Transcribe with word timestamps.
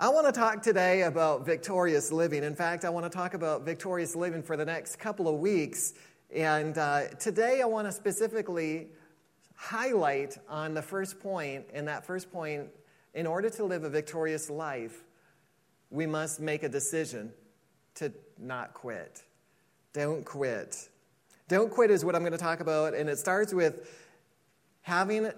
I 0.00 0.08
want 0.08 0.24
to 0.24 0.32
talk 0.32 0.62
today 0.62 1.02
about 1.02 1.44
victorious 1.44 2.10
living. 2.10 2.42
In 2.42 2.54
fact, 2.54 2.86
I 2.86 2.88
want 2.88 3.04
to 3.04 3.10
talk 3.10 3.34
about 3.34 3.66
victorious 3.66 4.16
living 4.16 4.42
for 4.42 4.56
the 4.56 4.64
next 4.64 4.96
couple 4.96 5.28
of 5.28 5.40
weeks. 5.40 5.92
And 6.34 6.78
uh, 6.78 7.08
today 7.18 7.60
I 7.60 7.66
want 7.66 7.86
to 7.86 7.92
specifically 7.92 8.86
highlight 9.56 10.38
on 10.48 10.72
the 10.72 10.80
first 10.80 11.20
point. 11.20 11.66
And 11.74 11.86
that 11.86 12.06
first 12.06 12.32
point, 12.32 12.68
in 13.12 13.26
order 13.26 13.50
to 13.50 13.64
live 13.64 13.84
a 13.84 13.90
victorious 13.90 14.48
life, 14.48 15.04
we 15.90 16.06
must 16.06 16.40
make 16.40 16.62
a 16.62 16.68
decision 16.70 17.30
to 17.96 18.10
not 18.38 18.72
quit. 18.72 19.22
Don't 19.92 20.24
quit. 20.24 20.88
Don't 21.46 21.70
quit 21.70 21.90
is 21.90 22.06
what 22.06 22.16
I'm 22.16 22.22
going 22.22 22.32
to 22.32 22.38
talk 22.38 22.60
about. 22.60 22.94
And 22.94 23.10
it 23.10 23.18
starts 23.18 23.52
with 23.52 23.86
having 24.80 25.30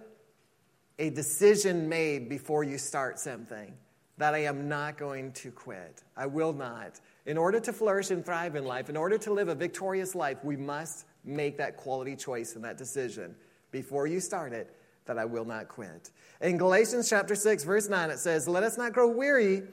a 1.00 1.10
decision 1.10 1.88
made 1.88 2.28
before 2.28 2.62
you 2.62 2.78
start 2.78 3.18
something 3.18 3.74
that 4.22 4.34
I 4.34 4.44
am 4.44 4.68
not 4.68 4.98
going 4.98 5.32
to 5.32 5.50
quit. 5.50 6.04
I 6.16 6.26
will 6.26 6.52
not. 6.52 7.00
In 7.26 7.36
order 7.36 7.58
to 7.58 7.72
flourish 7.72 8.12
and 8.12 8.24
thrive 8.24 8.54
in 8.54 8.64
life, 8.64 8.88
in 8.88 8.96
order 8.96 9.18
to 9.18 9.32
live 9.32 9.48
a 9.48 9.54
victorious 9.56 10.14
life, 10.14 10.44
we 10.44 10.56
must 10.56 11.06
make 11.24 11.58
that 11.58 11.76
quality 11.76 12.14
choice 12.14 12.54
and 12.54 12.64
that 12.64 12.78
decision 12.78 13.34
before 13.72 14.06
you 14.06 14.20
start 14.20 14.52
it 14.52 14.76
that 15.06 15.18
I 15.18 15.24
will 15.24 15.44
not 15.44 15.66
quit. 15.66 16.12
In 16.40 16.56
Galatians 16.56 17.10
chapter 17.10 17.34
6 17.34 17.64
verse 17.64 17.88
9 17.88 18.10
it 18.10 18.20
says, 18.20 18.46
"Let 18.46 18.62
us 18.62 18.78
not 18.78 18.92
grow 18.92 19.08
weary 19.08 19.64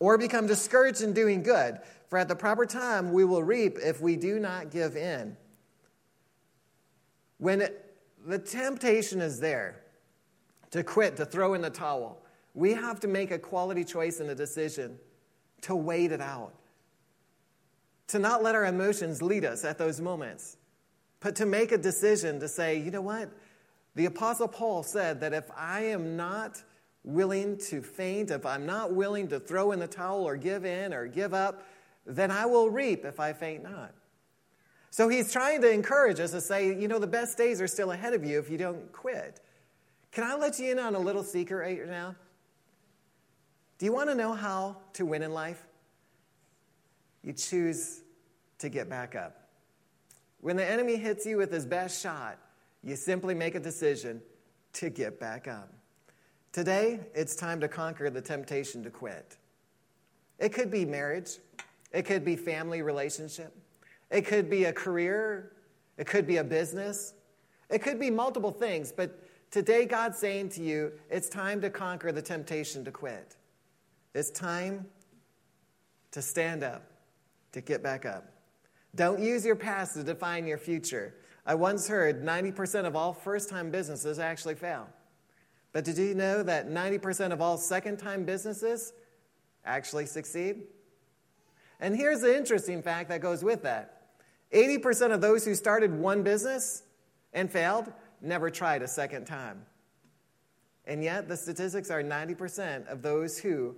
or 0.00 0.18
become 0.18 0.46
discouraged 0.46 1.00
in 1.00 1.14
doing 1.14 1.42
good, 1.42 1.80
for 2.08 2.18
at 2.18 2.28
the 2.28 2.36
proper 2.36 2.66
time 2.66 3.10
we 3.10 3.24
will 3.24 3.42
reap 3.42 3.78
if 3.78 4.02
we 4.02 4.16
do 4.16 4.38
not 4.38 4.70
give 4.70 4.98
in." 4.98 5.34
When 7.38 7.62
it, 7.62 7.96
the 8.26 8.38
temptation 8.38 9.22
is 9.22 9.40
there 9.40 9.80
to 10.72 10.84
quit, 10.84 11.16
to 11.16 11.24
throw 11.24 11.54
in 11.54 11.62
the 11.62 11.70
towel, 11.70 12.20
we 12.54 12.72
have 12.72 13.00
to 13.00 13.08
make 13.08 13.30
a 13.30 13.38
quality 13.38 13.84
choice 13.84 14.20
and 14.20 14.30
a 14.30 14.34
decision 14.34 14.98
to 15.62 15.74
wait 15.74 16.12
it 16.12 16.20
out. 16.20 16.54
To 18.08 18.18
not 18.18 18.42
let 18.42 18.54
our 18.54 18.66
emotions 18.66 19.20
lead 19.20 19.44
us 19.44 19.64
at 19.64 19.76
those 19.76 20.00
moments, 20.00 20.56
but 21.20 21.34
to 21.36 21.46
make 21.46 21.72
a 21.72 21.78
decision 21.78 22.38
to 22.40 22.48
say, 22.48 22.78
you 22.78 22.90
know 22.90 23.00
what? 23.00 23.30
The 23.96 24.06
Apostle 24.06 24.48
Paul 24.48 24.82
said 24.82 25.20
that 25.20 25.32
if 25.32 25.50
I 25.56 25.80
am 25.86 26.16
not 26.16 26.62
willing 27.02 27.56
to 27.58 27.82
faint, 27.82 28.30
if 28.30 28.46
I'm 28.46 28.66
not 28.66 28.92
willing 28.92 29.28
to 29.28 29.40
throw 29.40 29.72
in 29.72 29.78
the 29.78 29.86
towel 29.86 30.24
or 30.24 30.36
give 30.36 30.64
in 30.64 30.92
or 30.92 31.06
give 31.06 31.34
up, 31.34 31.66
then 32.06 32.30
I 32.30 32.46
will 32.46 32.70
reap 32.70 33.04
if 33.04 33.20
I 33.20 33.32
faint 33.32 33.62
not. 33.62 33.94
So 34.90 35.08
he's 35.08 35.32
trying 35.32 35.60
to 35.62 35.70
encourage 35.70 36.20
us 36.20 36.30
to 36.32 36.40
say, 36.40 36.78
you 36.78 36.86
know, 36.86 36.98
the 36.98 37.06
best 37.06 37.36
days 37.36 37.60
are 37.60 37.66
still 37.66 37.90
ahead 37.90 38.14
of 38.14 38.24
you 38.24 38.38
if 38.38 38.48
you 38.48 38.58
don't 38.58 38.92
quit. 38.92 39.40
Can 40.12 40.24
I 40.24 40.36
let 40.36 40.58
you 40.58 40.70
in 40.70 40.78
on 40.78 40.94
a 40.94 40.98
little 40.98 41.24
secret 41.24 41.56
right 41.56 41.88
now? 41.88 42.14
Do 43.78 43.86
you 43.86 43.92
want 43.92 44.08
to 44.08 44.14
know 44.14 44.32
how 44.32 44.76
to 44.94 45.04
win 45.04 45.22
in 45.22 45.32
life? 45.32 45.64
You 47.22 47.32
choose 47.32 48.02
to 48.58 48.68
get 48.68 48.88
back 48.88 49.16
up. 49.16 49.48
When 50.40 50.56
the 50.56 50.64
enemy 50.64 50.96
hits 50.96 51.26
you 51.26 51.38
with 51.38 51.52
his 51.52 51.66
best 51.66 52.02
shot, 52.02 52.38
you 52.82 52.96
simply 52.96 53.34
make 53.34 53.54
a 53.54 53.60
decision 53.60 54.20
to 54.74 54.90
get 54.90 55.18
back 55.18 55.48
up. 55.48 55.72
Today, 56.52 57.00
it's 57.14 57.34
time 57.34 57.60
to 57.60 57.68
conquer 57.68 58.10
the 58.10 58.20
temptation 58.20 58.84
to 58.84 58.90
quit. 58.90 59.36
It 60.38 60.52
could 60.52 60.70
be 60.70 60.84
marriage, 60.84 61.38
it 61.92 62.02
could 62.02 62.24
be 62.24 62.36
family 62.36 62.82
relationship, 62.82 63.56
it 64.10 64.26
could 64.26 64.50
be 64.50 64.64
a 64.64 64.72
career, 64.72 65.52
it 65.96 66.06
could 66.06 66.26
be 66.26 66.36
a 66.36 66.44
business, 66.44 67.14
it 67.70 67.80
could 67.80 67.98
be 67.98 68.10
multiple 68.10 68.50
things, 68.50 68.92
but 68.92 69.18
today 69.50 69.86
God's 69.86 70.18
saying 70.18 70.50
to 70.50 70.62
you, 70.62 70.92
it's 71.08 71.28
time 71.28 71.60
to 71.62 71.70
conquer 71.70 72.12
the 72.12 72.22
temptation 72.22 72.84
to 72.84 72.90
quit. 72.90 73.36
It's 74.14 74.30
time 74.30 74.86
to 76.12 76.22
stand 76.22 76.62
up, 76.62 76.84
to 77.52 77.60
get 77.60 77.82
back 77.82 78.06
up. 78.06 78.24
Don't 78.94 79.20
use 79.20 79.44
your 79.44 79.56
past 79.56 79.94
to 79.94 80.04
define 80.04 80.46
your 80.46 80.58
future. 80.58 81.14
I 81.44 81.56
once 81.56 81.88
heard 81.88 82.22
90% 82.22 82.86
of 82.86 82.94
all 82.94 83.12
first 83.12 83.50
time 83.50 83.70
businesses 83.70 84.18
actually 84.20 84.54
fail. 84.54 84.88
But 85.72 85.84
did 85.84 85.98
you 85.98 86.14
know 86.14 86.44
that 86.44 86.68
90% 86.68 87.32
of 87.32 87.40
all 87.40 87.58
second 87.58 87.98
time 87.98 88.24
businesses 88.24 88.92
actually 89.64 90.06
succeed? 90.06 90.62
And 91.80 91.96
here's 91.96 92.20
the 92.20 92.36
interesting 92.36 92.80
fact 92.82 93.08
that 93.08 93.20
goes 93.20 93.42
with 93.42 93.62
that 93.64 94.02
80% 94.52 95.12
of 95.12 95.20
those 95.20 95.44
who 95.44 95.56
started 95.56 95.92
one 95.92 96.22
business 96.22 96.84
and 97.32 97.50
failed 97.50 97.92
never 98.22 98.48
tried 98.48 98.82
a 98.82 98.88
second 98.88 99.26
time. 99.26 99.66
And 100.86 101.02
yet, 101.02 101.28
the 101.28 101.36
statistics 101.36 101.90
are 101.90 102.02
90% 102.02 102.86
of 102.88 103.02
those 103.02 103.38
who 103.38 103.74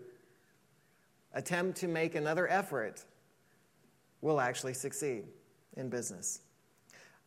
attempt 1.37 1.79
to 1.79 1.87
make 1.87 2.15
another 2.15 2.49
effort 2.49 3.05
will 4.23 4.41
actually 4.41 4.75
succeed 4.75 5.25
in 5.77 5.89
business. 5.89 6.41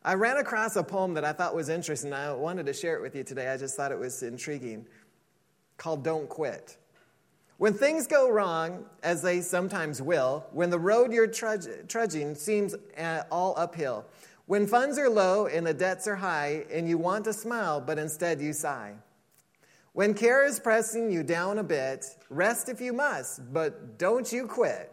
I 0.04 0.14
ran 0.14 0.36
across 0.38 0.76
a 0.76 0.82
poem 0.82 1.14
that 1.14 1.24
I 1.24 1.32
thought 1.32 1.54
was 1.54 1.68
interesting. 1.68 2.12
I 2.12 2.32
wanted 2.32 2.66
to 2.66 2.72
share 2.72 2.96
it 2.96 3.02
with 3.02 3.14
you 3.14 3.22
today. 3.22 3.48
I 3.48 3.56
just 3.56 3.76
thought 3.76 3.92
it 3.92 3.98
was 3.98 4.22
intriguing, 4.22 4.86
called 5.76 6.02
Don't 6.02 6.28
Quit. 6.28 6.76
When 7.58 7.72
things 7.72 8.06
go 8.06 8.30
wrong, 8.30 8.86
as 9.02 9.22
they 9.22 9.42
sometimes 9.42 10.02
will, 10.02 10.46
when 10.52 10.70
the 10.70 10.78
road 10.78 11.12
you're 11.12 11.26
trudge- 11.26 11.68
trudging 11.86 12.34
seems 12.34 12.74
uh, 12.98 13.22
all 13.30 13.54
uphill, 13.56 14.06
when 14.46 14.66
funds 14.66 14.98
are 14.98 15.08
low 15.08 15.46
and 15.46 15.66
the 15.66 15.74
debts 15.74 16.08
are 16.08 16.16
high, 16.16 16.64
and 16.72 16.88
you 16.88 16.98
want 16.98 17.24
to 17.26 17.32
smile, 17.32 17.80
but 17.80 17.98
instead 17.98 18.40
you 18.40 18.52
sigh. 18.52 18.94
When 19.92 20.14
care 20.14 20.46
is 20.46 20.60
pressing 20.60 21.10
you 21.10 21.24
down 21.24 21.58
a 21.58 21.64
bit, 21.64 22.06
rest 22.28 22.68
if 22.68 22.80
you 22.80 22.92
must, 22.92 23.52
but 23.52 23.98
don't 23.98 24.30
you 24.32 24.46
quit. 24.46 24.92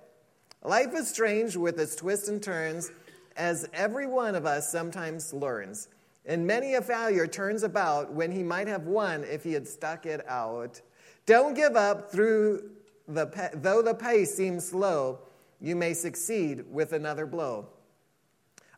Life 0.63 0.95
is 0.95 1.07
strange 1.07 1.55
with 1.55 1.79
its 1.79 1.95
twists 1.95 2.29
and 2.29 2.41
turns 2.41 2.91
as 3.35 3.69
every 3.73 4.07
one 4.07 4.33
of 4.33 4.47
us 4.47 4.71
sometimes 4.71 5.33
learns. 5.33 5.87
And 6.25 6.47
many 6.47 6.73
a 6.73 6.81
failure 6.81 7.27
turns 7.27 7.61
about 7.61 8.11
when 8.11 8.31
he 8.31 8.41
might 8.41 8.67
have 8.67 8.87
won 8.87 9.23
if 9.23 9.43
he 9.43 9.53
had 9.53 9.67
stuck 9.67 10.07
it 10.07 10.27
out. 10.27 10.81
Don't 11.27 11.53
give 11.53 11.75
up 11.75 12.11
through 12.11 12.71
the 13.07 13.51
though 13.53 13.81
the 13.81 13.93
pace 13.93 14.35
seems 14.35 14.67
slow, 14.67 15.19
you 15.61 15.75
may 15.75 15.93
succeed 15.93 16.65
with 16.69 16.91
another 16.91 17.25
blow. 17.25 17.67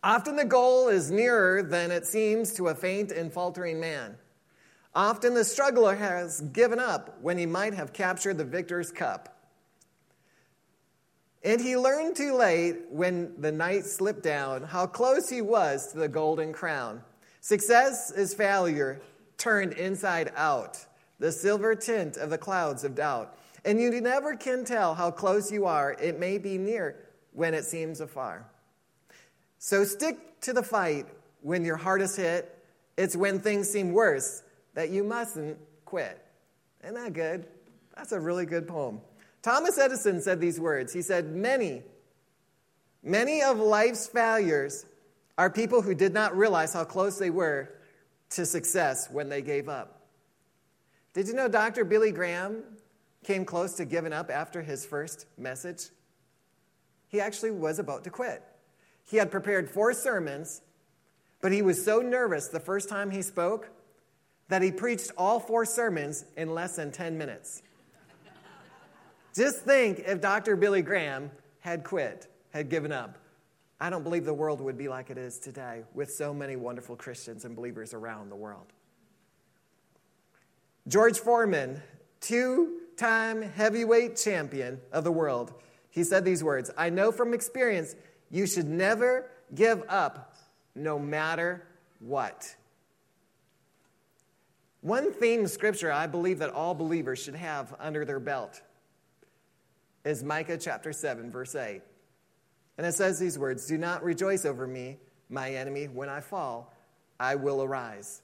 Often 0.04 0.36
the 0.36 0.46
goal 0.46 0.90
is 0.90 1.10
nearer 1.10 1.64
than 1.64 1.92
it 1.92 2.06
seems 2.06 2.54
to 2.56 2.68
a 2.68 2.76
faint 2.76 3.12
and 3.12 3.32
faltering 3.32 3.80
man. 3.80 4.18
Often 4.96 5.36
the 5.36 5.46
struggler 5.46 5.96
has 5.96 6.42
given 6.42 6.80
up 6.80 7.18
when 7.22 7.38
he 7.38 7.46
might 7.46 7.74
have 7.74 7.94
captured 7.94 8.38
the 8.38 8.46
victor's 8.46 8.92
cup. 8.92 9.36
And 11.44 11.62
he 11.62 11.78
learned 11.78 12.16
too 12.16 12.36
late 12.36 12.78
when 12.90 13.40
the 13.40 13.52
night 13.52 13.86
slipped 13.86 14.24
down 14.24 14.64
how 14.64 14.88
close 14.88 15.30
he 15.30 15.42
was 15.42 15.92
to 15.92 16.00
the 16.00 16.08
golden 16.08 16.52
crown. 16.52 17.02
Success 17.40 18.12
is 18.12 18.34
failure 18.34 19.02
turned 19.38 19.74
inside 19.74 20.32
out, 20.36 20.86
the 21.20 21.32
silver 21.32 21.76
tint 21.76 22.18
of 22.18 22.30
the 22.30 22.38
clouds 22.38 22.84
of 22.84 22.96
doubt. 22.96 23.38
And 23.64 23.80
you 23.80 24.02
never 24.02 24.36
can 24.36 24.66
tell 24.66 24.96
how 24.96 25.12
close 25.12 25.52
you 25.52 25.66
are. 25.66 25.94
It 25.94 26.20
may 26.20 26.38
be 26.38 26.58
near 26.58 26.96
when 27.34 27.54
it 27.54 27.64
seems 27.64 28.02
afar. 28.02 28.46
So 29.60 29.84
stick 29.84 30.42
to 30.42 30.52
the 30.52 30.64
fight 30.64 31.06
when 31.42 31.64
your 31.64 31.80
is 32.02 32.16
hit. 32.16 32.58
It's 32.98 33.16
when 33.16 33.40
things 33.40 33.70
seem 33.70 33.94
worse 33.94 34.44
that 34.80 34.92
you 34.92 35.04
mustn't 35.04 35.58
quit. 35.84 36.26
Isn't 36.86 36.96
that 36.96 37.12
good? 37.12 37.46
That's 37.98 38.14
a 38.14 38.20
really 38.20 38.46
good 38.46 38.66
poem. 38.66 39.02
Thomas 39.42 39.78
Edison 39.78 40.22
said 40.22 40.40
these 40.40 40.58
words. 40.58 40.94
He 40.94 41.02
said, 41.02 41.36
Many, 41.36 41.84
many 43.04 43.42
of 43.42 43.60
life's 43.60 44.08
failures 44.08 44.86
are 45.38 45.50
people 45.50 45.82
who 45.82 45.94
did 45.94 46.14
not 46.14 46.34
realize 46.38 46.72
how 46.72 46.86
close 46.86 47.20
they 47.20 47.30
were 47.30 47.74
to 48.30 48.46
success 48.46 49.10
when 49.12 49.28
they 49.28 49.42
gave 49.42 49.68
up. 49.68 50.04
Did 51.14 51.28
you 51.28 51.34
know 51.34 51.50
Dr. 51.50 51.84
Billy 51.84 52.14
Graham 52.14 52.64
came 53.26 53.44
close 53.44 53.74
to 53.74 53.86
giving 53.86 54.14
up 54.14 54.30
after 54.30 54.62
his 54.62 54.86
first 54.86 55.26
message? 55.38 55.90
He 57.10 57.20
actually 57.20 57.52
was 57.52 57.80
about 57.80 58.06
to 58.06 58.10
quit. 58.10 58.42
He 59.04 59.18
had 59.18 59.30
prepared 59.30 59.70
four 59.70 59.92
sermons, 59.92 60.62
but 61.42 61.52
he 61.52 61.62
was 61.62 61.84
so 61.84 62.00
nervous 62.00 62.48
the 62.48 62.62
first 62.62 62.88
time 62.88 63.12
he 63.12 63.22
spoke 63.22 63.72
that 64.50 64.62
he 64.62 64.72
preached 64.72 65.12
all 65.18 65.40
four 65.40 65.64
sermons 65.64 66.26
in 66.36 66.54
less 66.54 66.76
than 66.76 66.92
10 66.92 67.18
minutes. 67.18 67.62
Just 69.36 69.60
think 69.60 70.00
if 70.00 70.20
Dr. 70.20 70.56
Billy 70.56 70.82
Graham 70.82 71.32
had 71.60 71.84
quit, 71.84 72.28
had 72.52 72.70
given 72.70 72.92
up. 72.92 73.18
I 73.80 73.90
don't 73.90 74.04
believe 74.04 74.26
the 74.26 74.34
world 74.34 74.60
would 74.60 74.78
be 74.78 74.90
like 74.90 75.10
it 75.10 75.18
is 75.18 75.40
today 75.40 75.84
with 75.94 76.12
so 76.12 76.34
many 76.34 76.56
wonderful 76.56 76.96
Christians 76.96 77.46
and 77.46 77.56
believers 77.56 77.94
around 77.94 78.30
the 78.30 78.36
world. 78.36 78.74
George 80.88 81.20
Foreman, 81.20 81.82
two 82.20 82.80
time 82.98 83.42
heavyweight 83.42 84.18
champion 84.18 84.82
of 84.92 85.04
the 85.04 85.12
world, 85.12 85.54
he 85.92 86.04
said 86.04 86.26
these 86.26 86.44
words 86.44 86.72
I 86.78 86.90
know 86.90 87.12
from 87.12 87.34
experience 87.34 87.96
you 88.32 88.48
should 88.48 88.68
never 88.68 89.30
give 89.54 89.84
up 89.88 90.36
no 90.76 91.00
matter 91.00 91.64
what. 92.00 92.56
One 94.82 95.12
theme 95.12 95.44
of 95.44 95.52
Scripture 95.52 95.92
I 95.92 96.08
believe 96.08 96.40
that 96.40 96.52
all 96.52 96.74
believers 96.74 97.22
should 97.22 97.36
have 97.36 97.76
under 97.80 98.06
their 98.06 98.20
belt 98.20 98.62
is 100.06 100.24
Micah 100.24 100.58
chapter 100.58 100.94
7, 100.94 101.30
verse 101.30 101.56
8. 101.56 101.82
And 102.78 102.88
it 102.88 102.94
says 102.94 103.20
these 103.20 103.38
words 103.38 103.68
Do 103.68 103.78
not 103.78 104.04
rejoice 104.04 104.46
over 104.46 104.66
me, 104.66 104.98
my 105.30 105.54
enemy. 105.54 105.88
When 105.88 106.08
I 106.08 106.22
fall, 106.22 106.74
I 107.20 107.36
will 107.36 107.62
arise. 107.62 108.22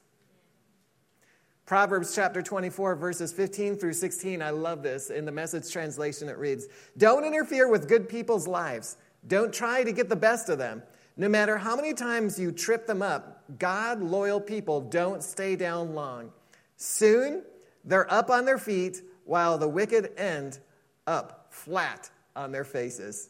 Proverbs 1.65 2.15
chapter 2.15 2.41
24, 2.41 2.95
verses 2.95 3.33
15 3.33 3.75
through 3.75 3.93
16. 3.93 4.41
I 4.41 4.51
love 4.51 4.81
this. 4.81 5.09
In 5.09 5.25
the 5.25 5.31
message 5.31 5.69
translation, 5.71 6.29
it 6.29 6.37
reads 6.37 6.67
Don't 6.97 7.25
interfere 7.25 7.67
with 7.67 7.89
good 7.89 8.07
people's 8.07 8.47
lives. 8.47 8.95
Don't 9.27 9.53
try 9.53 9.83
to 9.83 9.91
get 9.91 10.07
the 10.07 10.15
best 10.15 10.47
of 10.47 10.57
them. 10.57 10.83
No 11.17 11.27
matter 11.27 11.57
how 11.57 11.75
many 11.75 11.93
times 11.93 12.39
you 12.39 12.51
trip 12.51 12.87
them 12.87 13.01
up, 13.01 13.43
God 13.59 14.01
loyal 14.01 14.39
people 14.39 14.79
don't 14.79 15.21
stay 15.21 15.55
down 15.55 15.95
long. 15.95 16.31
Soon, 16.77 17.43
they're 17.83 18.11
up 18.11 18.29
on 18.29 18.45
their 18.45 18.57
feet, 18.57 19.01
while 19.25 19.57
the 19.57 19.67
wicked 19.67 20.11
end 20.17 20.59
up 21.07 21.47
flat 21.49 22.09
on 22.35 22.51
their 22.51 22.63
faces. 22.63 23.29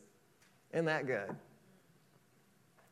Isn't 0.73 0.85
that 0.85 1.07
good? 1.07 1.29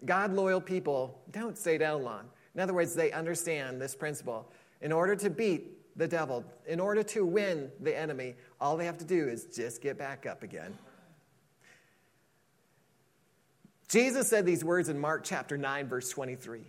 God 0.05 0.33
loyal 0.33 0.61
people 0.61 1.21
don't 1.31 1.57
stay 1.57 1.77
down 1.77 2.03
long. 2.03 2.25
In 2.55 2.61
other 2.61 2.73
words, 2.73 2.93
they 2.93 3.11
understand 3.11 3.81
this 3.81 3.95
principle. 3.95 4.51
In 4.81 4.91
order 4.91 5.15
to 5.15 5.29
beat 5.29 5.97
the 5.97 6.07
devil, 6.07 6.43
in 6.67 6.79
order 6.79 7.03
to 7.03 7.25
win 7.25 7.71
the 7.79 7.97
enemy, 7.97 8.35
all 8.59 8.77
they 8.77 8.85
have 8.85 8.97
to 8.97 9.05
do 9.05 9.27
is 9.27 9.45
just 9.45 9.81
get 9.81 9.97
back 9.97 10.25
up 10.25 10.43
again. 10.43 10.77
Jesus 13.87 14.27
said 14.27 14.45
these 14.45 14.63
words 14.63 14.89
in 14.89 14.99
Mark 14.99 15.23
chapter 15.23 15.57
9, 15.57 15.87
verse 15.87 16.09
23 16.09 16.61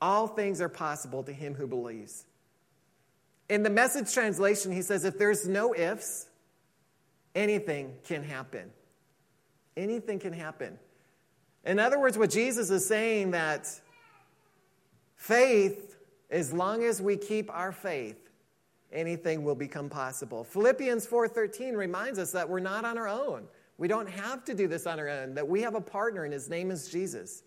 All 0.00 0.26
things 0.26 0.60
are 0.60 0.68
possible 0.68 1.22
to 1.22 1.32
him 1.32 1.54
who 1.54 1.66
believes. 1.66 2.26
In 3.50 3.64
the 3.64 3.70
message 3.70 4.14
translation, 4.14 4.70
he 4.70 4.80
says, 4.80 5.04
if 5.04 5.18
there's 5.18 5.48
no 5.48 5.74
ifs, 5.74 6.28
anything 7.34 7.96
can 8.04 8.22
happen. 8.22 8.70
Anything 9.76 10.20
can 10.20 10.32
happen. 10.32 10.78
In 11.66 11.80
other 11.80 11.98
words, 11.98 12.16
what 12.16 12.30
Jesus 12.30 12.70
is 12.70 12.86
saying 12.86 13.32
that 13.32 13.68
faith 15.16 15.96
as 16.30 16.52
long 16.52 16.84
as 16.84 17.02
we 17.02 17.16
keep 17.16 17.50
our 17.50 17.72
faith, 17.72 18.30
anything 18.92 19.42
will 19.42 19.56
become 19.56 19.88
possible. 19.88 20.44
Philippians 20.44 21.04
4:13 21.04 21.76
reminds 21.76 22.20
us 22.20 22.30
that 22.30 22.48
we're 22.48 22.60
not 22.60 22.84
on 22.84 22.96
our 22.96 23.08
own. 23.08 23.48
We 23.78 23.88
don't 23.88 24.08
have 24.08 24.44
to 24.44 24.54
do 24.54 24.68
this 24.68 24.86
on 24.86 25.00
our 25.00 25.08
own, 25.08 25.34
that 25.34 25.48
we 25.48 25.62
have 25.62 25.74
a 25.74 25.80
partner 25.80 26.22
and 26.22 26.32
his 26.32 26.48
name 26.48 26.70
is 26.70 26.88
Jesus. 26.88 27.42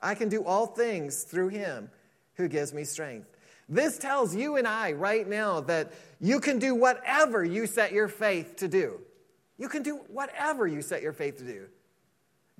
I 0.00 0.14
can 0.14 0.30
do 0.30 0.44
all 0.44 0.66
things 0.66 1.24
through 1.24 1.48
him 1.48 1.90
who 2.36 2.48
gives 2.48 2.72
me 2.72 2.84
strength. 2.84 3.28
This 3.72 3.96
tells 3.96 4.36
you 4.36 4.56
and 4.56 4.68
I 4.68 4.92
right 4.92 5.26
now 5.26 5.60
that 5.60 5.94
you 6.20 6.40
can 6.40 6.58
do 6.58 6.74
whatever 6.74 7.42
you 7.42 7.66
set 7.66 7.90
your 7.90 8.06
faith 8.06 8.56
to 8.56 8.68
do. 8.68 9.00
You 9.56 9.66
can 9.70 9.82
do 9.82 10.02
whatever 10.08 10.66
you 10.66 10.82
set 10.82 11.00
your 11.00 11.14
faith 11.14 11.38
to 11.38 11.44
do. 11.44 11.68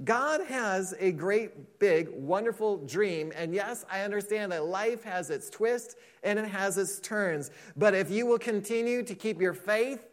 God 0.05 0.41
has 0.47 0.95
a 0.99 1.13
great, 1.13 1.79
big, 1.79 2.09
wonderful 2.09 2.79
dream. 2.79 3.31
And 3.37 3.55
yes, 3.55 3.85
I 3.91 4.01
understand 4.01 4.53
that 4.53 4.65
life 4.65 5.05
has 5.05 5.29
its 5.29 5.51
twists 5.51 5.97
and 6.23 6.39
it 6.39 6.49
has 6.49 6.79
its 6.79 6.99
turns. 6.99 7.51
But 7.77 7.93
if 7.93 8.11
you 8.11 8.25
will 8.25 8.39
continue 8.39 9.03
to 9.03 9.15
keep 9.15 9.39
your 9.39 9.53
faith, 9.53 10.09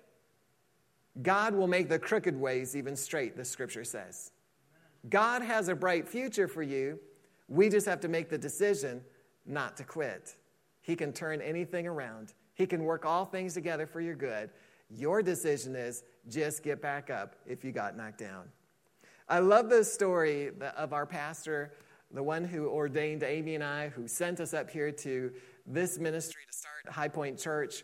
God 1.22 1.56
will 1.56 1.68
make 1.68 1.88
the 1.88 1.98
crooked 1.98 2.36
ways 2.36 2.76
even 2.76 2.98
straight, 2.98 3.38
the 3.38 3.46
scripture 3.46 3.86
says. 3.86 4.32
God 5.10 5.44
has 5.44 5.70
a 5.70 5.76
bright 5.76 6.10
future 6.10 6.50
for 6.50 6.62
you. 6.62 7.00
We 7.48 7.70
just 7.70 7.88
have 7.88 8.02
to 8.02 8.10
make 8.10 8.30
the 8.30 8.38
decision 8.38 9.02
not 9.46 9.78
to 9.78 9.86
quit. 9.86 10.36
He 10.82 10.96
can 10.96 11.14
turn 11.14 11.42
anything 11.42 11.88
around, 11.88 12.34
He 12.54 12.66
can 12.66 12.84
work 12.84 13.06
all 13.06 13.26
things 13.26 13.54
together 13.54 13.86
for 13.86 14.02
your 14.02 14.16
good. 14.16 14.50
Your 14.92 15.22
decision 15.22 15.76
is 15.76 16.04
just 16.28 16.64
get 16.64 16.82
back 16.82 17.12
up 17.12 17.36
if 17.46 17.64
you 17.64 17.72
got 17.72 17.96
knocked 17.96 18.18
down. 18.18 18.46
I 19.28 19.38
love 19.38 19.70
the 19.70 19.84
story 19.84 20.50
of 20.76 20.94
our 20.94 21.06
pastor, 21.06 21.74
the 22.12 22.24
one 22.24 22.44
who 22.44 22.68
ordained 22.68 23.22
Amy 23.22 23.54
and 23.54 23.64
I, 23.64 23.90
who 23.90 24.08
sent 24.08 24.40
us 24.40 24.56
up 24.56 24.72
here 24.72 24.92
to 24.92 25.32
this 25.68 26.00
ministry 26.00 26.42
to 26.50 26.58
start 26.58 26.96
High 26.96 27.10
Point 27.10 27.38
Church. 27.38 27.84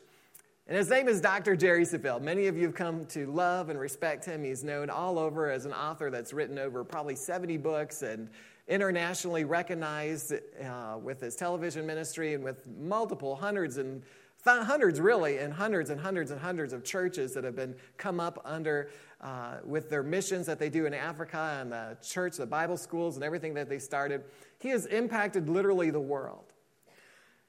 And 0.67 0.75
his 0.75 0.89
name 0.89 1.07
is 1.07 1.21
Dr. 1.21 1.55
Jerry 1.55 1.85
Savelle. 1.85 2.19
Many 2.19 2.47
of 2.47 2.57
you 2.57 2.63
have 2.63 2.73
come 2.73 3.05
to 3.05 3.27
love 3.27 3.69
and 3.69 3.79
respect 3.79 4.25
him. 4.25 4.43
He's 4.43 4.63
known 4.63 4.89
all 4.89 5.19
over 5.19 5.51
as 5.51 5.65
an 5.65 5.73
author 5.73 6.09
that's 6.09 6.33
written 6.33 6.57
over 6.57 6.83
probably 6.83 7.15
70 7.15 7.57
books 7.57 8.01
and 8.01 8.29
internationally 8.67 9.43
recognized 9.43 10.33
uh, 10.33 10.97
with 11.01 11.21
his 11.21 11.35
television 11.35 11.85
ministry 11.85 12.33
and 12.33 12.43
with 12.43 12.65
multiple 12.65 13.35
hundreds 13.35 13.77
and 13.77 14.01
hundreds 14.45 14.99
really 14.99 15.37
and 15.37 15.53
hundreds 15.53 15.89
and 15.89 15.99
hundreds 15.99 16.31
and 16.31 16.39
hundreds 16.39 16.73
of 16.73 16.83
churches 16.83 17.33
that 17.33 17.43
have 17.43 17.55
been 17.55 17.75
come 17.97 18.19
up 18.19 18.41
under 18.45 18.89
uh, 19.21 19.55
with 19.63 19.89
their 19.89 20.03
missions 20.03 20.45
that 20.45 20.59
they 20.59 20.69
do 20.69 20.85
in 20.85 20.93
africa 20.93 21.57
and 21.59 21.71
the 21.71 21.97
church 22.03 22.37
the 22.37 22.45
bible 22.45 22.77
schools 22.77 23.15
and 23.15 23.23
everything 23.23 23.53
that 23.53 23.69
they 23.69 23.79
started. 23.79 24.23
He 24.59 24.69
has 24.69 24.85
impacted 24.87 25.49
literally 25.49 25.89
the 25.91 25.99
world. 25.99 26.53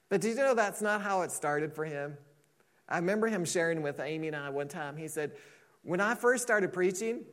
But 0.09 0.21
did 0.21 0.29
you 0.29 0.35
know 0.35 0.53
that's 0.53 0.81
not 0.81 1.01
how 1.01 1.21
it 1.21 1.31
started 1.31 1.73
for 1.73 1.83
him? 1.83 2.15
I 2.87 2.97
remember 2.97 3.27
him 3.27 3.43
sharing 3.43 3.81
with 3.81 3.99
amy 3.99 4.27
and 4.27 4.35
i 4.35 4.49
one 4.49 4.67
time. 4.67 4.97
He 4.97 5.07
said 5.07 5.31
when 5.83 5.99
i 5.99 6.13
first 6.13 6.43
started 6.43 6.73
preaching 6.73 7.25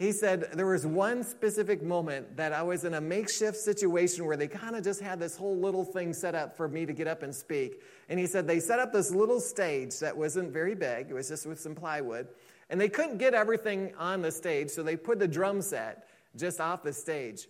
he 0.00 0.12
said 0.12 0.48
there 0.54 0.66
was 0.66 0.86
one 0.86 1.22
specific 1.22 1.82
moment 1.82 2.38
that 2.38 2.54
I 2.54 2.62
was 2.62 2.86
in 2.86 2.94
a 2.94 3.02
makeshift 3.02 3.58
situation 3.58 4.24
where 4.24 4.34
they 4.38 4.48
kind 4.48 4.74
of 4.74 4.82
just 4.82 4.98
had 4.98 5.20
this 5.20 5.36
whole 5.36 5.58
little 5.58 5.84
thing 5.84 6.14
set 6.14 6.34
up 6.34 6.56
for 6.56 6.68
me 6.68 6.86
to 6.86 6.94
get 6.94 7.06
up 7.06 7.22
and 7.22 7.34
speak. 7.34 7.82
And 8.08 8.18
he 8.18 8.26
said 8.26 8.46
they 8.46 8.60
set 8.60 8.78
up 8.78 8.94
this 8.94 9.10
little 9.10 9.40
stage 9.40 9.98
that 9.98 10.16
wasn't 10.16 10.54
very 10.54 10.74
big, 10.74 11.10
it 11.10 11.12
was 11.12 11.28
just 11.28 11.44
with 11.44 11.60
some 11.60 11.74
plywood. 11.74 12.28
And 12.70 12.80
they 12.80 12.88
couldn't 12.88 13.18
get 13.18 13.34
everything 13.34 13.92
on 13.98 14.22
the 14.22 14.32
stage, 14.32 14.70
so 14.70 14.82
they 14.82 14.96
put 14.96 15.18
the 15.18 15.28
drum 15.28 15.60
set 15.60 16.08
just 16.34 16.62
off 16.62 16.82
the 16.82 16.94
stage. 16.94 17.46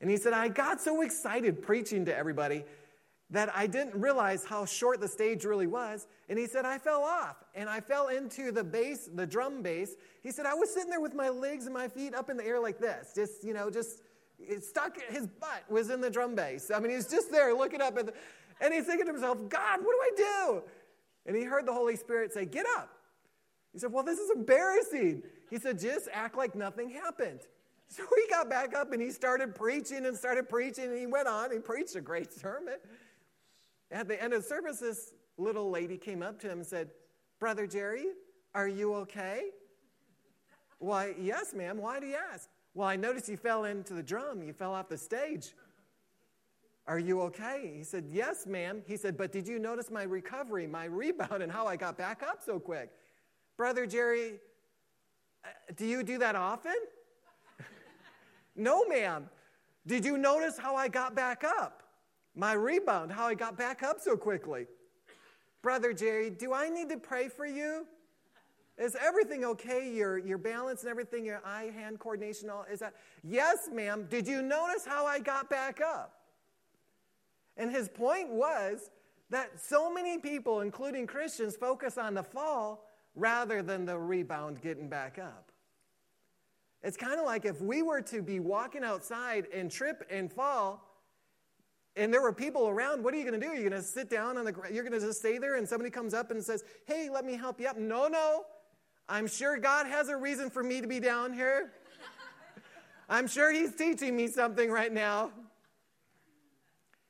And 0.00 0.10
he 0.10 0.16
said, 0.16 0.32
I 0.32 0.48
got 0.48 0.80
so 0.80 1.02
excited 1.02 1.62
preaching 1.62 2.06
to 2.06 2.16
everybody 2.16 2.64
that 3.32 3.50
I 3.56 3.66
didn't 3.66 3.98
realize 3.98 4.44
how 4.44 4.66
short 4.66 5.00
the 5.00 5.08
stage 5.08 5.44
really 5.44 5.66
was. 5.66 6.06
And 6.28 6.38
he 6.38 6.46
said, 6.46 6.66
I 6.66 6.78
fell 6.78 7.02
off 7.02 7.36
and 7.54 7.68
I 7.68 7.80
fell 7.80 8.08
into 8.08 8.52
the 8.52 8.62
bass, 8.62 9.08
the 9.12 9.26
drum 9.26 9.62
bass. 9.62 9.96
He 10.22 10.30
said, 10.30 10.44
I 10.44 10.54
was 10.54 10.72
sitting 10.72 10.90
there 10.90 11.00
with 11.00 11.14
my 11.14 11.30
legs 11.30 11.64
and 11.64 11.74
my 11.74 11.88
feet 11.88 12.14
up 12.14 12.28
in 12.28 12.36
the 12.36 12.46
air 12.46 12.60
like 12.60 12.78
this, 12.78 13.12
just, 13.14 13.42
you 13.42 13.54
know, 13.54 13.70
just 13.70 14.02
stuck, 14.60 14.98
his 15.08 15.26
butt 15.26 15.64
was 15.70 15.88
in 15.88 16.02
the 16.02 16.10
drum 16.10 16.34
bass. 16.34 16.70
I 16.72 16.78
mean, 16.78 16.90
he 16.90 16.96
was 16.96 17.08
just 17.08 17.30
there 17.30 17.54
looking 17.54 17.80
up 17.80 17.96
at 17.96 18.06
the, 18.06 18.12
and 18.60 18.74
he's 18.74 18.84
thinking 18.84 19.06
to 19.06 19.12
himself, 19.12 19.38
God, 19.48 19.80
what 19.82 19.92
do 19.92 19.98
I 20.02 20.10
do? 20.16 20.62
And 21.24 21.34
he 21.34 21.44
heard 21.44 21.66
the 21.66 21.72
Holy 21.72 21.96
Spirit 21.96 22.32
say, 22.32 22.44
Get 22.44 22.66
up. 22.76 22.90
He 23.72 23.78
said, 23.78 23.92
Well, 23.92 24.04
this 24.04 24.18
is 24.18 24.30
embarrassing. 24.30 25.22
He 25.50 25.58
said, 25.58 25.78
Just 25.78 26.08
act 26.12 26.36
like 26.36 26.54
nothing 26.54 26.90
happened. 26.90 27.40
So 27.88 28.04
he 28.16 28.30
got 28.30 28.48
back 28.48 28.74
up 28.74 28.92
and 28.92 29.02
he 29.02 29.10
started 29.10 29.54
preaching 29.54 30.06
and 30.06 30.16
started 30.16 30.48
preaching, 30.48 30.84
and 30.84 30.98
he 30.98 31.04
went 31.04 31.28
on. 31.28 31.52
He 31.52 31.58
preached 31.58 31.94
a 31.94 32.00
great 32.00 32.32
sermon. 32.32 32.76
At 33.92 34.08
the 34.08 34.20
end 34.20 34.32
of 34.32 34.42
the 34.42 34.48
service, 34.48 34.78
this 34.78 35.12
little 35.36 35.70
lady 35.70 35.98
came 35.98 36.22
up 36.22 36.40
to 36.40 36.48
him 36.48 36.58
and 36.58 36.66
said, 36.66 36.90
Brother 37.38 37.66
Jerry, 37.66 38.06
are 38.54 38.68
you 38.68 38.94
okay? 38.94 39.50
Why, 40.78 41.14
yes, 41.20 41.52
ma'am. 41.54 41.78
Why 41.78 42.00
do 42.00 42.06
you 42.06 42.16
ask? 42.32 42.48
Well, 42.74 42.88
I 42.88 42.96
noticed 42.96 43.28
you 43.28 43.36
fell 43.36 43.64
into 43.64 43.92
the 43.92 44.02
drum. 44.02 44.42
You 44.42 44.52
fell 44.52 44.72
off 44.72 44.88
the 44.88 44.96
stage. 44.96 45.52
Are 46.86 46.98
you 46.98 47.20
okay? 47.22 47.72
He 47.76 47.84
said, 47.84 48.06
Yes, 48.10 48.46
ma'am. 48.46 48.82
He 48.86 48.96
said, 48.96 49.16
But 49.16 49.30
did 49.30 49.46
you 49.46 49.58
notice 49.58 49.90
my 49.90 50.02
recovery, 50.02 50.66
my 50.66 50.86
rebound, 50.86 51.42
and 51.42 51.52
how 51.52 51.66
I 51.66 51.76
got 51.76 51.96
back 51.96 52.22
up 52.22 52.40
so 52.44 52.58
quick? 52.58 52.90
Brother 53.56 53.86
Jerry, 53.86 54.40
uh, 55.44 55.48
do 55.76 55.86
you 55.86 56.02
do 56.02 56.18
that 56.18 56.34
often? 56.34 56.74
no, 58.56 58.84
ma'am. 58.86 59.28
Did 59.86 60.04
you 60.04 60.16
notice 60.18 60.58
how 60.58 60.74
I 60.74 60.88
got 60.88 61.14
back 61.14 61.44
up? 61.44 61.81
My 62.34 62.52
rebound, 62.52 63.12
how 63.12 63.26
I 63.26 63.34
got 63.34 63.56
back 63.56 63.82
up 63.82 64.00
so 64.00 64.16
quickly. 64.16 64.66
Brother 65.62 65.92
Jerry, 65.92 66.30
do 66.30 66.52
I 66.52 66.68
need 66.68 66.88
to 66.88 66.96
pray 66.96 67.28
for 67.28 67.46
you? 67.46 67.86
Is 68.78 68.96
everything 69.00 69.44
okay? 69.44 69.92
Your, 69.92 70.18
your 70.18 70.38
balance 70.38 70.82
and 70.82 70.90
everything, 70.90 71.24
your 71.24 71.42
eye 71.44 71.70
hand 71.74 71.98
coordination, 71.98 72.50
all 72.50 72.64
is 72.70 72.80
that? 72.80 72.94
Yes, 73.22 73.68
ma'am. 73.70 74.06
Did 74.08 74.26
you 74.26 74.42
notice 74.42 74.84
how 74.84 75.06
I 75.06 75.18
got 75.18 75.50
back 75.50 75.80
up? 75.80 76.14
And 77.56 77.70
his 77.70 77.88
point 77.88 78.30
was 78.30 78.90
that 79.30 79.60
so 79.60 79.92
many 79.92 80.18
people, 80.18 80.60
including 80.60 81.06
Christians, 81.06 81.54
focus 81.54 81.98
on 81.98 82.14
the 82.14 82.22
fall 82.22 82.86
rather 83.14 83.62
than 83.62 83.84
the 83.84 83.98
rebound 83.98 84.62
getting 84.62 84.88
back 84.88 85.18
up. 85.18 85.52
It's 86.82 86.96
kind 86.96 87.20
of 87.20 87.26
like 87.26 87.44
if 87.44 87.60
we 87.60 87.82
were 87.82 88.00
to 88.02 88.22
be 88.22 88.40
walking 88.40 88.82
outside 88.82 89.46
and 89.52 89.70
trip 89.70 90.04
and 90.10 90.32
fall, 90.32 90.91
and 91.96 92.12
there 92.12 92.22
were 92.22 92.32
people 92.32 92.68
around, 92.68 93.04
what 93.04 93.12
are 93.12 93.18
you 93.18 93.24
going 93.24 93.38
to 93.38 93.46
do? 93.46 93.52
Are 93.52 93.54
You're 93.54 93.68
going 93.68 93.82
to 93.82 93.86
sit 93.86 94.08
down 94.08 94.38
on 94.38 94.44
the 94.44 94.54
you're 94.72 94.84
going 94.84 94.98
to 94.98 95.06
just 95.06 95.18
stay 95.18 95.38
there 95.38 95.56
and 95.56 95.68
somebody 95.68 95.90
comes 95.90 96.14
up 96.14 96.30
and 96.30 96.42
says, 96.42 96.64
Hey, 96.86 97.10
let 97.10 97.24
me 97.24 97.36
help 97.36 97.60
you 97.60 97.68
up. 97.68 97.76
No, 97.76 98.08
no. 98.08 98.44
I'm 99.08 99.26
sure 99.26 99.58
God 99.58 99.86
has 99.86 100.08
a 100.08 100.16
reason 100.16 100.48
for 100.48 100.62
me 100.62 100.80
to 100.80 100.86
be 100.86 101.00
down 101.00 101.34
here. 101.34 101.72
I'm 103.10 103.26
sure 103.26 103.52
He's 103.52 103.74
teaching 103.74 104.16
me 104.16 104.28
something 104.28 104.70
right 104.70 104.92
now. 104.92 105.32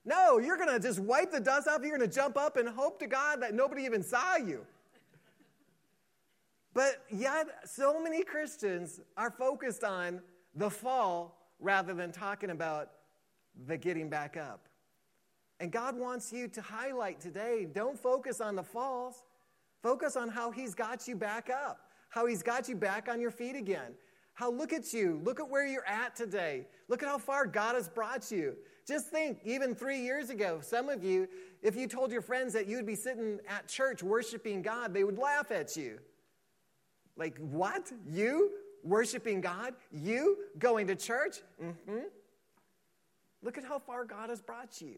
No, 0.04 0.38
you're 0.38 0.56
going 0.56 0.68
to 0.68 0.80
just 0.80 0.98
wipe 0.98 1.30
the 1.30 1.38
dust 1.38 1.68
off. 1.68 1.82
You're 1.82 1.96
going 1.96 2.08
to 2.08 2.12
jump 2.12 2.36
up 2.36 2.56
and 2.56 2.68
hope 2.68 2.98
to 3.00 3.06
God 3.06 3.40
that 3.42 3.54
nobody 3.54 3.84
even 3.84 4.02
saw 4.02 4.36
you. 4.36 4.66
But 6.74 7.04
yet, 7.08 7.46
so 7.66 8.02
many 8.02 8.24
Christians 8.24 9.00
are 9.16 9.30
focused 9.30 9.84
on 9.84 10.20
the 10.56 10.70
fall 10.70 11.38
rather 11.60 11.94
than 11.94 12.10
talking 12.10 12.50
about 12.50 12.90
the 13.66 13.76
getting 13.76 14.08
back 14.08 14.36
up. 14.36 14.68
And 15.62 15.70
God 15.70 15.96
wants 15.96 16.32
you 16.32 16.48
to 16.48 16.60
highlight 16.60 17.20
today 17.20 17.68
don't 17.72 17.96
focus 17.96 18.40
on 18.40 18.56
the 18.56 18.64
falls, 18.64 19.22
focus 19.80 20.16
on 20.16 20.28
how 20.28 20.50
He's 20.50 20.74
got 20.74 21.06
you 21.06 21.14
back 21.14 21.50
up, 21.50 21.78
how 22.08 22.26
He's 22.26 22.42
got 22.42 22.68
you 22.68 22.74
back 22.74 23.08
on 23.08 23.20
your 23.20 23.30
feet 23.30 23.54
again. 23.54 23.94
How 24.34 24.50
look 24.50 24.72
at 24.72 24.92
you, 24.92 25.20
look 25.22 25.38
at 25.38 25.48
where 25.48 25.64
you're 25.64 25.86
at 25.86 26.16
today. 26.16 26.66
Look 26.88 27.04
at 27.04 27.08
how 27.08 27.16
far 27.16 27.46
God 27.46 27.76
has 27.76 27.88
brought 27.88 28.32
you. 28.32 28.56
Just 28.88 29.10
think, 29.10 29.38
even 29.44 29.72
three 29.72 30.00
years 30.00 30.30
ago, 30.30 30.58
some 30.60 30.88
of 30.88 31.04
you, 31.04 31.28
if 31.62 31.76
you 31.76 31.86
told 31.86 32.10
your 32.10 32.22
friends 32.22 32.52
that 32.54 32.66
you'd 32.66 32.84
be 32.84 32.96
sitting 32.96 33.38
at 33.48 33.68
church 33.68 34.02
worshiping 34.02 34.62
God, 34.62 34.92
they 34.92 35.04
would 35.04 35.18
laugh 35.18 35.52
at 35.52 35.76
you. 35.76 36.00
Like, 37.16 37.38
what? 37.38 37.92
You 38.10 38.50
worshiping 38.82 39.40
God? 39.40 39.74
You 39.92 40.38
going 40.58 40.88
to 40.88 40.96
church? 40.96 41.36
Mm-hmm. 41.62 42.06
Look 43.44 43.58
at 43.58 43.64
how 43.64 43.78
far 43.78 44.04
God 44.04 44.28
has 44.28 44.40
brought 44.40 44.80
you. 44.80 44.96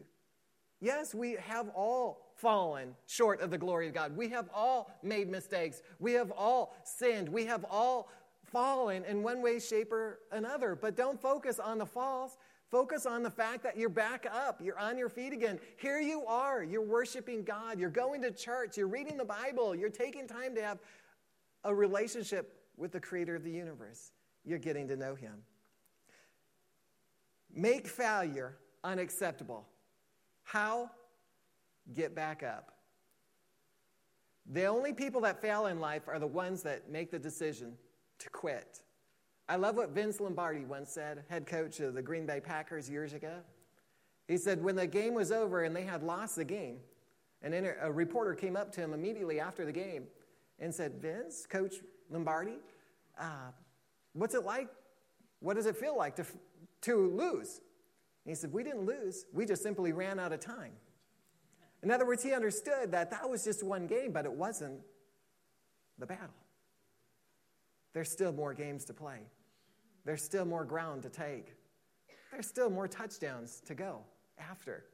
Yes, 0.81 1.15
we 1.15 1.33
have 1.33 1.69
all 1.69 2.21
fallen 2.35 2.95
short 3.07 3.41
of 3.41 3.49
the 3.49 3.57
glory 3.57 3.87
of 3.87 3.93
God. 3.93 4.15
We 4.15 4.29
have 4.29 4.49
all 4.53 4.91
made 5.01 5.29
mistakes. 5.29 5.81
We 5.99 6.13
have 6.13 6.31
all 6.31 6.75
sinned. 6.83 7.29
We 7.29 7.45
have 7.45 7.65
all 7.69 8.09
fallen 8.43 9.03
in 9.05 9.23
one 9.23 9.41
way, 9.41 9.59
shape, 9.59 9.91
or 9.91 10.19
another. 10.31 10.75
But 10.75 10.95
don't 10.95 11.19
focus 11.19 11.59
on 11.59 11.77
the 11.77 11.85
falls. 11.85 12.37
Focus 12.69 13.05
on 13.05 13.23
the 13.23 13.29
fact 13.29 13.63
that 13.63 13.77
you're 13.77 13.89
back 13.89 14.27
up. 14.31 14.59
You're 14.61 14.79
on 14.79 14.97
your 14.97 15.09
feet 15.09 15.33
again. 15.33 15.59
Here 15.77 15.99
you 15.99 16.25
are. 16.25 16.63
You're 16.63 16.81
worshiping 16.81 17.43
God. 17.43 17.79
You're 17.79 17.89
going 17.89 18.21
to 18.23 18.31
church. 18.31 18.77
You're 18.77 18.87
reading 18.87 19.17
the 19.17 19.25
Bible. 19.25 19.75
You're 19.75 19.89
taking 19.89 20.27
time 20.27 20.55
to 20.55 20.63
have 20.63 20.79
a 21.63 21.73
relationship 21.73 22.61
with 22.75 22.91
the 22.91 22.99
creator 22.99 23.35
of 23.35 23.43
the 23.43 23.51
universe. 23.51 24.11
You're 24.43 24.59
getting 24.59 24.87
to 24.89 24.95
know 24.95 25.15
him. 25.15 25.43
Make 27.53 27.87
failure 27.87 28.57
unacceptable. 28.83 29.67
How? 30.45 30.89
Get 31.93 32.15
back 32.15 32.43
up. 32.43 32.71
The 34.45 34.65
only 34.65 34.93
people 34.93 35.21
that 35.21 35.41
fail 35.41 35.65
in 35.65 35.79
life 35.79 36.03
are 36.07 36.19
the 36.19 36.27
ones 36.27 36.63
that 36.63 36.89
make 36.89 37.11
the 37.11 37.19
decision 37.19 37.73
to 38.19 38.29
quit. 38.29 38.81
I 39.49 39.57
love 39.57 39.75
what 39.75 39.89
Vince 39.89 40.19
Lombardi 40.19 40.65
once 40.65 40.91
said, 40.91 41.23
head 41.29 41.45
coach 41.45 41.79
of 41.79 41.93
the 41.93 42.01
Green 42.01 42.25
Bay 42.25 42.39
Packers 42.39 42.89
years 42.89 43.13
ago. 43.13 43.41
He 44.27 44.37
said, 44.37 44.63
when 44.63 44.75
the 44.75 44.87
game 44.87 45.13
was 45.13 45.31
over 45.31 45.63
and 45.63 45.75
they 45.75 45.83
had 45.83 46.03
lost 46.03 46.35
the 46.35 46.45
game, 46.45 46.77
and 47.41 47.53
then 47.53 47.71
a 47.81 47.91
reporter 47.91 48.33
came 48.33 48.55
up 48.55 48.71
to 48.73 48.81
him 48.81 48.93
immediately 48.93 49.39
after 49.39 49.65
the 49.65 49.71
game 49.71 50.05
and 50.59 50.73
said, 50.73 50.93
Vince, 51.01 51.45
Coach 51.47 51.75
Lombardi, 52.09 52.57
uh, 53.19 53.51
what's 54.13 54.33
it 54.35 54.43
like? 54.43 54.69
What 55.41 55.55
does 55.55 55.65
it 55.65 55.75
feel 55.75 55.97
like 55.97 56.15
to, 56.15 56.25
to 56.81 57.11
lose? 57.15 57.61
And 58.25 58.31
he 58.31 58.35
said, 58.35 58.51
We 58.51 58.63
didn't 58.63 58.85
lose. 58.85 59.25
We 59.33 59.45
just 59.45 59.63
simply 59.63 59.93
ran 59.93 60.19
out 60.19 60.33
of 60.33 60.39
time. 60.39 60.73
In 61.83 61.91
other 61.91 62.05
words, 62.05 62.23
he 62.23 62.33
understood 62.33 62.91
that 62.91 63.11
that 63.11 63.29
was 63.29 63.43
just 63.43 63.63
one 63.63 63.85
game, 63.85 64.11
but 64.11 64.25
it 64.25 64.31
wasn't 64.31 64.79
the 65.99 66.07
battle. 66.07 66.33
There's 67.93 68.09
still 68.09 68.33
more 68.33 68.53
games 68.53 68.85
to 68.85 68.93
play, 68.93 69.19
there's 70.03 70.23
still 70.23 70.45
more 70.45 70.65
ground 70.65 71.03
to 71.03 71.09
take, 71.09 71.53
there's 72.31 72.47
still 72.47 72.69
more 72.69 72.87
touchdowns 72.87 73.61
to 73.67 73.75
go 73.75 73.99
after. 74.37 74.85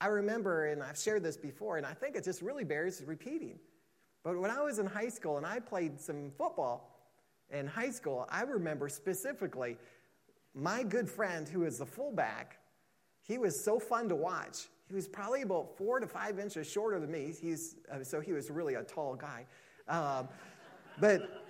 I 0.00 0.06
remember, 0.06 0.66
and 0.66 0.82
I've 0.82 0.98
shared 0.98 1.22
this 1.22 1.36
before, 1.36 1.76
and 1.76 1.86
I 1.86 1.94
think 1.94 2.16
it 2.16 2.24
just 2.24 2.42
really 2.42 2.64
bears 2.64 3.02
repeating. 3.06 3.58
But 4.24 4.36
when 4.36 4.50
I 4.50 4.60
was 4.60 4.78
in 4.78 4.86
high 4.86 5.08
school 5.08 5.36
and 5.36 5.46
I 5.46 5.60
played 5.60 6.00
some 6.00 6.32
football 6.36 6.98
in 7.50 7.66
high 7.66 7.90
school, 7.90 8.26
I 8.28 8.42
remember 8.42 8.88
specifically 8.88 9.78
my 10.54 10.82
good 10.82 11.08
friend 11.08 11.48
who 11.48 11.60
was 11.60 11.78
the 11.78 11.86
fullback, 11.86 12.58
he 13.22 13.38
was 13.38 13.62
so 13.62 13.78
fun 13.78 14.08
to 14.08 14.16
watch. 14.16 14.68
He 14.88 14.94
was 14.94 15.08
probably 15.08 15.42
about 15.42 15.76
four 15.78 16.00
to 16.00 16.06
five 16.06 16.38
inches 16.38 16.70
shorter 16.70 17.00
than 17.00 17.10
me. 17.10 17.34
He's, 17.40 17.76
uh, 17.90 18.02
so 18.04 18.20
he 18.20 18.32
was 18.32 18.50
really 18.50 18.74
a 18.74 18.82
tall 18.82 19.14
guy. 19.14 19.46
Um, 19.88 20.28
but 21.00 21.42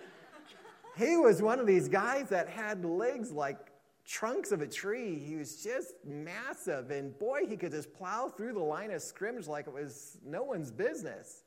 he 0.97 1.17
was 1.17 1.43
one 1.43 1.59
of 1.59 1.67
these 1.67 1.89
guys 1.89 2.29
that 2.29 2.49
had 2.49 2.85
legs 2.85 3.33
like 3.33 3.73
trunks 4.07 4.53
of 4.53 4.61
a 4.61 4.67
tree. 4.67 5.19
He 5.19 5.37
was 5.37 5.63
just 5.63 5.95
massive. 6.05 6.91
And 6.91 7.19
boy, 7.19 7.41
he 7.49 7.57
could 7.57 7.73
just 7.73 7.93
plow 7.93 8.29
through 8.29 8.53
the 8.53 8.61
line 8.61 8.91
of 8.91 9.03
scrimmage 9.03 9.49
like 9.49 9.67
it 9.67 9.73
was 9.73 10.19
no 10.25 10.43
one's 10.43 10.71
business. 10.71 11.45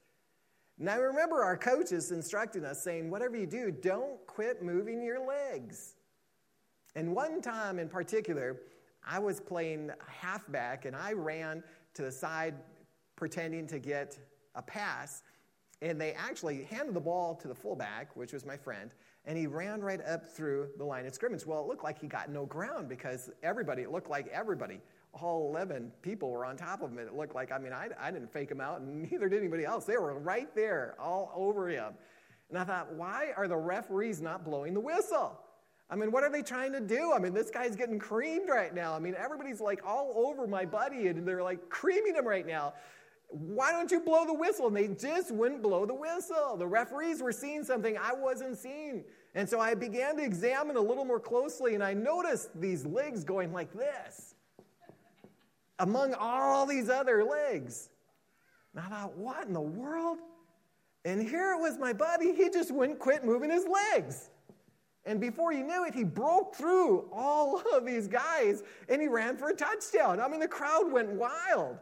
Now, 0.77 0.99
remember 0.99 1.41
our 1.41 1.55
coaches 1.55 2.11
instructing 2.11 2.65
us, 2.65 2.83
saying, 2.83 3.09
whatever 3.09 3.37
you 3.37 3.45
do, 3.45 3.71
don't 3.71 4.25
quit 4.27 4.61
moving 4.61 5.01
your 5.01 5.25
legs. 5.25 5.95
And 6.95 7.13
one 7.13 7.41
time 7.41 7.79
in 7.79 7.89
particular, 7.89 8.57
I 9.05 9.19
was 9.19 9.39
playing 9.39 9.91
halfback 10.07 10.85
and 10.85 10.95
I 10.95 11.13
ran 11.13 11.63
to 11.93 12.01
the 12.01 12.11
side 12.11 12.55
pretending 13.15 13.67
to 13.67 13.79
get 13.79 14.17
a 14.55 14.61
pass. 14.61 15.23
And 15.81 15.99
they 15.99 16.13
actually 16.13 16.63
handed 16.63 16.95
the 16.95 17.01
ball 17.01 17.35
to 17.35 17.47
the 17.47 17.55
fullback, 17.55 18.15
which 18.15 18.33
was 18.33 18.45
my 18.45 18.57
friend, 18.57 18.91
and 19.25 19.37
he 19.37 19.45
ran 19.45 19.81
right 19.81 19.99
up 20.05 20.25
through 20.25 20.69
the 20.77 20.85
line 20.85 21.05
of 21.05 21.13
scrimmage. 21.13 21.45
Well, 21.45 21.61
it 21.61 21.67
looked 21.67 21.83
like 21.83 21.99
he 21.99 22.07
got 22.07 22.29
no 22.29 22.45
ground 22.45 22.87
because 22.87 23.29
everybody, 23.43 23.81
it 23.81 23.91
looked 23.91 24.09
like 24.09 24.27
everybody 24.27 24.79
all 25.21 25.49
11 25.49 25.91
people 26.01 26.29
were 26.29 26.45
on 26.45 26.57
top 26.57 26.81
of 26.81 26.91
him. 26.91 26.99
It 26.99 27.15
looked 27.15 27.35
like, 27.35 27.51
I 27.51 27.57
mean, 27.57 27.73
I, 27.73 27.89
I 27.99 28.11
didn't 28.11 28.31
fake 28.31 28.51
him 28.51 28.61
out, 28.61 28.81
and 28.81 29.01
neither 29.11 29.29
did 29.29 29.39
anybody 29.39 29.65
else. 29.65 29.85
They 29.85 29.97
were 29.97 30.17
right 30.19 30.53
there, 30.55 30.95
all 30.99 31.31
over 31.35 31.69
him. 31.69 31.93
And 32.49 32.57
I 32.57 32.63
thought, 32.63 32.93
why 32.93 33.33
are 33.35 33.47
the 33.47 33.57
referees 33.57 34.21
not 34.21 34.45
blowing 34.45 34.73
the 34.73 34.79
whistle? 34.79 35.39
I 35.89 35.95
mean, 35.95 36.11
what 36.11 36.23
are 36.23 36.31
they 36.31 36.41
trying 36.41 36.71
to 36.73 36.79
do? 36.79 37.13
I 37.15 37.19
mean, 37.19 37.33
this 37.33 37.51
guy's 37.51 37.75
getting 37.75 37.99
creamed 37.99 38.49
right 38.49 38.73
now. 38.73 38.93
I 38.93 38.99
mean, 38.99 39.15
everybody's 39.17 39.61
like 39.61 39.81
all 39.85 40.13
over 40.15 40.47
my 40.47 40.65
buddy, 40.65 41.07
and 41.07 41.27
they're 41.27 41.43
like 41.43 41.69
creaming 41.69 42.15
him 42.15 42.27
right 42.27 42.45
now. 42.45 42.73
Why 43.29 43.71
don't 43.71 43.91
you 43.91 43.99
blow 43.99 44.25
the 44.25 44.33
whistle? 44.33 44.67
And 44.67 44.75
they 44.75 44.87
just 44.87 45.31
wouldn't 45.31 45.61
blow 45.61 45.85
the 45.85 45.93
whistle. 45.93 46.57
The 46.57 46.67
referees 46.67 47.21
were 47.21 47.31
seeing 47.31 47.63
something 47.63 47.97
I 47.97 48.13
wasn't 48.13 48.57
seeing. 48.57 49.03
And 49.35 49.47
so 49.47 49.59
I 49.59 49.75
began 49.75 50.17
to 50.17 50.23
examine 50.23 50.75
a 50.75 50.81
little 50.81 51.05
more 51.05 51.19
closely, 51.19 51.75
and 51.75 51.83
I 51.83 51.93
noticed 51.93 52.49
these 52.59 52.85
legs 52.85 53.23
going 53.23 53.51
like 53.53 53.73
this 53.73 54.35
among 55.79 56.13
all 56.13 56.65
these 56.65 56.89
other 56.89 57.23
legs. 57.23 57.89
And 58.73 58.83
I 58.83 58.87
thought, 58.87 59.17
what 59.17 59.45
in 59.45 59.53
the 59.53 59.61
world? 59.61 60.19
And 61.03 61.21
here 61.21 61.53
it 61.53 61.59
was 61.59 61.77
my 61.77 61.93
buddy, 61.93 62.33
he 62.33 62.49
just 62.49 62.71
wouldn't 62.71 62.99
quit 62.99 63.23
moving 63.23 63.51
his 63.51 63.65
legs. 63.67 64.29
And 65.05 65.21
before 65.21 65.53
you 65.53 65.63
knew 65.63 65.85
it, 65.85 65.93
he 65.93 66.03
broke 66.03 66.55
through 66.55 67.07
all 67.11 67.61
of 67.73 67.85
these 67.85 68.07
guys 68.07 68.63
and 68.89 69.01
he 69.01 69.07
ran 69.07 69.37
for 69.37 69.49
a 69.49 69.55
touchdown. 69.55 70.19
I 70.19 70.27
mean, 70.27 70.39
the 70.39 70.47
crowd 70.47 70.91
went 70.91 71.09
wild. 71.09 71.77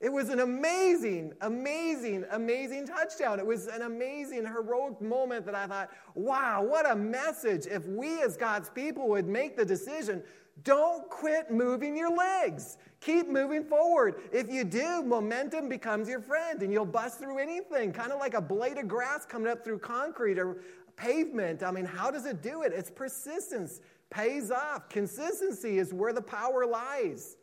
It 0.00 0.10
was 0.10 0.30
an 0.30 0.40
amazing, 0.40 1.34
amazing, 1.42 2.24
amazing 2.30 2.86
touchdown. 2.86 3.38
It 3.38 3.44
was 3.44 3.66
an 3.66 3.82
amazing, 3.82 4.46
heroic 4.46 4.98
moment 5.02 5.44
that 5.44 5.54
I 5.54 5.66
thought, 5.66 5.90
wow, 6.14 6.62
what 6.62 6.90
a 6.90 6.96
message 6.96 7.66
if 7.66 7.86
we 7.86 8.22
as 8.22 8.38
God's 8.38 8.70
people 8.70 9.08
would 9.10 9.28
make 9.28 9.58
the 9.58 9.64
decision 9.64 10.22
don't 10.64 11.08
quit 11.08 11.50
moving 11.50 11.96
your 11.96 12.14
legs. 12.14 12.76
Keep 13.00 13.28
moving 13.28 13.64
forward. 13.64 14.16
If 14.32 14.50
you 14.50 14.64
do, 14.64 15.02
momentum 15.02 15.68
becomes 15.68 16.08
your 16.08 16.20
friend 16.20 16.62
and 16.62 16.72
you'll 16.72 16.84
bust 16.84 17.18
through 17.18 17.38
anything, 17.38 17.92
kind 17.92 18.12
of 18.12 18.18
like 18.18 18.34
a 18.34 18.40
blade 18.40 18.78
of 18.78 18.88
grass 18.88 19.24
coming 19.24 19.50
up 19.50 19.64
through 19.64 19.78
concrete 19.78 20.38
or 20.38 20.58
pavement. 20.96 21.62
I 21.62 21.70
mean, 21.70 21.86
how 21.86 22.10
does 22.10 22.26
it 22.26 22.42
do 22.42 22.62
it? 22.62 22.72
It's 22.74 22.90
persistence, 22.90 23.80
pays 24.10 24.50
off. 24.50 24.88
Consistency 24.88 25.78
is 25.78 25.94
where 25.94 26.12
the 26.12 26.22
power 26.22 26.66
lies. 26.66 27.36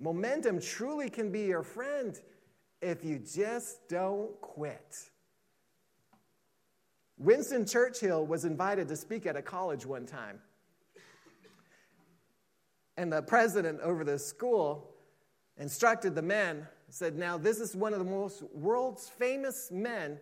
Momentum 0.00 0.60
truly 0.60 1.10
can 1.10 1.30
be 1.30 1.42
your 1.42 1.62
friend 1.62 2.18
if 2.80 3.04
you 3.04 3.18
just 3.18 3.88
don't 3.88 4.40
quit. 4.40 5.10
Winston 7.18 7.66
Churchill 7.66 8.26
was 8.26 8.44
invited 8.44 8.88
to 8.88 8.96
speak 8.96 9.26
at 9.26 9.36
a 9.36 9.42
college 9.42 9.86
one 9.86 10.06
time. 10.06 10.40
And 12.96 13.12
the 13.12 13.22
president 13.22 13.80
over 13.80 14.04
the 14.04 14.18
school 14.18 14.94
instructed 15.56 16.14
the 16.14 16.22
men, 16.22 16.66
said, 16.88 17.16
Now, 17.16 17.38
this 17.38 17.58
is 17.58 17.74
one 17.74 17.92
of 17.92 17.98
the 17.98 18.04
most 18.04 18.42
world's 18.54 19.08
famous 19.08 19.70
men. 19.70 20.18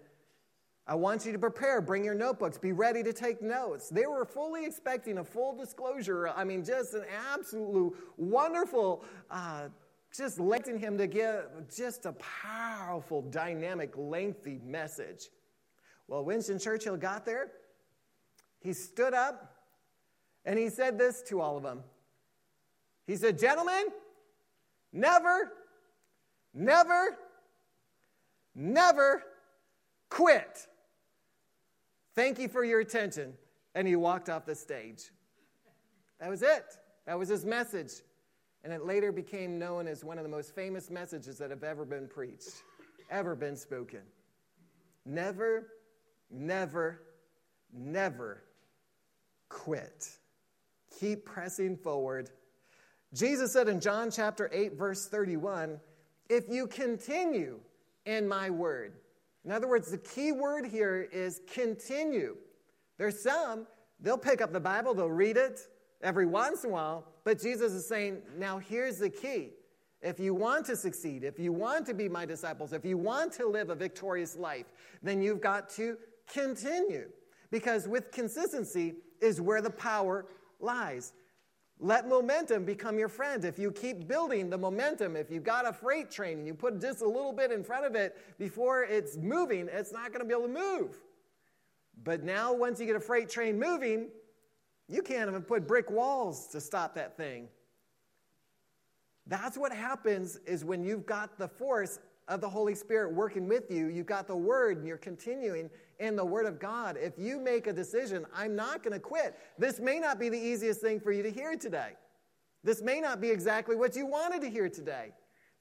I 0.87 0.95
want 0.95 1.25
you 1.25 1.33
to 1.33 1.39
prepare, 1.39 1.81
bring 1.81 2.05
your 2.05 2.15
notebooks, 2.15 2.59
be 2.59 2.73
ready 2.73 3.03
to 3.03 3.13
take 3.13 3.43
notes. 3.43 3.89
They 3.89 4.07
were 4.07 4.25
fully 4.25 4.65
expecting 4.65 5.19
a 5.19 5.25
full 5.25 5.57
disclosure. 5.57 6.29
I 6.29 6.43
mean, 6.43 6.65
just 6.65 6.95
an 6.95 7.05
absolute 7.33 7.95
wonderful, 8.17 9.05
uh, 9.31 9.69
just 10.13 10.41
letting 10.41 10.79
him 10.79 10.99
to 10.99 11.07
give 11.07 11.45
just 11.73 12.07
a 12.07 12.13
powerful, 12.13 13.23
dynamic, 13.23 13.93
lengthy 13.97 14.59
message. 14.65 15.29
Well, 16.09 16.25
Winston 16.25 16.59
Churchill 16.59 16.97
got 16.97 17.25
there. 17.25 17.53
He 18.59 18.73
stood 18.73 19.15
up 19.15 19.55
and 20.45 20.59
he 20.59 20.69
said 20.69 20.99
this 20.99 21.23
to 21.29 21.41
all 21.41 21.57
of 21.57 21.63
them 21.63 21.85
he 23.11 23.17
said, 23.17 23.41
Gentlemen, 23.41 23.87
never, 24.93 25.51
never, 26.55 27.19
never 28.55 29.25
quit. 30.09 30.69
Thank 32.15 32.39
you 32.39 32.47
for 32.47 32.63
your 32.63 32.79
attention. 32.79 33.33
And 33.75 33.89
he 33.89 33.97
walked 33.97 34.29
off 34.29 34.47
the 34.47 34.55
stage. 34.55 35.11
That 36.21 36.31
was 36.31 36.43
it. 36.43 36.65
That 37.05 37.19
was 37.19 37.29
his 37.29 37.45
message. 37.45 37.95
And 38.63 38.73
it 38.73 38.87
later 38.87 39.11
became 39.11 39.59
known 39.59 39.89
as 39.89 40.05
one 40.05 40.17
of 40.17 40.23
the 40.23 40.31
most 40.31 40.55
famous 40.55 40.89
messages 40.89 41.37
that 41.39 41.51
have 41.51 41.65
ever 41.65 41.85
been 41.85 42.07
preached, 42.07 42.63
ever 43.11 43.35
been 43.35 43.57
spoken. 43.57 44.03
Never, 45.05 45.67
never, 46.31 47.03
never 47.73 48.45
quit. 49.49 50.11
Keep 51.01 51.25
pressing 51.25 51.77
forward. 51.77 52.31
Jesus 53.13 53.53
said 53.53 53.69
in 53.69 53.81
John 53.81 54.11
chapter 54.11 54.49
8, 54.53 54.75
verse 54.75 55.07
31, 55.07 55.81
if 56.29 56.49
you 56.49 56.67
continue 56.67 57.59
in 58.07 58.29
my 58.29 58.51
word. 58.51 58.93
In 59.45 59.51
other 59.51 59.69
words, 59.69 59.91
the 59.91 59.99
key 59.99 60.33
word 60.33 60.67
here 60.67 61.09
is 61.13 61.41
continue. 61.53 62.37
There's 62.99 63.21
some, 63.21 63.67
they'll 64.01 64.19
pick 64.19 64.41
up 64.41 64.53
the 64.53 64.61
Bible, 64.61 64.95
they'll 64.95 65.11
read 65.11 65.37
it 65.37 65.61
every 66.03 66.27
once 66.27 66.65
in 66.65 66.71
a 66.71 66.73
while, 66.73 67.05
but 67.25 67.41
Jesus 67.41 67.73
is 67.73 67.87
saying, 67.87 68.19
now 68.39 68.59
here's 68.59 68.99
the 68.99 69.11
key. 69.11 69.51
If 70.03 70.19
you 70.19 70.33
want 70.33 70.65
to 70.67 70.77
succeed, 70.77 71.25
if 71.25 71.39
you 71.39 71.53
want 71.53 71.85
to 71.87 71.95
be 71.95 72.09
my 72.09 72.25
disciples, 72.25 72.73
if 72.73 72.85
you 72.85 72.97
want 72.97 73.33
to 73.35 73.47
live 73.47 73.71
a 73.71 73.75
victorious 73.75 74.37
life, 74.37 74.67
then 75.03 75.21
you've 75.21 75.43
got 75.43 75.69
to 75.71 75.99
continue. 76.33 77.09
Because 77.51 77.87
with 77.87 78.11
consistency 78.13 78.95
is 79.21 79.41
where 79.41 79.61
the 79.61 79.71
power 79.71 80.27
lies. 80.59 81.13
Let 81.83 82.07
momentum 82.07 82.67
become 82.67 82.99
your 82.99 83.09
friend. 83.09 83.43
If 83.43 83.59
you 83.59 83.73
keep 83.73 84.07
building 84.07 84.51
the 84.51 84.59
momentum, 84.59 85.17
if 85.17 85.31
you've 85.31 85.45
got 85.45 85.67
a 85.67 85.73
freight 85.73 86.11
train 86.11 86.39
and 86.39 86.47
you 86.47 86.53
put 86.53 86.79
just 86.79 87.01
a 87.01 87.09
little 87.09 87.33
bit 87.33 87.51
in 87.51 87.65
front 87.65 87.87
of 87.87 87.95
it 87.95 88.19
before 88.39 88.85
it's 88.85 89.17
moving, 89.17 89.67
it's 89.73 89.91
not 89.91 90.13
going 90.13 90.21
to 90.21 90.27
be 90.27 90.35
able 90.35 90.55
to 90.55 90.61
move. 90.61 91.01
But 92.05 92.23
now, 92.23 92.53
once 92.53 92.81
you 92.81 92.87
get 92.87 92.97
a 92.97 93.01
freight 93.01 93.31
train 93.31 93.59
moving, 93.59 94.09
you 94.89 95.01
can't 95.01 95.29
even 95.31 95.41
put 95.41 95.67
brick 95.67 95.91
walls 95.91 96.49
to 96.49 96.61
stop 96.61 96.95
that 96.97 97.17
thing. 97.17 97.49
That's 99.27 99.57
what 99.57 99.73
happens 99.73 100.37
is 100.45 100.65
when 100.65 100.85
you've 100.85 101.07
got 101.07 101.39
the 101.39 101.49
force 101.49 101.99
of 102.29 102.43
the 102.43 102.49
Holy 102.49 102.75
Spirit 102.75 103.15
working 103.15 103.49
with 103.49 103.71
you. 103.71 103.87
You've 103.87 104.07
got 104.07 104.27
the 104.27 104.37
Word 104.37 104.79
and 104.79 104.87
you're 104.87 104.99
continuing 104.99 105.71
in 106.01 106.17
the 106.17 106.25
Word 106.25 106.47
of 106.47 106.59
God. 106.59 106.97
If 107.01 107.19
you 107.19 107.39
make 107.39 107.67
a 107.67 107.73
decision, 107.73 108.27
I'm 108.35 108.57
not 108.57 108.83
going 108.83 108.95
to 108.95 108.99
quit, 108.99 109.37
this 109.59 109.79
may 109.79 110.01
not 110.01 110.19
be 110.19 110.29
the 110.29 110.39
easiest 110.39 110.81
thing 110.81 110.99
for 110.99 111.13
you 111.13 111.23
to 111.23 111.31
hear 111.31 111.57
today. 111.57 111.93
This 112.65 112.83
may 112.83 113.01
not 113.01 113.21
be 113.21 113.31
exactly 113.31 113.77
what 113.77 113.95
you 113.95 114.07
wanted 114.07 114.41
to 114.43 114.51
hear 114.51 114.69
today 114.69 115.13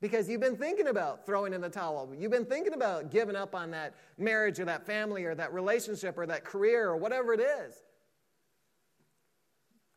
because 0.01 0.29
you've 0.29 0.41
been 0.41 0.57
thinking 0.57 0.87
about 0.87 1.25
throwing 1.25 1.53
in 1.53 1.61
the 1.61 1.69
towel. 1.69 2.09
You've 2.17 2.31
been 2.31 2.45
thinking 2.45 2.73
about 2.73 3.11
giving 3.11 3.35
up 3.35 3.53
on 3.53 3.71
that 3.71 3.95
marriage 4.17 4.59
or 4.59 4.65
that 4.65 4.85
family 4.85 5.25
or 5.25 5.35
that 5.35 5.53
relationship 5.53 6.17
or 6.17 6.25
that 6.25 6.45
career 6.45 6.89
or 6.89 6.97
whatever 6.97 7.33
it 7.33 7.41
is. 7.41 7.73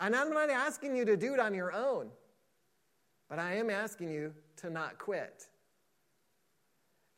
And 0.01 0.17
I'm 0.17 0.31
not 0.31 0.51
asking 0.51 0.97
you 0.97 1.05
to 1.05 1.17
do 1.17 1.35
it 1.35 1.41
on 1.41 1.55
your 1.55 1.73
own, 1.73 2.11
but 3.31 3.39
I 3.39 3.55
am 3.57 3.71
asking 3.71 4.11
you 4.11 4.35
to 4.57 4.71
not 4.71 4.99
quit. 4.99 5.47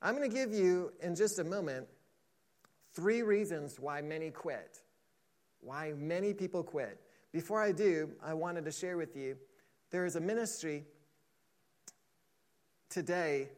I'm 0.03 0.15
going 0.15 0.31
to 0.31 0.35
give 0.35 0.53
you, 0.53 0.93
in 1.01 1.15
just 1.15 1.39
a 1.39 1.45
moment, 1.45 1.87
three 2.95 3.23
reasons 3.23 3.79
why 3.79 4.01
many 4.01 4.31
quit, 4.31 4.81
why 5.61 5.93
many 5.97 6.33
people 6.33 6.63
quit. 6.63 7.01
Before 7.33 7.61
I 7.61 7.73
do, 7.73 8.11
I 8.23 8.35
wanted 8.35 8.65
to 8.65 8.73
share 8.73 8.97
with 8.97 9.17
you 9.17 9.37
there 9.91 10.07
is 10.07 10.17
a 10.17 10.21
ministry 10.21 10.85
today 12.89 13.49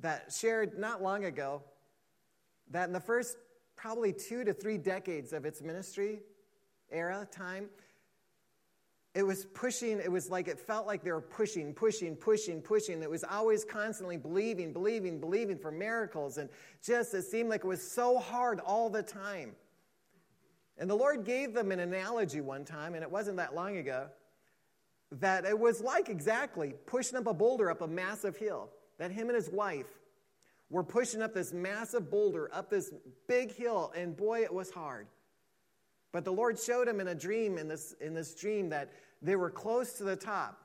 that 0.00 0.32
shared 0.32 0.78
not 0.78 1.02
long 1.02 1.24
ago 1.24 1.62
that 2.70 2.88
in 2.88 2.92
the 2.92 3.00
first 3.00 3.36
probably 3.76 4.12
two 4.12 4.44
to 4.44 4.52
three 4.52 4.78
decades 4.78 5.32
of 5.32 5.44
its 5.44 5.62
ministry 5.62 6.20
era 6.90 7.26
time, 7.30 7.68
it 9.14 9.22
was 9.22 9.46
pushing, 9.46 10.00
it 10.00 10.10
was 10.10 10.28
like 10.28 10.48
it 10.48 10.58
felt 10.58 10.88
like 10.88 11.04
they 11.04 11.12
were 11.12 11.20
pushing, 11.20 11.72
pushing, 11.72 12.16
pushing, 12.16 12.60
pushing. 12.60 13.00
It 13.00 13.08
was 13.08 13.22
always 13.22 13.64
constantly 13.64 14.16
believing, 14.16 14.72
believing, 14.72 15.20
believing 15.20 15.56
for 15.56 15.70
miracles. 15.70 16.36
And 16.36 16.50
just 16.84 17.14
it 17.14 17.22
seemed 17.22 17.48
like 17.48 17.64
it 17.64 17.68
was 17.68 17.82
so 17.82 18.18
hard 18.18 18.58
all 18.58 18.90
the 18.90 19.04
time. 19.04 19.52
And 20.76 20.90
the 20.90 20.96
Lord 20.96 21.24
gave 21.24 21.54
them 21.54 21.70
an 21.70 21.78
analogy 21.78 22.40
one 22.40 22.64
time, 22.64 22.94
and 22.94 23.04
it 23.04 23.10
wasn't 23.10 23.36
that 23.36 23.54
long 23.54 23.76
ago, 23.76 24.08
that 25.12 25.44
it 25.44 25.56
was 25.56 25.80
like 25.80 26.08
exactly 26.08 26.74
pushing 26.86 27.16
up 27.16 27.28
a 27.28 27.34
boulder 27.34 27.70
up 27.70 27.82
a 27.82 27.86
massive 27.86 28.36
hill. 28.36 28.70
That 28.98 29.12
him 29.12 29.28
and 29.28 29.36
his 29.36 29.48
wife 29.48 29.86
were 30.70 30.82
pushing 30.82 31.22
up 31.22 31.34
this 31.34 31.52
massive 31.52 32.10
boulder 32.10 32.50
up 32.52 32.68
this 32.68 32.92
big 33.28 33.54
hill, 33.54 33.92
and 33.94 34.16
boy, 34.16 34.42
it 34.42 34.52
was 34.52 34.70
hard. 34.70 35.06
But 36.14 36.24
the 36.24 36.32
Lord 36.32 36.60
showed 36.60 36.86
him 36.86 37.00
in 37.00 37.08
a 37.08 37.14
dream, 37.14 37.58
in 37.58 37.66
this, 37.66 37.96
in 38.00 38.14
this 38.14 38.36
dream, 38.36 38.68
that 38.68 38.92
they 39.20 39.34
were 39.34 39.50
close 39.50 39.94
to 39.94 40.04
the 40.04 40.14
top. 40.14 40.60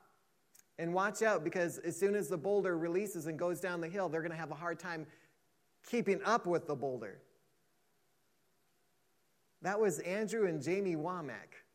And 0.77 0.93
watch 0.93 1.23
out 1.23 1.43
because 1.43 1.79
as 1.79 1.97
soon 1.97 2.13
as 2.13 2.27
the 2.27 2.37
boulder 2.37 2.77
releases 2.77 3.25
and 3.25 3.37
goes 3.37 3.59
down 3.59 3.81
the 3.81 3.89
hill, 3.89 4.09
they're 4.09 4.21
going 4.21 4.29
to 4.31 4.37
have 4.37 4.51
a 4.51 4.55
hard 4.55 4.77
time 4.77 5.07
keeping 5.89 6.21
up 6.23 6.45
with 6.45 6.67
the 6.67 6.75
boulder. 6.75 7.17
That 9.63 9.79
was 9.79 9.97
Andrew 9.99 10.45
and 10.45 10.61
Jamie 10.61 10.95
Wommack. 10.95 11.65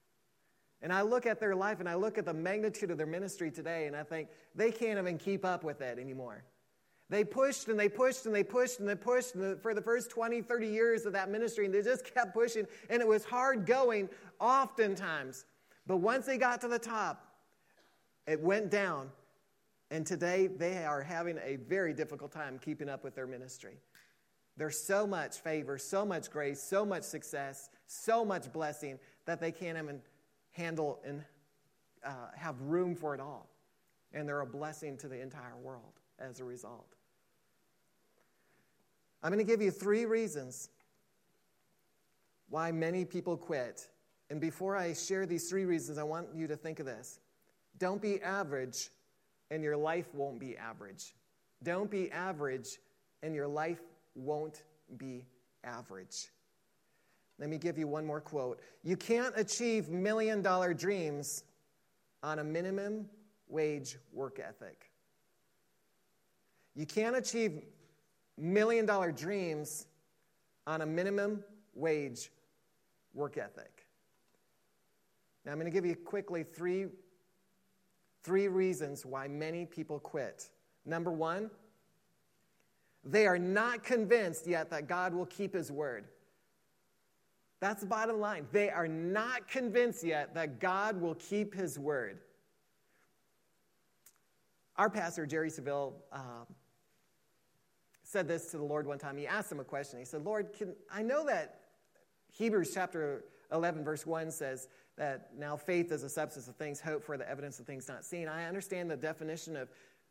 And 0.81 0.93
I 0.93 1.03
look 1.03 1.27
at 1.27 1.41
their 1.41 1.57
life 1.57 1.81
and 1.81 1.89
I 1.89 1.97
look 1.97 2.17
at 2.17 2.27
the 2.27 2.33
magnitude 2.33 2.93
of 2.93 2.97
their 2.97 3.09
ministry 3.09 3.51
today, 3.51 3.89
and 3.89 3.97
I 3.97 4.05
think 4.05 4.29
they 4.55 4.71
can't 4.71 5.01
even 5.01 5.19
keep 5.19 5.45
up 5.45 5.65
with 5.65 5.81
it 5.81 5.99
anymore. 5.99 6.45
They 7.11 7.23
pushed 7.23 7.69
and 7.69 7.79
they 7.79 7.89
pushed 7.89 8.27
and 8.27 8.35
they 8.35 8.45
pushed 8.45 8.81
and 8.81 8.89
they 8.89 8.95
pushed 8.95 9.35
for 9.63 9.75
the 9.75 9.83
first 9.83 10.11
20, 10.11 10.41
30 10.43 10.67
years 10.67 11.05
of 11.05 11.13
that 11.13 11.31
ministry, 11.31 11.67
and 11.67 11.75
they 11.75 11.83
just 11.83 12.05
kept 12.15 12.33
pushing, 12.33 12.67
and 12.89 13.03
it 13.03 13.09
was 13.09 13.25
hard 13.25 13.67
going 13.67 14.09
oftentimes. 14.41 15.45
But 15.87 15.99
once 15.99 16.27
they 16.27 16.39
got 16.39 16.61
to 16.63 16.69
the 16.69 16.79
top, 16.79 17.27
it 18.27 18.41
went 18.41 18.71
down, 18.71 19.11
and 19.91 20.07
today 20.07 20.47
they 20.47 20.85
are 20.85 21.03
having 21.03 21.39
a 21.45 21.57
very 21.57 21.93
difficult 21.93 22.33
time 22.33 22.59
keeping 22.59 22.89
up 22.89 23.05
with 23.05 23.15
their 23.15 23.27
ministry. 23.27 23.77
There's 24.57 24.79
so 24.79 25.07
much 25.07 25.39
favor, 25.39 25.77
so 25.77 26.07
much 26.07 26.31
grace, 26.31 26.63
so 26.63 26.87
much 26.87 27.03
success, 27.03 27.69
so 27.87 28.25
much 28.25 28.51
blessing 28.53 28.99
that 29.27 29.41
they 29.41 29.53
can't 29.53 29.77
even 29.77 30.01
handle 30.53 31.01
and 31.05 31.23
uh, 32.07 32.29
have 32.35 32.59
room 32.63 32.95
for 32.95 33.15
it 33.15 33.21
all. 33.21 33.51
And 34.13 34.29
they're 34.29 34.41
a 34.41 34.47
blessing 34.47 34.97
to 34.99 35.09
the 35.09 35.21
entire 35.21 35.57
world 35.57 36.01
as 36.19 36.41
a 36.41 36.45
result. 36.45 36.95
I'm 39.23 39.33
going 39.33 39.45
to 39.45 39.51
give 39.51 39.63
you 39.63 39.71
three 39.71 40.05
reasons 40.05 40.69
why 42.51 42.71
many 42.71 43.05
people 43.05 43.37
quit. 43.37 43.89
And 44.31 44.41
before 44.41 44.77
I 44.77 44.93
share 44.93 45.27
these 45.27 45.49
three 45.49 45.65
reasons, 45.65 45.99
I 45.99 46.03
want 46.03 46.29
you 46.35 46.47
to 46.47 46.57
think 46.57 46.79
of 46.81 46.87
this. 46.87 47.21
Don't 47.79 48.01
be 48.01 48.23
average, 48.23 48.91
and 49.51 49.63
your 49.63 49.77
life 49.77 50.15
won't 50.15 50.39
be 50.39 50.57
average. 50.57 51.15
Don't 51.63 51.91
be 51.91 52.11
average, 52.11 52.79
and 53.23 53.35
your 53.35 53.49
life 53.49 53.81
won't 54.15 54.63
be 54.99 55.25
average. 55.65 56.29
Let 57.39 57.49
me 57.49 57.59
give 57.59 57.79
you 57.79 57.89
one 57.89 58.07
more 58.07 58.21
quote. 58.21 58.61
You 58.83 58.97
can't 58.97 59.35
achieve 59.37 59.89
million 59.89 60.41
dollar 60.43 60.73
dreams 60.73 61.45
on 62.23 62.39
a 62.39 62.45
minimum 62.45 63.09
wage 63.49 63.97
work 64.13 64.39
ethic. 64.39 64.91
You 66.75 66.87
can't 66.87 67.17
achieve 67.17 67.63
million 68.37 68.87
dollar 68.87 69.13
dreams 69.13 69.87
on 70.67 70.83
a 70.83 70.87
minimum 70.87 71.45
wage 71.75 72.31
work 73.13 73.39
ethic. 73.39 73.87
Now, 75.45 75.53
I'm 75.53 75.59
going 75.59 75.71
to 75.71 75.75
give 75.75 75.87
you 75.87 75.95
quickly 75.95 76.43
three, 76.43 76.87
three 78.23 78.49
reasons 78.49 79.05
why 79.05 79.29
many 79.29 79.67
people 79.67 79.99
quit. 79.99 80.49
Number 80.87 81.13
one, 81.13 81.51
they 83.05 83.27
are 83.27 83.39
not 83.39 83.85
convinced 83.85 84.47
yet 84.47 84.71
that 84.71 84.89
God 84.89 85.13
will 85.13 85.27
keep 85.27 85.55
his 85.55 85.71
word. 85.71 86.07
That's 87.61 87.83
the 87.83 87.87
bottom 87.87 88.21
line. 88.21 88.47
They 88.53 88.71
are 88.71 88.89
not 88.89 89.49
convinced 89.49 90.03
yet 90.03 90.35
that 90.35 90.61
God 90.61 91.01
will 91.01 91.15
keep 91.15 91.55
his 91.55 91.79
word. 91.79 92.19
Our 94.77 94.91
pastor, 94.91 95.25
Jerry 95.25 95.51
Savelle, 95.51 95.93
uh, 96.11 96.45
said 98.05 98.29
this 98.29 98.51
to 98.53 98.59
the 98.59 98.65
Lord 98.65 98.87
one 98.87 98.99
time. 98.99 99.17
He 99.17 99.27
asked 99.27 99.51
him 99.51 99.59
a 99.59 99.65
question. 99.65 99.99
He 99.99 100.05
said, 100.05 100.25
Lord, 100.25 100.53
can, 100.57 100.75
I 100.93 101.03
know 101.03 101.25
that 101.27 101.61
Hebrews 102.33 102.71
chapter 102.73 103.25
11, 103.51 103.83
verse 103.83 104.07
1 104.07 104.31
says 104.31 104.69
that 104.97 105.31
now 105.37 105.57
faith 105.57 105.91
is 105.91 106.05
a 106.05 106.09
substance 106.09 106.47
of 106.47 106.55
things 106.57 106.81
hoped 106.81 107.05
for, 107.05 107.17
the 107.17 107.29
evidence 107.29 107.59
of 107.59 107.67
things 107.67 107.89
not 107.89 108.05
seen. 108.05 108.29
I 108.29 108.45
understand 108.45 108.91
the 108.91 108.97
definition 108.97 109.57
of, 109.57 109.69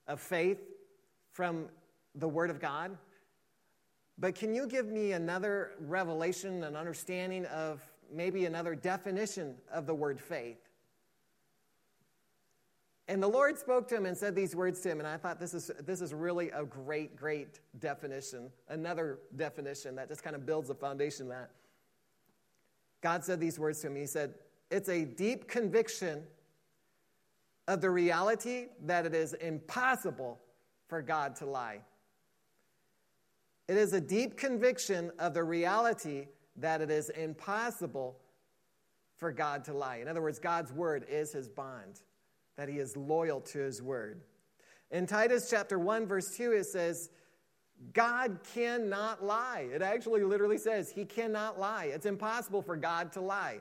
of 0.08 0.20
faith 0.20 0.60
from 1.32 1.68
the 2.16 2.28
Word 2.28 2.50
of 2.50 2.60
God. 2.60 2.98
But 4.18 4.36
can 4.36 4.54
you 4.54 4.68
give 4.68 4.88
me 4.88 5.14
another 5.14 5.72
revelation, 5.80 6.64
an 6.64 6.76
understanding 6.76 7.46
of 7.46 7.82
maybe 8.12 8.46
another 8.46 8.76
definition 8.76 9.56
of 9.72 9.86
the 9.86 9.94
word 9.94 10.20
faith? 10.20 10.58
And 13.08 13.22
the 13.22 13.28
Lord 13.28 13.58
spoke 13.58 13.88
to 13.90 13.96
him 13.96 14.06
and 14.06 14.18
said 14.18 14.34
these 14.34 14.56
words 14.56 14.80
to 14.82 14.90
him, 14.90 15.00
and 15.00 15.08
I 15.08 15.18
thought 15.18 15.40
this 15.40 15.54
is, 15.54 15.70
this 15.86 16.00
is 16.00 16.14
really 16.14 16.50
a 16.52 16.64
great, 16.64 17.16
great 17.18 17.60
definition, 17.80 18.50
another 18.70 19.20
definition 19.36 19.96
that 19.96 20.08
just 20.08 20.24
kind 20.24 20.36
of 20.36 20.46
builds 20.46 20.70
a 20.70 20.76
foundation 20.76 21.28
that. 21.30 21.52
God 23.02 23.26
said 23.26 23.40
these 23.40 23.60
words 23.60 23.82
to 23.82 23.88
him. 23.88 23.96
He 23.98 24.06
said, 24.06 24.36
It's 24.72 24.88
a 24.88 25.04
deep 25.04 25.50
conviction 25.50 26.24
of 27.68 27.82
the 27.82 27.90
reality 27.90 28.68
that 28.86 29.06
it 29.06 29.14
is 29.14 29.34
impossible 29.34 30.40
for 30.88 31.02
God 31.02 31.36
to 31.38 31.46
lie. 31.46 31.82
It 33.68 33.78
is 33.78 33.94
a 33.94 34.02
deep 34.02 34.38
conviction 34.38 35.12
of 35.20 35.34
the 35.34 35.44
reality 35.44 36.28
that 36.58 36.82
it 36.82 36.92
is 36.92 37.10
impossible 37.10 38.18
for 39.18 39.32
God 39.32 39.64
to 39.66 39.74
lie. 39.74 39.98
In 39.98 40.08
other 40.08 40.22
words, 40.22 40.40
God's 40.40 40.72
word 40.72 41.06
is 41.10 41.32
his 41.32 41.48
bond, 41.48 42.02
that 42.58 42.70
he 42.70 42.78
is 42.78 42.96
loyal 42.96 43.42
to 43.42 43.60
his 43.60 43.82
word. 43.82 44.22
In 44.92 45.08
Titus 45.08 45.50
chapter 45.50 45.80
1, 45.80 46.06
verse 46.06 46.36
2, 46.36 46.52
it 46.52 46.66
says, 46.66 47.10
God 47.94 48.40
cannot 48.54 49.24
lie. 49.24 49.68
It 49.74 49.82
actually 49.82 50.24
literally 50.24 50.58
says 50.58 50.92
he 50.92 51.04
cannot 51.04 51.60
lie. 51.60 51.86
It's 51.86 52.06
impossible 52.06 52.62
for 52.62 52.78
God 52.78 53.12
to 53.14 53.22
lie. 53.22 53.60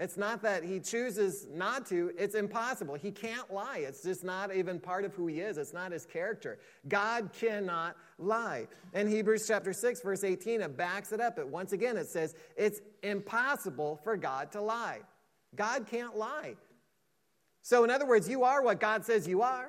It's 0.00 0.16
not 0.16 0.42
that 0.42 0.62
he 0.62 0.78
chooses 0.78 1.48
not 1.52 1.84
to, 1.86 2.12
it's 2.16 2.36
impossible. 2.36 2.94
He 2.94 3.10
can't 3.10 3.52
lie. 3.52 3.78
It's 3.78 4.02
just 4.02 4.22
not 4.22 4.54
even 4.54 4.78
part 4.78 5.04
of 5.04 5.12
who 5.14 5.26
he 5.26 5.40
is, 5.40 5.58
it's 5.58 5.72
not 5.72 5.90
his 5.90 6.06
character. 6.06 6.60
God 6.86 7.30
cannot 7.38 7.96
lie. 8.16 8.68
In 8.94 9.08
Hebrews 9.08 9.46
chapter 9.48 9.72
6, 9.72 10.00
verse 10.02 10.22
18, 10.22 10.62
it 10.62 10.76
backs 10.76 11.12
it 11.12 11.20
up. 11.20 11.34
But 11.36 11.48
once 11.48 11.72
again, 11.72 11.96
it 11.96 12.06
says 12.06 12.36
it's 12.56 12.80
impossible 13.02 14.00
for 14.04 14.16
God 14.16 14.52
to 14.52 14.60
lie. 14.60 15.00
God 15.56 15.86
can't 15.86 16.16
lie. 16.16 16.54
So, 17.62 17.84
in 17.84 17.90
other 17.90 18.06
words, 18.06 18.28
you 18.28 18.44
are 18.44 18.62
what 18.62 18.80
God 18.80 19.04
says 19.04 19.26
you 19.26 19.42
are. 19.42 19.68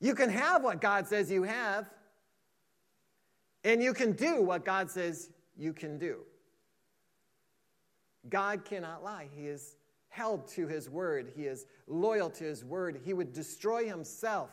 You 0.00 0.14
can 0.14 0.30
have 0.30 0.64
what 0.64 0.80
God 0.80 1.06
says 1.06 1.30
you 1.30 1.44
have, 1.44 1.88
and 3.64 3.82
you 3.82 3.94
can 3.94 4.12
do 4.12 4.42
what 4.42 4.64
God 4.64 4.90
says 4.90 5.30
you 5.56 5.72
can 5.72 5.98
do. 5.98 6.18
God 8.28 8.64
cannot 8.64 9.04
lie. 9.04 9.28
He 9.34 9.46
is 9.46 9.76
held 10.08 10.46
to 10.46 10.66
his 10.66 10.90
word, 10.90 11.32
he 11.34 11.44
is 11.44 11.66
loyal 11.86 12.28
to 12.30 12.44
his 12.44 12.64
word. 12.64 13.00
He 13.02 13.14
would 13.14 13.32
destroy 13.32 13.86
himself 13.86 14.50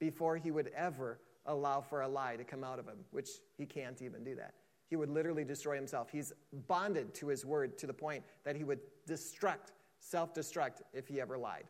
before 0.00 0.36
he 0.36 0.50
would 0.50 0.70
ever 0.76 1.20
allow 1.46 1.80
for 1.80 2.02
a 2.02 2.08
lie 2.08 2.36
to 2.36 2.44
come 2.44 2.64
out 2.64 2.78
of 2.78 2.86
him, 2.86 2.98
which 3.12 3.28
he 3.56 3.66
can't 3.66 4.02
even 4.02 4.24
do 4.24 4.34
that. 4.34 4.54
He 4.88 4.96
would 4.96 5.08
literally 5.08 5.44
destroy 5.44 5.76
himself. 5.76 6.08
He's 6.10 6.32
bonded 6.66 7.14
to 7.14 7.28
his 7.28 7.44
word 7.44 7.78
to 7.78 7.86
the 7.86 7.92
point 7.92 8.24
that 8.44 8.56
he 8.56 8.64
would 8.64 8.80
destruct, 9.08 9.72
self 10.06 10.34
destruct, 10.34 10.82
if 10.92 11.08
he 11.08 11.20
ever 11.20 11.36
lied. 11.36 11.64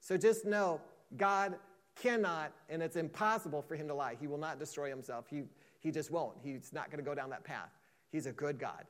So 0.00 0.16
just 0.16 0.44
know 0.44 0.80
God 1.16 1.54
cannot, 2.00 2.52
and 2.68 2.82
it's 2.82 2.96
impossible 2.96 3.62
for 3.62 3.76
him 3.76 3.88
to 3.88 3.94
lie. 3.94 4.16
He 4.18 4.26
will 4.26 4.38
not 4.38 4.58
destroy 4.58 4.88
himself. 4.88 5.26
He, 5.28 5.42
he 5.80 5.90
just 5.90 6.10
won't. 6.10 6.36
He's 6.42 6.72
not 6.72 6.90
going 6.90 7.02
to 7.02 7.08
go 7.08 7.14
down 7.14 7.30
that 7.30 7.44
path. 7.44 7.70
He's 8.10 8.26
a 8.26 8.32
good 8.32 8.58
God. 8.58 8.84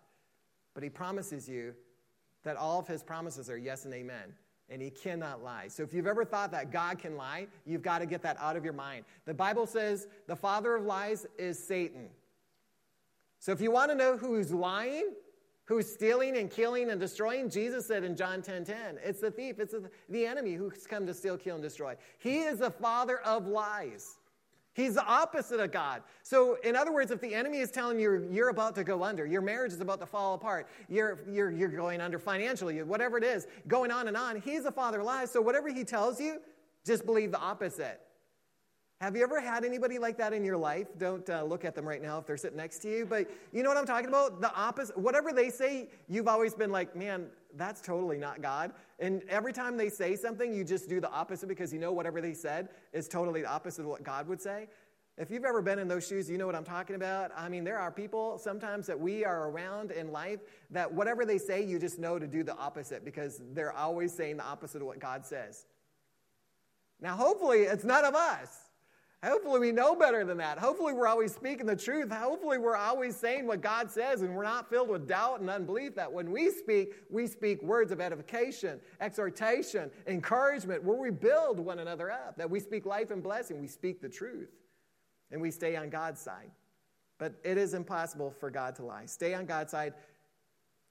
But 0.75 0.83
he 0.83 0.89
promises 0.89 1.49
you 1.49 1.75
that 2.45 2.57
all 2.57 2.79
of 2.79 2.89
his 2.89 3.03
promises 3.03 3.51
are 3.51 3.59
yes 3.59 3.85
and 3.85 3.95
amen. 3.95 4.35
And 4.69 4.81
he 4.81 4.91
cannot 4.91 5.43
lie. 5.43 5.69
So 5.69 5.83
if 5.83 5.93
you've 5.93 6.07
ever 6.07 6.25
thought 6.25 6.51
that 6.53 6.71
God 6.71 6.99
can 6.99 7.17
lie, 7.17 7.47
you've 7.67 7.83
got 7.83 7.99
to 7.99 8.07
get 8.07 8.23
that 8.23 8.39
out 8.41 8.57
of 8.57 8.65
your 8.65 8.73
mind. 8.73 9.05
The 9.27 9.35
Bible 9.35 9.67
says 9.67 10.09
the 10.27 10.37
father 10.37 10.77
of 10.77 10.85
lies 10.85 11.27
is 11.39 11.59
Satan. 11.59 12.09
So 13.39 13.53
if 13.53 13.61
you 13.61 13.71
want 13.71 13.91
to 13.91 13.97
know 13.97 14.17
who's 14.17 14.53
lying, 14.53 15.11
who's 15.73 15.91
stealing 15.91 16.37
and 16.37 16.51
killing 16.51 16.91
and 16.91 17.01
destroying, 17.01 17.49
Jesus 17.49 17.87
said 17.87 18.05
in 18.05 18.15
John 18.15 18.43
10 18.43 18.67
10, 18.67 18.99
it's 19.03 19.21
the 19.21 19.31
thief, 19.31 19.59
it's 19.59 19.75
the 20.11 20.27
enemy 20.27 20.53
who's 20.53 20.87
come 20.87 21.07
to 21.07 21.15
steal, 21.15 21.39
kill, 21.39 21.55
and 21.55 21.63
destroy. 21.63 21.97
He 22.19 22.41
is 22.41 22.59
the 22.59 22.71
father 22.71 23.21
of 23.21 23.47
lies. 23.47 24.19
He's 24.75 24.95
the 24.95 25.05
opposite 25.05 25.61
of 25.61 25.73
God. 25.73 26.03
So, 26.23 26.59
in 26.63 26.77
other 26.77 26.93
words, 26.93 27.11
if 27.11 27.21
the 27.21 27.35
enemy 27.35 27.61
is 27.61 27.71
telling 27.71 27.99
you 27.99 28.29
you're 28.31 28.51
about 28.51 28.75
to 28.75 28.85
go 28.85 29.03
under, 29.03 29.25
your 29.25 29.41
marriage 29.41 29.73
is 29.73 29.81
about 29.81 30.01
to 30.01 30.07
fall 30.07 30.35
apart, 30.35 30.67
you're, 30.89 31.21
you're, 31.31 31.51
you're 31.51 31.69
going 31.69 32.03
under 32.03 32.19
financially, 32.19 32.83
whatever 32.83 33.17
it 33.17 33.25
is, 33.25 33.47
going 33.67 33.91
on 33.91 34.09
and 34.09 34.17
on, 34.17 34.41
he's 34.41 34.65
the 34.65 34.73
father 34.73 35.01
of 35.01 35.07
lies. 35.07 35.31
So, 35.31 35.41
whatever 35.41 35.73
he 35.73 35.85
tells 35.85 36.21
you, 36.21 36.39
just 36.85 37.07
believe 37.07 37.33
the 37.33 37.41
opposite. 37.41 37.99
Have 39.03 39.17
you 39.17 39.25
ever 39.25 39.41
had 39.41 39.65
anybody 39.65 39.99
like 39.99 40.17
that 40.19 40.33
in 40.33 40.45
your 40.45 40.57
life? 40.57 40.87
Don't 40.97 41.29
uh, 41.29 41.43
look 41.43 41.65
at 41.65 41.75
them 41.75 41.85
right 41.85 42.01
now 42.01 42.19
if 42.19 42.27
they're 42.27 42.37
sitting 42.37 42.57
next 42.57 42.79
to 42.83 42.89
you, 42.89 43.05
but 43.05 43.29
you 43.53 43.65
know 43.65 43.69
what 43.69 43.77
I'm 43.77 43.85
talking 43.85 44.09
about? 44.09 44.41
The 44.41 44.55
opposite. 44.55 44.97
Whatever 44.97 45.33
they 45.33 45.51
say, 45.51 45.89
you've 46.09 46.29
always 46.29 46.55
been 46.55 46.71
like, 46.71 46.95
man, 46.95 47.27
that's 47.57 47.81
totally 47.81 48.17
not 48.17 48.41
God. 48.41 48.71
And 49.01 49.25
every 49.29 49.53
time 49.53 49.77
they 49.77 49.89
say 49.89 50.15
something, 50.15 50.55
you 50.55 50.63
just 50.63 50.89
do 50.89 51.01
the 51.01 51.11
opposite 51.11 51.49
because 51.49 51.73
you 51.73 51.81
know 51.81 51.91
whatever 51.91 52.21
they 52.21 52.33
said 52.33 52.69
is 52.93 53.09
totally 53.09 53.43
the 53.43 53.51
opposite 53.51 53.83
of 53.83 53.89
what 53.89 54.05
God 54.05 54.29
would 54.29 54.41
say. 54.41 54.69
If 55.19 55.33
you've 55.33 55.45
ever 55.45 55.63
been 55.63 55.81
in 55.81 55.89
those 55.89 56.07
shoes, 56.07 56.31
you 56.31 56.39
know 56.39 56.47
what 56.47 56.55
I'm 56.55 56.63
talking 56.63 56.95
about. 56.95 57.33
I 57.37 57.49
mean, 57.49 57.65
there 57.65 57.81
are 57.81 57.91
people 57.91 58.39
sometimes 58.39 58.87
that 58.87 59.01
we 59.01 59.25
are 59.25 59.51
around 59.51 59.91
in 59.91 60.13
life 60.13 60.39
that 60.71 60.95
whatever 60.95 61.27
they 61.27 61.39
say, 61.39 61.65
you 61.65 61.81
just 61.81 61.99
know 61.99 62.21
to 62.21 62.29
do 62.29 62.45
the 62.45 62.57
opposite 62.57 63.05
because 63.05 63.41
they're 63.53 63.73
always 63.73 64.13
saying 64.13 64.37
the 64.37 64.45
opposite 64.45 64.81
of 64.81 64.87
what 64.87 65.01
God 65.01 65.27
says. 65.27 65.67
Now, 67.01 67.17
hopefully, 67.17 67.63
it's 67.63 67.83
none 67.83 68.05
of 68.05 68.15
us. 68.15 68.62
Hopefully, 69.25 69.61
we 69.61 69.71
know 69.71 69.95
better 69.95 70.25
than 70.25 70.39
that. 70.39 70.59
Hopefully, 70.59 70.93
we're 70.93 71.07
always 71.07 71.33
speaking 71.33 71.65
the 71.65 71.77
truth. 71.77 72.11
Hopefully, 72.11 72.59
we're 72.59 72.77
always 72.77 73.15
saying 73.15 73.47
what 73.47 73.61
God 73.61 73.89
says 73.89 74.23
and 74.23 74.35
we're 74.35 74.43
not 74.43 74.69
filled 74.69 74.89
with 74.89 75.07
doubt 75.07 75.41
and 75.41 75.49
unbelief. 75.49 75.95
That 75.95 76.13
when 76.13 76.33
we 76.33 76.51
speak, 76.51 76.95
we 77.09 77.29
speak 77.29 77.63
words 77.63 77.93
of 77.93 78.01
edification, 78.01 78.81
exhortation, 79.01 79.93
encouragement, 80.09 80.83
where 80.83 80.97
we 80.97 81.11
build 81.11 81.61
one 81.61 81.79
another 81.79 82.11
up. 82.11 82.37
That 82.37 82.51
we 82.51 82.59
speak 82.59 82.85
life 82.85 83.13
and 83.13 83.23
blessing. 83.23 83.61
We 83.61 83.69
speak 83.69 84.01
the 84.03 84.09
truth 84.09 84.51
and 85.31 85.41
we 85.41 85.53
stay 85.53 85.77
on 85.77 85.89
God's 85.89 86.21
side. 86.21 86.51
But 87.19 87.35
it 87.45 87.57
is 87.57 87.75
impossible 87.75 88.33
for 88.41 88.51
God 88.51 88.75
to 88.77 88.85
lie. 88.85 89.07
Stay 89.07 89.35
on 89.35 89.47
God's 89.47 89.71
side. 89.71 89.95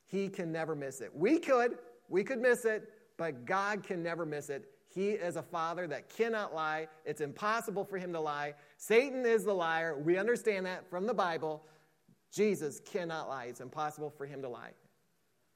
He 0.08 0.30
can 0.30 0.52
never 0.52 0.74
miss 0.76 1.02
it. 1.02 1.12
We 1.13 1.38
could, 1.38 1.78
we 2.08 2.24
could 2.24 2.39
miss 2.39 2.63
it, 2.63 2.89
but 3.17 3.46
God 3.46 3.84
can 3.84 4.02
never 4.02 4.26
miss 4.26 4.50
it. 4.50 4.70
He 4.93 5.12
is 5.12 5.38
a 5.38 5.41
father 5.41 5.88
that 5.88 6.10
cannot 6.10 6.54
lie. 6.54 6.88
It's 7.06 7.21
impossible 7.21 7.86
for 7.86 7.97
him 7.97 8.12
to 8.13 8.19
lie. 8.19 8.56
Satan 8.77 9.25
is 9.25 9.45
the 9.45 9.54
liar. 9.54 9.97
We 9.97 10.17
understand 10.17 10.65
that 10.65 10.89
from 10.89 11.08
the 11.08 11.13
Bible. 11.13 11.63
Jesus 12.32 12.82
cannot 12.82 13.30
lie. 13.30 13.45
It's 13.45 13.62
impossible 13.62 14.10
for 14.10 14.25
him 14.25 14.41
to 14.41 14.49
lie. 14.49 14.71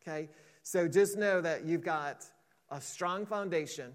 Okay? 0.01 0.29
So 0.63 0.87
just 0.87 1.17
know 1.17 1.41
that 1.41 1.65
you've 1.65 1.83
got 1.83 2.25
a 2.69 2.79
strong 2.79 3.25
foundation, 3.25 3.93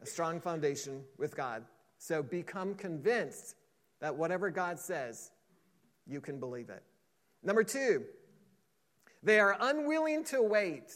a 0.00 0.06
strong 0.06 0.40
foundation 0.40 1.02
with 1.18 1.36
God. 1.36 1.64
So 1.98 2.22
become 2.22 2.74
convinced 2.74 3.56
that 4.00 4.14
whatever 4.14 4.50
God 4.50 4.78
says, 4.78 5.30
you 6.06 6.20
can 6.20 6.38
believe 6.38 6.70
it. 6.70 6.82
Number 7.42 7.64
two, 7.64 8.04
they 9.22 9.40
are 9.40 9.56
unwilling 9.60 10.24
to 10.24 10.42
wait 10.42 10.92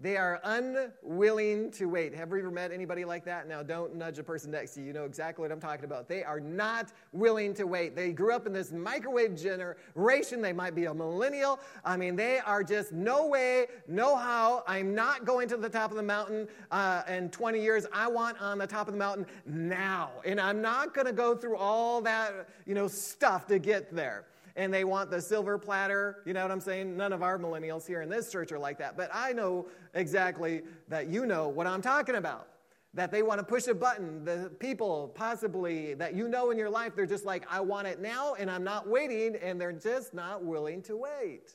they 0.00 0.16
are 0.16 0.40
unwilling 0.44 1.72
to 1.72 1.86
wait. 1.86 2.14
Have 2.14 2.30
you 2.30 2.38
ever 2.38 2.50
met 2.52 2.70
anybody 2.70 3.04
like 3.04 3.24
that? 3.24 3.48
Now, 3.48 3.64
don't 3.64 3.96
nudge 3.96 4.20
a 4.20 4.22
person 4.22 4.52
next 4.52 4.74
to 4.74 4.80
you. 4.80 4.86
You 4.86 4.92
know 4.92 5.04
exactly 5.04 5.42
what 5.42 5.50
I'm 5.50 5.60
talking 5.60 5.84
about. 5.84 6.08
They 6.08 6.22
are 6.22 6.38
not 6.38 6.92
willing 7.12 7.52
to 7.54 7.66
wait. 7.66 7.96
They 7.96 8.12
grew 8.12 8.32
up 8.32 8.46
in 8.46 8.52
this 8.52 8.70
microwave 8.70 9.36
generation. 9.36 10.40
They 10.40 10.52
might 10.52 10.76
be 10.76 10.84
a 10.84 10.94
millennial. 10.94 11.58
I 11.84 11.96
mean, 11.96 12.14
they 12.14 12.38
are 12.38 12.62
just 12.62 12.92
no 12.92 13.26
way, 13.26 13.66
no 13.88 14.14
how. 14.14 14.62
I'm 14.68 14.94
not 14.94 15.24
going 15.24 15.48
to 15.48 15.56
the 15.56 15.68
top 15.68 15.90
of 15.90 15.96
the 15.96 16.02
mountain 16.04 16.46
uh, 16.70 17.02
in 17.08 17.28
20 17.30 17.60
years. 17.60 17.84
I 17.92 18.06
want 18.06 18.40
on 18.40 18.58
the 18.58 18.68
top 18.68 18.86
of 18.86 18.94
the 18.94 18.98
mountain 18.98 19.26
now. 19.46 20.12
And 20.24 20.40
I'm 20.40 20.62
not 20.62 20.94
going 20.94 21.08
to 21.08 21.12
go 21.12 21.34
through 21.34 21.56
all 21.56 22.00
that, 22.02 22.48
you 22.66 22.74
know, 22.74 22.86
stuff 22.86 23.48
to 23.48 23.58
get 23.58 23.92
there 23.92 24.26
and 24.58 24.74
they 24.74 24.82
want 24.82 25.08
the 25.08 25.22
silver 25.22 25.56
platter. 25.56 26.16
You 26.26 26.34
know 26.34 26.42
what 26.42 26.50
I'm 26.50 26.60
saying? 26.60 26.96
None 26.96 27.12
of 27.12 27.22
our 27.22 27.38
millennials 27.38 27.86
here 27.86 28.02
in 28.02 28.10
this 28.10 28.30
church 28.30 28.50
are 28.50 28.58
like 28.58 28.76
that. 28.78 28.96
But 28.96 29.08
I 29.14 29.32
know 29.32 29.68
exactly 29.94 30.62
that 30.88 31.06
you 31.06 31.24
know 31.26 31.48
what 31.48 31.68
I'm 31.68 31.80
talking 31.80 32.16
about. 32.16 32.48
That 32.92 33.12
they 33.12 33.22
want 33.22 33.38
to 33.38 33.44
push 33.44 33.68
a 33.68 33.74
button. 33.74 34.24
The 34.24 34.50
people, 34.58 35.12
possibly, 35.14 35.94
that 35.94 36.14
you 36.14 36.26
know 36.26 36.50
in 36.50 36.58
your 36.58 36.70
life, 36.70 36.96
they're 36.96 37.06
just 37.06 37.24
like, 37.24 37.46
I 37.48 37.60
want 37.60 37.86
it 37.86 38.00
now 38.00 38.34
and 38.34 38.50
I'm 38.50 38.64
not 38.64 38.88
waiting, 38.88 39.36
and 39.36 39.60
they're 39.60 39.72
just 39.72 40.12
not 40.12 40.42
willing 40.42 40.82
to 40.82 40.96
wait. 40.96 41.54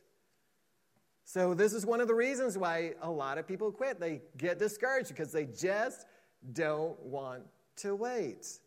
So, 1.25 1.53
this 1.53 1.73
is 1.73 1.85
one 1.85 1.99
of 1.99 2.07
the 2.07 2.15
reasons 2.15 2.57
why 2.57 2.93
a 3.01 3.09
lot 3.09 3.37
of 3.37 3.47
people 3.47 3.71
quit. 3.71 3.99
They 3.99 4.21
get 4.37 4.59
discouraged 4.59 5.09
because 5.09 5.31
they 5.31 5.45
just 5.45 6.05
don't 6.53 6.97
want 7.01 7.43
to 7.77 7.95
wait. 7.95 8.59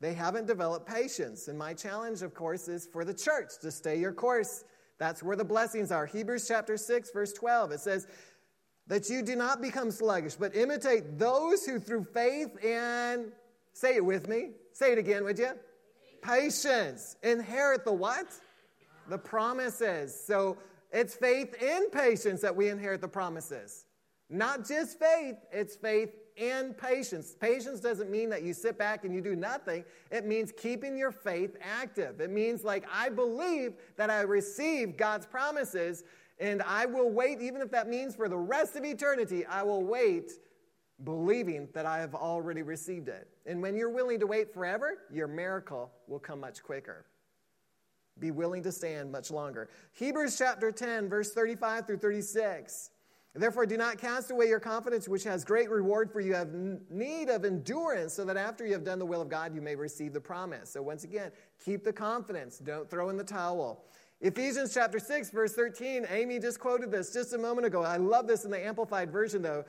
They 0.00 0.14
haven't 0.14 0.46
developed 0.46 0.88
patience. 0.88 1.48
And 1.48 1.58
my 1.58 1.74
challenge, 1.74 2.22
of 2.22 2.34
course, 2.34 2.68
is 2.68 2.86
for 2.86 3.04
the 3.04 3.14
church 3.14 3.52
to 3.60 3.70
stay 3.70 3.98
your 3.98 4.12
course. 4.12 4.64
That's 4.98 5.22
where 5.22 5.36
the 5.36 5.44
blessings 5.44 5.92
are. 5.92 6.06
Hebrews 6.06 6.46
chapter 6.48 6.76
6, 6.76 7.10
verse 7.12 7.32
12, 7.32 7.72
it 7.72 7.80
says, 7.80 8.06
that 8.86 9.08
you 9.08 9.22
do 9.22 9.36
not 9.36 9.62
become 9.62 9.90
sluggish, 9.90 10.34
but 10.34 10.56
imitate 10.56 11.18
those 11.18 11.64
who 11.64 11.78
through 11.78 12.04
faith 12.12 12.48
and, 12.64 13.30
say 13.72 13.94
it 13.94 14.04
with 14.04 14.28
me, 14.28 14.50
say 14.72 14.92
it 14.92 14.98
again, 14.98 15.22
would 15.24 15.38
you? 15.38 15.52
Patience. 16.22 17.16
Inherit 17.22 17.84
the 17.84 17.92
what? 17.92 18.26
The 19.08 19.18
promises. 19.18 20.18
So 20.26 20.58
it's 20.92 21.14
faith 21.14 21.54
in 21.62 21.90
patience 21.90 22.40
that 22.40 22.56
we 22.56 22.68
inherit 22.68 23.00
the 23.00 23.08
promises. 23.08 23.84
Not 24.28 24.66
just 24.66 24.98
faith, 24.98 25.36
it's 25.52 25.76
faith 25.76 26.10
and 26.40 26.76
patience. 26.76 27.36
Patience 27.38 27.80
doesn't 27.80 28.10
mean 28.10 28.30
that 28.30 28.42
you 28.42 28.54
sit 28.54 28.78
back 28.78 29.04
and 29.04 29.14
you 29.14 29.20
do 29.20 29.36
nothing. 29.36 29.84
It 30.10 30.24
means 30.24 30.52
keeping 30.56 30.96
your 30.96 31.12
faith 31.12 31.56
active. 31.60 32.20
It 32.20 32.30
means, 32.30 32.64
like, 32.64 32.84
I 32.92 33.10
believe 33.10 33.74
that 33.96 34.10
I 34.10 34.22
receive 34.22 34.96
God's 34.96 35.26
promises, 35.26 36.04
and 36.38 36.62
I 36.62 36.86
will 36.86 37.10
wait, 37.10 37.42
even 37.42 37.60
if 37.60 37.70
that 37.72 37.88
means 37.88 38.16
for 38.16 38.28
the 38.28 38.38
rest 38.38 38.74
of 38.74 38.84
eternity, 38.84 39.44
I 39.44 39.62
will 39.62 39.84
wait 39.84 40.32
believing 41.04 41.68
that 41.74 41.86
I 41.86 41.98
have 41.98 42.14
already 42.14 42.62
received 42.62 43.08
it. 43.08 43.28
And 43.46 43.60
when 43.60 43.76
you're 43.76 43.90
willing 43.90 44.20
to 44.20 44.26
wait 44.26 44.52
forever, 44.52 44.98
your 45.12 45.28
miracle 45.28 45.90
will 46.06 46.18
come 46.18 46.40
much 46.40 46.62
quicker. 46.62 47.06
Be 48.18 48.30
willing 48.30 48.62
to 48.64 48.72
stand 48.72 49.10
much 49.10 49.30
longer. 49.30 49.70
Hebrews 49.92 50.36
chapter 50.36 50.70
10, 50.72 51.08
verse 51.08 51.32
35 51.32 51.86
through 51.86 51.98
36. 51.98 52.90
Therefore, 53.34 53.64
do 53.64 53.76
not 53.76 53.98
cast 53.98 54.32
away 54.32 54.48
your 54.48 54.58
confidence, 54.58 55.08
which 55.08 55.22
has 55.22 55.44
great 55.44 55.70
reward, 55.70 56.10
for 56.10 56.20
you 56.20 56.34
have 56.34 56.52
need 56.90 57.28
of 57.28 57.44
endurance, 57.44 58.12
so 58.12 58.24
that 58.24 58.36
after 58.36 58.66
you 58.66 58.72
have 58.72 58.82
done 58.82 58.98
the 58.98 59.06
will 59.06 59.22
of 59.22 59.28
God, 59.28 59.54
you 59.54 59.60
may 59.60 59.76
receive 59.76 60.12
the 60.12 60.20
promise. 60.20 60.70
So, 60.70 60.82
once 60.82 61.04
again, 61.04 61.30
keep 61.64 61.84
the 61.84 61.92
confidence. 61.92 62.58
Don't 62.58 62.90
throw 62.90 63.08
in 63.08 63.16
the 63.16 63.24
towel. 63.24 63.84
Ephesians 64.20 64.74
chapter 64.74 64.98
6, 64.98 65.30
verse 65.30 65.54
13. 65.54 66.06
Amy 66.10 66.40
just 66.40 66.58
quoted 66.58 66.90
this 66.90 67.12
just 67.12 67.32
a 67.32 67.38
moment 67.38 67.66
ago. 67.66 67.84
I 67.84 67.98
love 67.98 68.26
this 68.26 68.44
in 68.44 68.50
the 68.50 68.66
Amplified 68.66 69.12
Version, 69.12 69.42
though. 69.42 69.64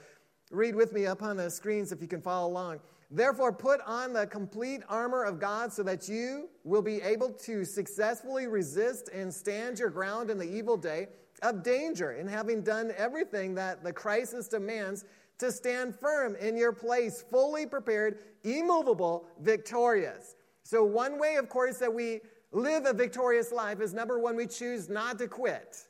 Read 0.49 0.75
with 0.75 0.91
me 0.91 1.05
up 1.05 1.21
on 1.21 1.37
the 1.37 1.49
screens 1.49 1.91
if 1.91 2.01
you 2.01 2.07
can 2.07 2.21
follow 2.21 2.49
along. 2.49 2.79
Therefore, 3.11 3.53
put 3.53 3.79
on 3.85 4.11
the 4.11 4.25
complete 4.25 4.81
armor 4.89 5.23
of 5.23 5.39
God 5.39 5.71
so 5.71 5.83
that 5.83 6.09
you 6.09 6.49
will 6.63 6.81
be 6.81 7.01
able 7.01 7.29
to 7.29 7.63
successfully 7.63 8.47
resist 8.47 9.09
and 9.13 9.31
stand 9.31 9.79
your 9.79 9.89
ground 9.89 10.31
in 10.31 10.37
the 10.37 10.49
evil 10.49 10.77
day 10.77 11.07
of 11.41 11.63
danger, 11.63 12.11
and 12.11 12.29
having 12.29 12.61
done 12.61 12.93
everything 12.97 13.55
that 13.55 13.83
the 13.83 13.91
crisis 13.91 14.47
demands, 14.47 15.05
to 15.39 15.51
stand 15.51 15.95
firm 15.95 16.35
in 16.35 16.55
your 16.55 16.71
place, 16.71 17.23
fully 17.31 17.65
prepared, 17.65 18.19
immovable, 18.43 19.25
victorious. 19.41 20.35
So, 20.63 20.83
one 20.83 21.17
way, 21.17 21.35
of 21.37 21.49
course, 21.49 21.79
that 21.79 21.91
we 21.91 22.21
live 22.51 22.85
a 22.85 22.93
victorious 22.93 23.51
life 23.51 23.81
is 23.81 23.93
number 23.93 24.19
one, 24.19 24.35
we 24.35 24.45
choose 24.45 24.87
not 24.87 25.17
to 25.17 25.27
quit. 25.27 25.87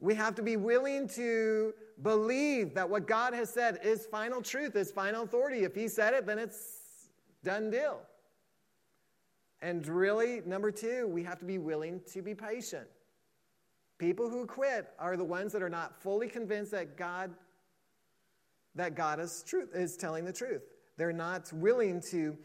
We 0.00 0.14
have 0.14 0.34
to 0.34 0.42
be 0.42 0.56
willing 0.56 1.08
to 1.10 1.72
believe 2.02 2.74
that 2.74 2.88
what 2.88 3.06
God 3.06 3.32
has 3.32 3.48
said 3.48 3.80
is 3.82 4.06
final 4.06 4.42
truth, 4.42 4.76
is 4.76 4.92
final 4.92 5.24
authority. 5.24 5.64
If 5.64 5.74
He 5.74 5.88
said 5.88 6.12
it, 6.12 6.26
then 6.26 6.38
it's 6.38 7.08
done 7.42 7.70
deal. 7.70 8.00
And 9.62 9.86
really, 9.86 10.42
number 10.44 10.70
two, 10.70 11.08
we 11.08 11.22
have 11.24 11.38
to 11.38 11.44
be 11.44 11.58
willing 11.58 12.00
to 12.12 12.22
be 12.22 12.34
patient. 12.34 12.86
People 13.98 14.30
who 14.30 14.46
quit 14.46 14.88
are 14.98 15.16
the 15.16 15.24
ones 15.24 15.52
that 15.52 15.62
are 15.62 15.68
not 15.68 16.00
fully 16.00 16.28
convinced 16.28 16.70
that 16.70 16.96
God 16.96 17.30
that 18.74 18.94
God 18.94 19.18
is 19.18 19.42
truth 19.46 19.70
is 19.74 19.96
telling 19.96 20.24
the 20.24 20.32
truth. 20.32 20.62
They're 20.96 21.12
not 21.12 21.52
willing 21.52 22.00
to 22.10 22.36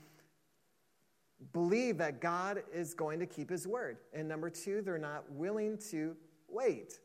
believe 1.52 1.98
that 2.00 2.22
God 2.22 2.64
is 2.74 2.94
going 2.94 3.20
to 3.20 3.26
keep 3.26 3.50
his 3.50 3.68
word. 3.68 3.98
And 4.14 4.28
number 4.28 4.50
2, 4.50 4.82
they're 4.82 4.98
not 4.98 5.30
willing 5.32 5.78
to 5.92 6.16
wait. 6.50 7.00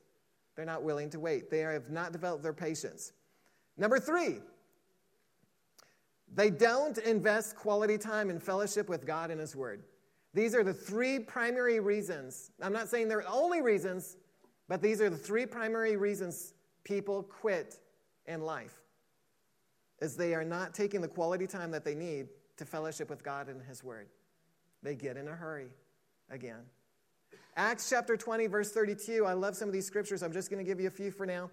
They're 0.56 0.64
not 0.64 0.82
willing 0.82 1.10
to 1.10 1.20
wait. 1.20 1.50
They 1.50 1.60
have 1.60 1.90
not 1.90 2.12
developed 2.12 2.42
their 2.42 2.52
patience. 2.52 3.12
Number 3.76 3.98
3, 3.98 4.38
they 6.34 6.50
don't 6.50 6.98
invest 6.98 7.56
quality 7.56 7.98
time 7.98 8.30
in 8.30 8.40
fellowship 8.40 8.88
with 8.88 9.06
God 9.06 9.30
and 9.30 9.40
his 9.40 9.54
word. 9.54 9.82
These 10.34 10.54
are 10.54 10.62
the 10.62 10.74
three 10.74 11.18
primary 11.18 11.80
reasons. 11.80 12.50
I'm 12.62 12.72
not 12.72 12.88
saying 12.88 13.08
they're 13.08 13.22
the 13.22 13.28
only 13.28 13.62
reasons, 13.62 14.16
but 14.68 14.82
these 14.82 15.00
are 15.00 15.10
the 15.10 15.16
three 15.16 15.46
primary 15.46 15.96
reasons 15.96 16.52
people 16.84 17.22
quit 17.22 17.78
in 18.26 18.42
life. 18.42 18.74
Is 20.00 20.16
they 20.16 20.34
are 20.34 20.44
not 20.44 20.74
taking 20.74 21.00
the 21.00 21.08
quality 21.08 21.46
time 21.46 21.70
that 21.72 21.84
they 21.84 21.94
need 21.94 22.28
to 22.58 22.64
fellowship 22.64 23.10
with 23.10 23.24
God 23.24 23.48
and 23.48 23.60
his 23.62 23.82
word. 23.82 24.08
They 24.82 24.94
get 24.94 25.16
in 25.16 25.26
a 25.26 25.32
hurry 25.32 25.70
again. 26.30 26.60
Acts 27.56 27.88
chapter 27.90 28.16
20 28.16 28.46
verse 28.46 28.70
32. 28.70 29.24
I 29.26 29.32
love 29.32 29.56
some 29.56 29.68
of 29.68 29.72
these 29.72 29.86
scriptures. 29.86 30.22
I'm 30.22 30.32
just 30.32 30.50
going 30.50 30.64
to 30.64 30.68
give 30.68 30.80
you 30.80 30.86
a 30.86 30.92
few 30.92 31.10
for 31.10 31.26
now. 31.26 31.50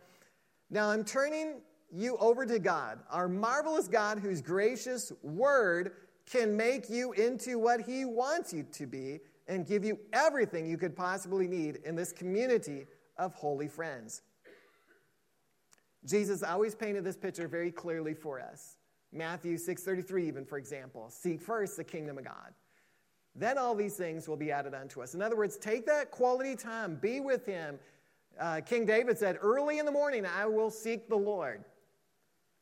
Now 0.70 0.90
I'm 0.90 1.04
turning 1.04 1.62
you 1.92 2.18
over 2.18 2.46
to 2.46 2.60
God, 2.60 3.00
our 3.10 3.28
marvelous 3.28 3.88
God 3.88 4.20
whose 4.20 4.42
gracious 4.42 5.12
word 5.24 5.94
can 6.26 6.58
make 6.58 6.90
you 6.90 7.14
into 7.14 7.58
what 7.58 7.82
he 7.82 8.06
wants 8.06 8.54
you 8.54 8.64
to 8.74 8.88
be 8.88 9.20
and 9.48 9.66
give 9.66 9.86
you 9.86 10.00
everything 10.12 10.66
you 10.66 10.78
could 10.78 10.96
possibly 10.96 11.48
need 11.48 11.78
in 11.86 11.96
this 11.96 12.12
community 12.12 12.86
of 13.18 13.34
holy 13.34 13.68
friends. 13.68 14.22
Jesus 16.06 16.44
always 16.44 16.76
painted 16.76 17.04
this 17.04 17.18
picture 17.18 17.48
very 17.48 17.72
clearly 17.72 18.14
for 18.14 18.40
us. 18.40 18.78
Matthew 19.12 19.58
6:33 19.58 20.28
even 20.28 20.46
for 20.46 20.58
example, 20.58 21.10
seek 21.10 21.42
first 21.42 21.78
the 21.78 21.84
kingdom 21.84 22.18
of 22.18 22.26
God. 22.26 22.54
Then 23.36 23.58
all 23.58 23.76
these 23.76 23.98
things 23.98 24.28
will 24.28 24.38
be 24.38 24.52
added 24.52 24.74
unto 24.74 25.02
us. 25.02 25.14
In 25.14 25.22
other 25.22 25.36
words, 25.36 25.58
take 25.58 25.86
that 25.88 26.12
quality 26.12 26.56
time, 26.56 26.96
be 26.96 27.20
with 27.20 27.46
him. 27.46 27.80
Uh, 28.40 28.62
King 28.62 28.86
David 28.86 29.18
said, 29.18 29.38
Early 29.42 29.80
in 29.80 29.86
the 29.86 29.92
morning 29.92 30.26
I 30.26 30.46
will 30.46 30.70
seek 30.70 31.10
the 31.10 31.18
Lord. 31.18 31.64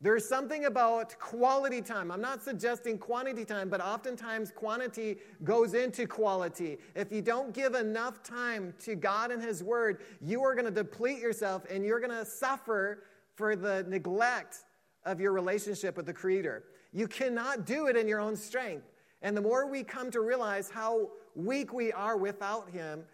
There's 0.03 0.27
something 0.27 0.65
about 0.65 1.17
quality 1.17 1.81
time. 1.81 2.11
I'm 2.11 2.19
not 2.19 2.43
suggesting 2.43 2.97
quantity 2.97 3.45
time, 3.45 3.69
but 3.69 3.79
oftentimes 3.79 4.51
quantity 4.51 5.19
goes 5.45 5.75
into 5.75 6.05
quality. 6.07 6.77
If 6.93 7.09
you 7.09 7.21
don't 7.21 7.53
give 7.53 7.73
enough 7.73 8.21
time 8.21 8.73
to 8.79 8.95
God 8.95 9.31
and 9.31 9.41
His 9.41 9.63
Word, 9.63 10.03
you 10.19 10.43
are 10.43 10.55
going 10.55 10.65
to 10.65 10.71
deplete 10.71 11.19
yourself 11.19 11.63
and 11.69 11.85
you're 11.85 12.01
going 12.01 12.11
to 12.11 12.25
suffer 12.25 13.05
for 13.35 13.55
the 13.55 13.85
neglect 13.87 14.65
of 15.05 15.21
your 15.21 15.31
relationship 15.31 15.95
with 15.95 16.05
the 16.05 16.13
Creator. 16.13 16.65
You 16.91 17.07
cannot 17.07 17.65
do 17.65 17.87
it 17.87 17.95
in 17.95 18.05
your 18.05 18.19
own 18.19 18.35
strength. 18.35 18.91
And 19.21 19.37
the 19.37 19.41
more 19.41 19.67
we 19.67 19.85
come 19.85 20.11
to 20.11 20.19
realize 20.19 20.69
how 20.69 21.11
weak 21.33 21.71
we 21.71 21.93
are 21.93 22.17
without 22.17 22.69
Him, 22.69 23.05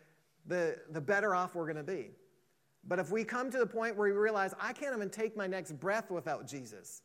the, 0.48 0.76
the 0.90 1.02
better 1.02 1.36
off 1.36 1.54
we're 1.54 1.72
going 1.72 1.78
to 1.78 1.84
be. 1.84 2.10
But 2.88 3.00
if 3.00 3.12
we 3.12 3.24
come 3.24 3.52
to 3.52 3.58
the 3.58 3.66
point 3.66 3.96
where 3.96 4.12
we 4.12 4.18
realize, 4.18 4.54
I 4.60 4.74
can't 4.74 4.96
even 4.96 5.10
take 5.10 5.36
my 5.36 5.48
next 5.48 5.74
breath 5.80 6.10
without 6.10 6.48
Jesus, 6.48 7.02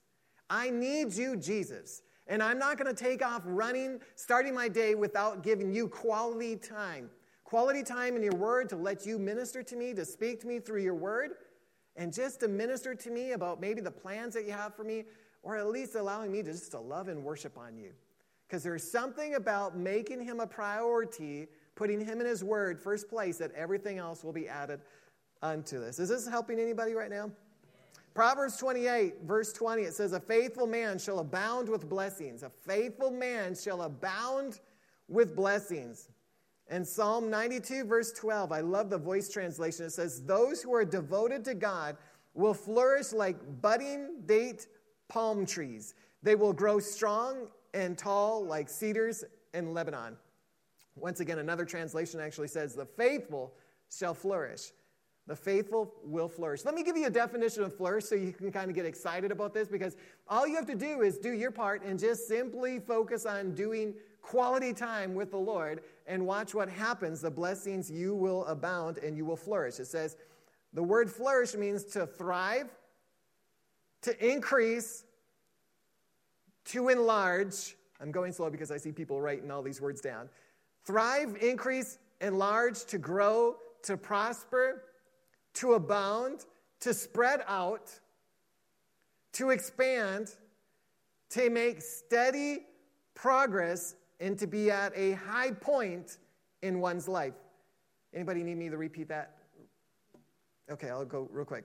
I 0.48 0.70
need 0.70 1.14
you, 1.14 1.36
Jesus. 1.36 2.02
And 2.26 2.42
I'm 2.42 2.58
not 2.58 2.78
going 2.78 2.94
to 2.94 3.04
take 3.04 3.24
off 3.24 3.42
running, 3.44 4.00
starting 4.14 4.54
my 4.54 4.68
day 4.68 4.94
without 4.94 5.42
giving 5.42 5.74
you 5.74 5.88
quality 5.88 6.56
time. 6.56 7.10
Quality 7.44 7.82
time 7.82 8.16
in 8.16 8.22
your 8.22 8.34
word 8.34 8.68
to 8.70 8.76
let 8.76 9.04
you 9.04 9.18
minister 9.18 9.62
to 9.62 9.76
me, 9.76 9.92
to 9.92 10.04
speak 10.04 10.40
to 10.40 10.46
me 10.46 10.58
through 10.58 10.82
your 10.82 10.94
word, 10.94 11.32
and 11.96 12.12
just 12.12 12.40
to 12.40 12.48
minister 12.48 12.94
to 12.94 13.10
me 13.10 13.32
about 13.32 13.60
maybe 13.60 13.80
the 13.80 13.90
plans 13.90 14.32
that 14.34 14.46
you 14.46 14.52
have 14.52 14.74
for 14.74 14.84
me, 14.84 15.04
or 15.42 15.56
at 15.56 15.68
least 15.68 15.94
allowing 15.94 16.32
me 16.32 16.42
to 16.42 16.52
just 16.52 16.70
to 16.70 16.80
love 16.80 17.08
and 17.08 17.22
worship 17.22 17.58
on 17.58 17.76
you. 17.76 17.92
Because 18.48 18.62
there's 18.62 18.90
something 18.90 19.34
about 19.34 19.76
making 19.76 20.22
him 20.22 20.40
a 20.40 20.46
priority, 20.46 21.46
putting 21.74 22.00
him 22.04 22.20
in 22.20 22.26
his 22.26 22.42
word 22.42 22.80
first 22.80 23.08
place, 23.08 23.36
that 23.38 23.52
everything 23.52 23.98
else 23.98 24.24
will 24.24 24.32
be 24.32 24.48
added 24.48 24.80
unto 25.42 25.78
this. 25.78 25.98
Is 25.98 26.08
this 26.08 26.28
helping 26.28 26.58
anybody 26.58 26.94
right 26.94 27.10
now? 27.10 27.30
Proverbs 28.14 28.56
28, 28.58 29.22
verse 29.24 29.52
20, 29.52 29.82
it 29.82 29.94
says, 29.94 30.12
A 30.12 30.20
faithful 30.20 30.66
man 30.66 30.98
shall 30.98 31.18
abound 31.18 31.68
with 31.68 31.88
blessings. 31.88 32.44
A 32.44 32.50
faithful 32.50 33.10
man 33.10 33.56
shall 33.56 33.82
abound 33.82 34.60
with 35.08 35.34
blessings. 35.34 36.08
And 36.68 36.86
Psalm 36.86 37.28
92, 37.28 37.84
verse 37.84 38.12
12, 38.12 38.52
I 38.52 38.60
love 38.60 38.88
the 38.88 38.98
voice 38.98 39.28
translation. 39.28 39.86
It 39.86 39.90
says, 39.90 40.22
Those 40.22 40.62
who 40.62 40.72
are 40.74 40.84
devoted 40.84 41.44
to 41.46 41.54
God 41.54 41.96
will 42.34 42.54
flourish 42.54 43.12
like 43.12 43.36
budding 43.60 44.22
date 44.26 44.68
palm 45.08 45.44
trees. 45.44 45.94
They 46.22 46.36
will 46.36 46.52
grow 46.52 46.78
strong 46.78 47.48
and 47.74 47.98
tall 47.98 48.44
like 48.46 48.68
cedars 48.68 49.24
in 49.52 49.74
Lebanon. 49.74 50.16
Once 50.96 51.20
again, 51.20 51.40
another 51.40 51.64
translation 51.64 52.20
actually 52.20 52.48
says, 52.48 52.74
The 52.74 52.86
faithful 52.86 53.54
shall 53.90 54.14
flourish. 54.14 54.70
The 55.26 55.36
faithful 55.36 55.94
will 56.04 56.28
flourish. 56.28 56.64
Let 56.66 56.74
me 56.74 56.82
give 56.82 56.98
you 56.98 57.06
a 57.06 57.10
definition 57.10 57.62
of 57.62 57.74
flourish 57.74 58.04
so 58.04 58.14
you 58.14 58.32
can 58.32 58.52
kind 58.52 58.68
of 58.68 58.76
get 58.76 58.84
excited 58.84 59.32
about 59.32 59.54
this 59.54 59.68
because 59.68 59.96
all 60.28 60.46
you 60.46 60.54
have 60.56 60.66
to 60.66 60.74
do 60.74 61.00
is 61.00 61.16
do 61.16 61.32
your 61.32 61.50
part 61.50 61.82
and 61.82 61.98
just 61.98 62.28
simply 62.28 62.78
focus 62.78 63.24
on 63.24 63.54
doing 63.54 63.94
quality 64.20 64.74
time 64.74 65.14
with 65.14 65.30
the 65.30 65.38
Lord 65.38 65.80
and 66.06 66.26
watch 66.26 66.54
what 66.54 66.68
happens. 66.68 67.22
The 67.22 67.30
blessings 67.30 67.90
you 67.90 68.14
will 68.14 68.44
abound 68.44 68.98
and 68.98 69.16
you 69.16 69.24
will 69.24 69.36
flourish. 69.36 69.80
It 69.80 69.86
says 69.86 70.16
the 70.74 70.82
word 70.82 71.10
flourish 71.10 71.54
means 71.54 71.84
to 71.86 72.06
thrive, 72.06 72.68
to 74.02 74.32
increase, 74.32 75.04
to 76.66 76.90
enlarge. 76.90 77.76
I'm 77.98 78.10
going 78.10 78.32
slow 78.32 78.50
because 78.50 78.70
I 78.70 78.76
see 78.76 78.92
people 78.92 79.22
writing 79.22 79.50
all 79.50 79.62
these 79.62 79.80
words 79.80 80.02
down. 80.02 80.28
Thrive, 80.84 81.36
increase, 81.40 81.98
enlarge, 82.20 82.84
to 82.86 82.98
grow, 82.98 83.56
to 83.84 83.96
prosper 83.96 84.82
to 85.54 85.74
abound, 85.74 86.44
to 86.80 86.92
spread 86.92 87.40
out, 87.46 87.90
to 89.32 89.50
expand, 89.50 90.34
to 91.30 91.50
make 91.50 91.82
steady 91.82 92.66
progress, 93.14 93.96
and 94.20 94.38
to 94.38 94.46
be 94.46 94.70
at 94.70 94.92
a 94.96 95.12
high 95.12 95.50
point 95.50 96.18
in 96.62 96.80
one's 96.80 97.08
life. 97.08 97.34
Anybody 98.12 98.42
need 98.42 98.56
me 98.56 98.68
to 98.68 98.76
repeat 98.76 99.08
that? 99.08 99.36
Okay, 100.70 100.88
I'll 100.88 101.04
go 101.04 101.28
real 101.32 101.44
quick. 101.44 101.64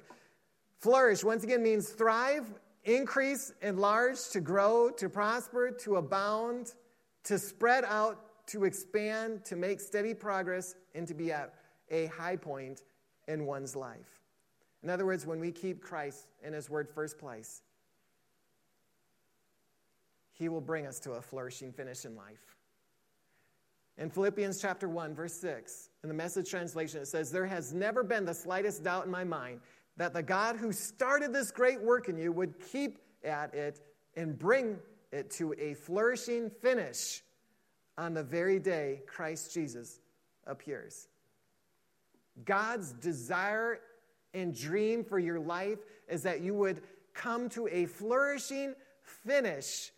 Flourish, 0.80 1.24
once 1.24 1.44
again, 1.44 1.62
means 1.62 1.90
thrive, 1.90 2.48
increase, 2.84 3.54
enlarge, 3.62 4.30
to 4.30 4.42
grow, 4.42 4.90
to 4.92 5.10
prosper, 5.10 5.72
to 5.72 5.98
abound, 5.98 6.74
to 7.24 7.38
spread 7.38 7.84
out, 7.86 8.48
to 8.48 8.64
expand, 8.64 9.46
to 9.46 9.56
make 9.56 9.80
steady 9.80 10.14
progress, 10.14 10.76
and 10.96 11.08
to 11.08 11.14
be 11.14 11.32
at 11.32 11.54
a 11.92 12.08
high 12.08 12.36
point 12.36 12.82
in 13.30 13.46
one's 13.46 13.76
life. 13.76 14.20
In 14.84 14.90
other 14.90 15.06
words, 15.06 15.26
when 15.26 15.40
we 15.40 15.52
keep 15.52 15.82
Christ 15.82 16.28
in 16.44 16.52
His 16.52 16.70
Word 16.70 16.90
first 16.90 17.18
place, 17.18 17.62
He 20.34 20.50
will 20.50 20.62
bring 20.62 20.88
us 20.88 21.00
to 21.02 21.14
a 21.14 21.22
flourishing 21.22 21.72
finish 21.72 22.04
in 22.04 22.16
life. 22.16 22.58
In 23.98 24.10
Philippians 24.10 24.62
chapter 24.62 24.88
1, 24.88 25.14
verse 25.14 25.34
6, 25.34 25.90
in 26.04 26.10
the 26.10 26.16
message 26.16 26.50
translation, 26.50 27.02
it 27.02 27.08
says, 27.08 27.32
There 27.32 27.46
has 27.46 27.74
never 27.74 28.02
been 28.02 28.26
the 28.26 28.34
slightest 28.34 28.84
doubt 28.84 29.06
in 29.06 29.12
my 29.12 29.26
mind 29.26 29.60
that 29.98 30.14
the 30.14 30.24
God 30.24 30.56
who 30.56 30.72
started 30.72 31.34
this 31.34 31.52
great 31.52 31.82
work 31.82 32.08
in 32.08 32.18
you 32.18 32.32
would 32.32 32.54
keep 32.72 33.00
at 33.26 33.54
it 33.54 33.82
and 34.16 34.40
bring 34.40 34.80
it 35.12 35.30
to 35.32 35.54
a 35.60 35.74
flourishing 35.74 36.50
finish 36.50 37.22
on 37.98 38.14
the 38.14 38.24
very 38.24 38.60
day 38.60 39.02
Christ 39.06 39.54
Jesus 39.54 40.00
appears. 40.48 41.10
God's 42.46 42.94
desire 42.94 43.80
and 44.34 44.56
dream 44.56 45.04
for 45.04 45.20
your 45.20 45.40
life 45.40 45.80
is 46.08 46.24
that 46.24 46.42
you 46.42 46.54
would 46.54 46.82
come 47.14 47.50
to 47.50 47.68
a 47.68 47.86
flourishing 47.86 48.74
finish 49.02 49.92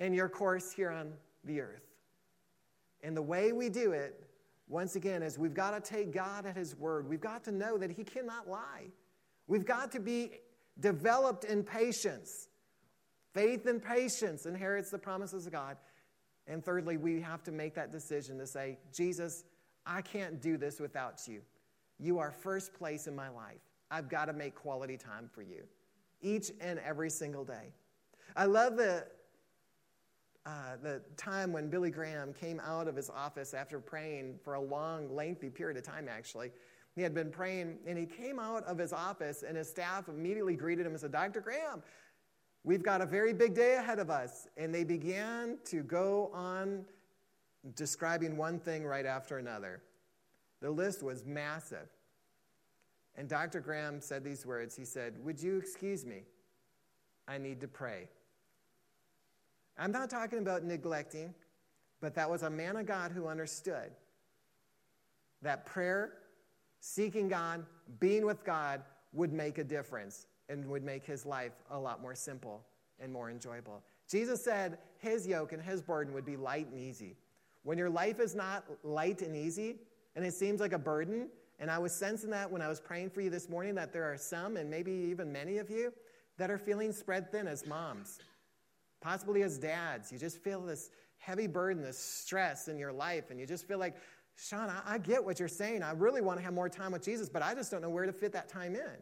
in 0.00 0.12
your 0.12 0.28
course 0.28 0.72
here 0.72 0.90
on 0.90 1.12
the 1.44 1.60
earth. 1.60 1.82
And 3.02 3.16
the 3.16 3.22
way 3.22 3.52
we 3.52 3.68
do 3.68 3.92
it, 3.92 4.24
once 4.68 4.96
again, 4.96 5.22
is 5.22 5.38
we've 5.38 5.54
got 5.54 5.72
to 5.72 5.94
take 5.94 6.12
God 6.12 6.46
at 6.46 6.56
His 6.56 6.76
word. 6.76 7.08
We've 7.08 7.20
got 7.20 7.44
to 7.44 7.52
know 7.52 7.76
that 7.78 7.90
He 7.90 8.04
cannot 8.04 8.48
lie. 8.48 8.90
We've 9.46 9.66
got 9.66 9.92
to 9.92 10.00
be 10.00 10.30
developed 10.80 11.44
in 11.44 11.62
patience. 11.62 12.48
Faith 13.32 13.66
and 13.66 13.82
patience 13.82 14.46
inherits 14.46 14.90
the 14.90 14.98
promises 14.98 15.46
of 15.46 15.52
God. 15.52 15.76
And 16.46 16.64
thirdly, 16.64 16.96
we 16.96 17.20
have 17.20 17.42
to 17.44 17.52
make 17.52 17.74
that 17.74 17.92
decision 17.92 18.38
to 18.38 18.46
say, 18.46 18.78
Jesus, 18.92 19.44
I 19.86 20.02
can't 20.02 20.40
do 20.40 20.56
this 20.56 20.80
without 20.80 21.20
you. 21.26 21.42
You 21.98 22.18
are 22.18 22.30
first 22.30 22.74
place 22.74 23.06
in 23.06 23.14
my 23.14 23.28
life. 23.28 23.60
I've 23.90 24.08
got 24.08 24.26
to 24.26 24.32
make 24.32 24.54
quality 24.54 24.96
time 24.96 25.28
for 25.32 25.42
you 25.42 25.64
each 26.20 26.50
and 26.60 26.78
every 26.80 27.10
single 27.10 27.44
day. 27.44 27.72
I 28.34 28.46
love 28.46 28.76
the, 28.76 29.06
uh, 30.46 30.76
the 30.82 31.02
time 31.16 31.52
when 31.52 31.68
Billy 31.68 31.90
Graham 31.90 32.32
came 32.32 32.60
out 32.60 32.88
of 32.88 32.96
his 32.96 33.10
office 33.10 33.54
after 33.54 33.78
praying 33.78 34.38
for 34.42 34.54
a 34.54 34.60
long, 34.60 35.14
lengthy 35.14 35.50
period 35.50 35.76
of 35.76 35.84
time, 35.84 36.08
actually. 36.08 36.50
He 36.96 37.02
had 37.02 37.14
been 37.14 37.30
praying, 37.30 37.78
and 37.86 37.98
he 37.98 38.06
came 38.06 38.38
out 38.38 38.64
of 38.64 38.78
his 38.78 38.92
office, 38.92 39.44
and 39.46 39.56
his 39.56 39.68
staff 39.68 40.08
immediately 40.08 40.56
greeted 40.56 40.86
him 40.86 40.92
and 40.92 41.00
said, 41.00 41.12
Dr. 41.12 41.40
Graham, 41.40 41.82
we've 42.64 42.82
got 42.82 43.00
a 43.00 43.06
very 43.06 43.32
big 43.32 43.54
day 43.54 43.74
ahead 43.74 43.98
of 43.98 44.10
us. 44.10 44.48
And 44.56 44.74
they 44.74 44.84
began 44.84 45.58
to 45.66 45.82
go 45.82 46.30
on 46.32 46.84
describing 47.74 48.36
one 48.36 48.58
thing 48.58 48.84
right 48.84 49.06
after 49.06 49.38
another. 49.38 49.82
The 50.64 50.70
list 50.70 51.02
was 51.02 51.26
massive. 51.26 51.90
And 53.16 53.28
Dr. 53.28 53.60
Graham 53.60 54.00
said 54.00 54.24
these 54.24 54.46
words 54.46 54.74
He 54.74 54.86
said, 54.86 55.12
Would 55.22 55.42
you 55.42 55.58
excuse 55.58 56.06
me? 56.06 56.22
I 57.28 57.36
need 57.36 57.60
to 57.60 57.68
pray. 57.68 58.08
I'm 59.76 59.92
not 59.92 60.08
talking 60.08 60.38
about 60.38 60.64
neglecting, 60.64 61.34
but 62.00 62.14
that 62.14 62.30
was 62.30 62.44
a 62.44 62.50
man 62.50 62.78
of 62.78 62.86
God 62.86 63.12
who 63.12 63.26
understood 63.26 63.90
that 65.42 65.66
prayer 65.66 66.14
seeking 66.80 67.28
God, 67.28 67.66
being 68.00 68.24
with 68.24 68.42
God 68.42 68.84
would 69.12 69.34
make 69.34 69.58
a 69.58 69.64
difference 69.64 70.28
and 70.48 70.66
would 70.70 70.82
make 70.82 71.04
his 71.04 71.26
life 71.26 71.52
a 71.72 71.78
lot 71.78 72.00
more 72.00 72.14
simple 72.14 72.64
and 73.00 73.12
more 73.12 73.30
enjoyable. 73.30 73.82
Jesus 74.08 74.42
said 74.42 74.78
his 74.96 75.26
yoke 75.26 75.52
and 75.52 75.62
his 75.62 75.82
burden 75.82 76.14
would 76.14 76.24
be 76.24 76.38
light 76.38 76.68
and 76.70 76.80
easy. 76.80 77.16
When 77.64 77.76
your 77.76 77.90
life 77.90 78.18
is 78.18 78.34
not 78.34 78.64
light 78.82 79.20
and 79.20 79.36
easy 79.36 79.76
and 80.16 80.24
it 80.24 80.34
seems 80.34 80.60
like 80.60 80.72
a 80.72 80.78
burden, 80.78 81.28
and 81.58 81.70
I 81.70 81.78
was 81.78 81.92
sensing 81.92 82.30
that 82.30 82.50
when 82.50 82.62
I 82.62 82.68
was 82.68 82.80
praying 82.80 83.10
for 83.10 83.20
you 83.20 83.30
this 83.30 83.48
morning 83.48 83.74
that 83.76 83.92
there 83.92 84.04
are 84.04 84.16
some, 84.16 84.56
and 84.56 84.68
maybe 84.70 84.92
even 84.92 85.32
many 85.32 85.58
of 85.58 85.70
you, 85.70 85.92
that 86.38 86.50
are 86.50 86.58
feeling 86.58 86.92
spread 86.92 87.30
thin 87.30 87.46
as 87.46 87.66
moms, 87.66 88.18
possibly 89.00 89.42
as 89.42 89.58
dads. 89.58 90.10
You 90.10 90.18
just 90.18 90.38
feel 90.38 90.60
this 90.60 90.90
heavy 91.18 91.46
burden, 91.46 91.82
this 91.82 91.98
stress 91.98 92.68
in 92.68 92.78
your 92.78 92.92
life, 92.92 93.30
and 93.30 93.38
you 93.38 93.46
just 93.46 93.66
feel 93.66 93.78
like 93.78 93.94
Sean, 94.36 94.68
I, 94.68 94.94
I 94.94 94.98
get 94.98 95.24
what 95.24 95.38
you're 95.38 95.48
saying. 95.48 95.82
I 95.82 95.92
really 95.92 96.20
want 96.20 96.38
to 96.38 96.44
have 96.44 96.54
more 96.54 96.68
time 96.68 96.92
with 96.92 97.04
Jesus, 97.04 97.28
but 97.28 97.42
I 97.42 97.54
just 97.54 97.70
don't 97.70 97.82
know 97.82 97.90
where 97.90 98.06
to 98.06 98.12
fit 98.12 98.32
that 98.32 98.48
time 98.48 98.74
in. 98.74 98.96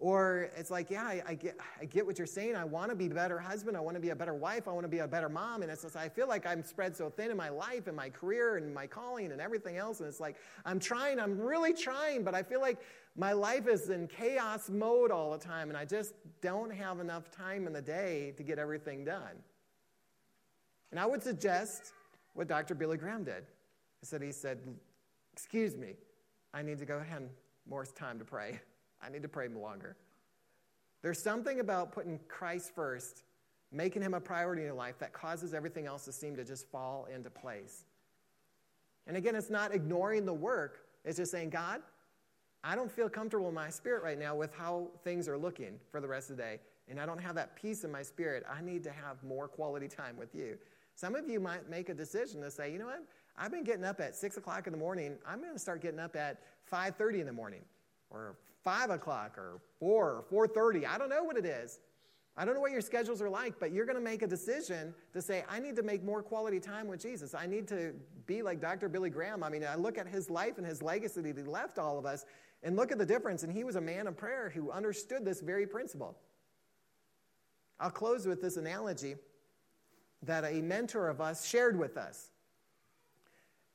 Or 0.00 0.48
it's 0.56 0.70
like, 0.70 0.90
yeah, 0.90 1.04
I, 1.04 1.22
I, 1.26 1.34
get, 1.34 1.58
I 1.78 1.84
get 1.84 2.06
what 2.06 2.16
you're 2.16 2.26
saying. 2.26 2.56
I 2.56 2.64
want 2.64 2.88
to 2.88 2.96
be 2.96 3.04
a 3.04 3.10
better 3.10 3.38
husband. 3.38 3.76
I 3.76 3.80
want 3.80 3.96
to 3.96 4.00
be 4.00 4.08
a 4.08 4.16
better 4.16 4.32
wife. 4.32 4.66
I 4.66 4.72
want 4.72 4.84
to 4.84 4.88
be 4.88 5.00
a 5.00 5.06
better 5.06 5.28
mom. 5.28 5.60
And 5.60 5.70
it's 5.70 5.82
just, 5.82 5.94
I 5.94 6.08
feel 6.08 6.26
like 6.26 6.46
I'm 6.46 6.64
spread 6.64 6.96
so 6.96 7.10
thin 7.10 7.30
in 7.30 7.36
my 7.36 7.50
life 7.50 7.86
and 7.86 7.94
my 7.94 8.08
career 8.08 8.56
and 8.56 8.72
my 8.72 8.86
calling 8.86 9.30
and 9.30 9.42
everything 9.42 9.76
else. 9.76 10.00
And 10.00 10.08
it's 10.08 10.18
like, 10.18 10.36
I'm 10.64 10.80
trying, 10.80 11.20
I'm 11.20 11.38
really 11.38 11.74
trying, 11.74 12.24
but 12.24 12.34
I 12.34 12.42
feel 12.42 12.62
like 12.62 12.78
my 13.14 13.32
life 13.32 13.68
is 13.68 13.90
in 13.90 14.08
chaos 14.08 14.70
mode 14.70 15.10
all 15.10 15.32
the 15.32 15.38
time. 15.38 15.68
And 15.68 15.76
I 15.76 15.84
just 15.84 16.14
don't 16.40 16.72
have 16.72 16.98
enough 17.00 17.30
time 17.30 17.66
in 17.66 17.74
the 17.74 17.82
day 17.82 18.32
to 18.38 18.42
get 18.42 18.58
everything 18.58 19.04
done. 19.04 19.36
And 20.92 20.98
I 20.98 21.04
would 21.04 21.22
suggest 21.22 21.92
what 22.32 22.48
Dr. 22.48 22.74
Billy 22.74 22.96
Graham 22.96 23.24
did. 23.24 23.42
I 23.42 24.04
said, 24.06 24.22
he 24.22 24.32
said, 24.32 24.60
excuse 25.34 25.76
me, 25.76 25.96
I 26.54 26.62
need 26.62 26.78
to 26.78 26.86
go 26.86 26.96
ahead 26.96 27.20
and 27.20 27.30
more 27.68 27.84
time 27.84 28.18
to 28.18 28.24
pray. 28.24 28.60
I 29.02 29.08
need 29.08 29.22
to 29.22 29.28
pray 29.28 29.48
longer. 29.48 29.96
There's 31.02 31.22
something 31.22 31.60
about 31.60 31.92
putting 31.92 32.20
Christ 32.28 32.72
first, 32.74 33.22
making 33.72 34.02
him 34.02 34.14
a 34.14 34.20
priority 34.20 34.62
in 34.62 34.66
your 34.66 34.76
life 34.76 34.98
that 34.98 35.12
causes 35.12 35.54
everything 35.54 35.86
else 35.86 36.04
to 36.04 36.12
seem 36.12 36.36
to 36.36 36.44
just 36.44 36.68
fall 36.70 37.06
into 37.12 37.30
place. 37.30 37.84
And 39.06 39.16
again, 39.16 39.34
it's 39.34 39.50
not 39.50 39.74
ignoring 39.74 40.26
the 40.26 40.34
work, 40.34 40.80
it's 41.04 41.16
just 41.16 41.32
saying, 41.32 41.50
God, 41.50 41.80
I 42.62 42.76
don't 42.76 42.92
feel 42.92 43.08
comfortable 43.08 43.48
in 43.48 43.54
my 43.54 43.70
spirit 43.70 44.02
right 44.02 44.18
now 44.18 44.34
with 44.34 44.52
how 44.54 44.88
things 45.02 45.28
are 45.28 45.38
looking 45.38 45.80
for 45.90 46.00
the 46.00 46.08
rest 46.08 46.30
of 46.30 46.36
the 46.36 46.42
day. 46.42 46.60
And 46.88 47.00
I 47.00 47.06
don't 47.06 47.20
have 47.20 47.34
that 47.36 47.56
peace 47.56 47.84
in 47.84 47.90
my 47.90 48.02
spirit. 48.02 48.44
I 48.52 48.60
need 48.60 48.84
to 48.84 48.90
have 48.90 49.22
more 49.24 49.48
quality 49.48 49.88
time 49.88 50.16
with 50.18 50.34
you. 50.34 50.58
Some 50.94 51.14
of 51.14 51.28
you 51.28 51.40
might 51.40 51.70
make 51.70 51.88
a 51.88 51.94
decision 51.94 52.42
to 52.42 52.50
say, 52.50 52.70
you 52.70 52.78
know 52.78 52.86
what? 52.86 53.02
I've 53.38 53.50
been 53.50 53.64
getting 53.64 53.84
up 53.84 54.00
at 54.00 54.14
6 54.14 54.36
o'clock 54.36 54.66
in 54.66 54.72
the 54.72 54.78
morning. 54.78 55.16
I'm 55.26 55.40
going 55.40 55.54
to 55.54 55.58
start 55.58 55.80
getting 55.80 56.00
up 56.00 56.16
at 56.16 56.42
5.30 56.70 57.20
in 57.20 57.26
the 57.26 57.32
morning 57.32 57.62
or 58.10 58.36
5 58.64 58.90
o'clock 58.90 59.38
or 59.38 59.60
4 59.78 60.24
or 60.30 60.48
4.30. 60.48 60.86
I 60.86 60.98
don't 60.98 61.08
know 61.08 61.24
what 61.24 61.36
it 61.36 61.46
is. 61.46 61.78
I 62.36 62.44
don't 62.44 62.54
know 62.54 62.60
what 62.60 62.72
your 62.72 62.80
schedules 62.80 63.20
are 63.20 63.28
like, 63.28 63.58
but 63.58 63.72
you're 63.72 63.84
going 63.84 63.98
to 63.98 64.02
make 64.02 64.22
a 64.22 64.26
decision 64.26 64.94
to 65.12 65.20
say, 65.20 65.44
I 65.48 65.58
need 65.58 65.76
to 65.76 65.82
make 65.82 66.02
more 66.02 66.22
quality 66.22 66.60
time 66.60 66.86
with 66.86 67.00
Jesus. 67.00 67.34
I 67.34 67.46
need 67.46 67.66
to 67.68 67.92
be 68.26 68.42
like 68.42 68.60
Dr. 68.60 68.88
Billy 68.88 69.10
Graham. 69.10 69.42
I 69.42 69.50
mean, 69.50 69.64
I 69.64 69.74
look 69.74 69.98
at 69.98 70.06
his 70.06 70.30
life 70.30 70.56
and 70.56 70.66
his 70.66 70.82
legacy 70.82 71.20
that 71.20 71.36
he 71.36 71.42
left 71.42 71.78
all 71.78 71.98
of 71.98 72.06
us 72.06 72.24
and 72.62 72.76
look 72.76 72.92
at 72.92 72.98
the 72.98 73.06
difference. 73.06 73.42
And 73.42 73.52
he 73.52 73.64
was 73.64 73.76
a 73.76 73.80
man 73.80 74.06
of 74.06 74.16
prayer 74.16 74.50
who 74.54 74.70
understood 74.70 75.24
this 75.24 75.40
very 75.40 75.66
principle. 75.66 76.16
I'll 77.78 77.90
close 77.90 78.26
with 78.26 78.40
this 78.40 78.56
analogy 78.56 79.16
that 80.22 80.44
a 80.44 80.60
mentor 80.60 81.08
of 81.08 81.20
us 81.20 81.46
shared 81.46 81.78
with 81.78 81.96
us. 81.96 82.30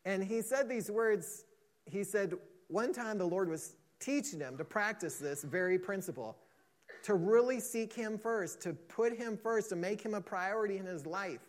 And 0.05 0.23
he 0.23 0.41
said 0.41 0.69
these 0.69 0.89
words. 0.89 1.43
He 1.85 2.03
said, 2.03 2.35
one 2.67 2.93
time 2.93 3.17
the 3.17 3.27
Lord 3.27 3.49
was 3.49 3.75
teaching 3.99 4.39
him 4.39 4.57
to 4.57 4.65
practice 4.65 5.17
this 5.17 5.43
very 5.43 5.79
principle, 5.79 6.37
to 7.03 7.15
really 7.15 7.59
seek 7.59 7.93
him 7.93 8.17
first, 8.17 8.61
to 8.61 8.73
put 8.73 9.17
him 9.17 9.37
first, 9.41 9.69
to 9.69 9.75
make 9.75 10.01
him 10.01 10.13
a 10.13 10.21
priority 10.21 10.77
in 10.77 10.85
his 10.85 11.05
life. 11.05 11.41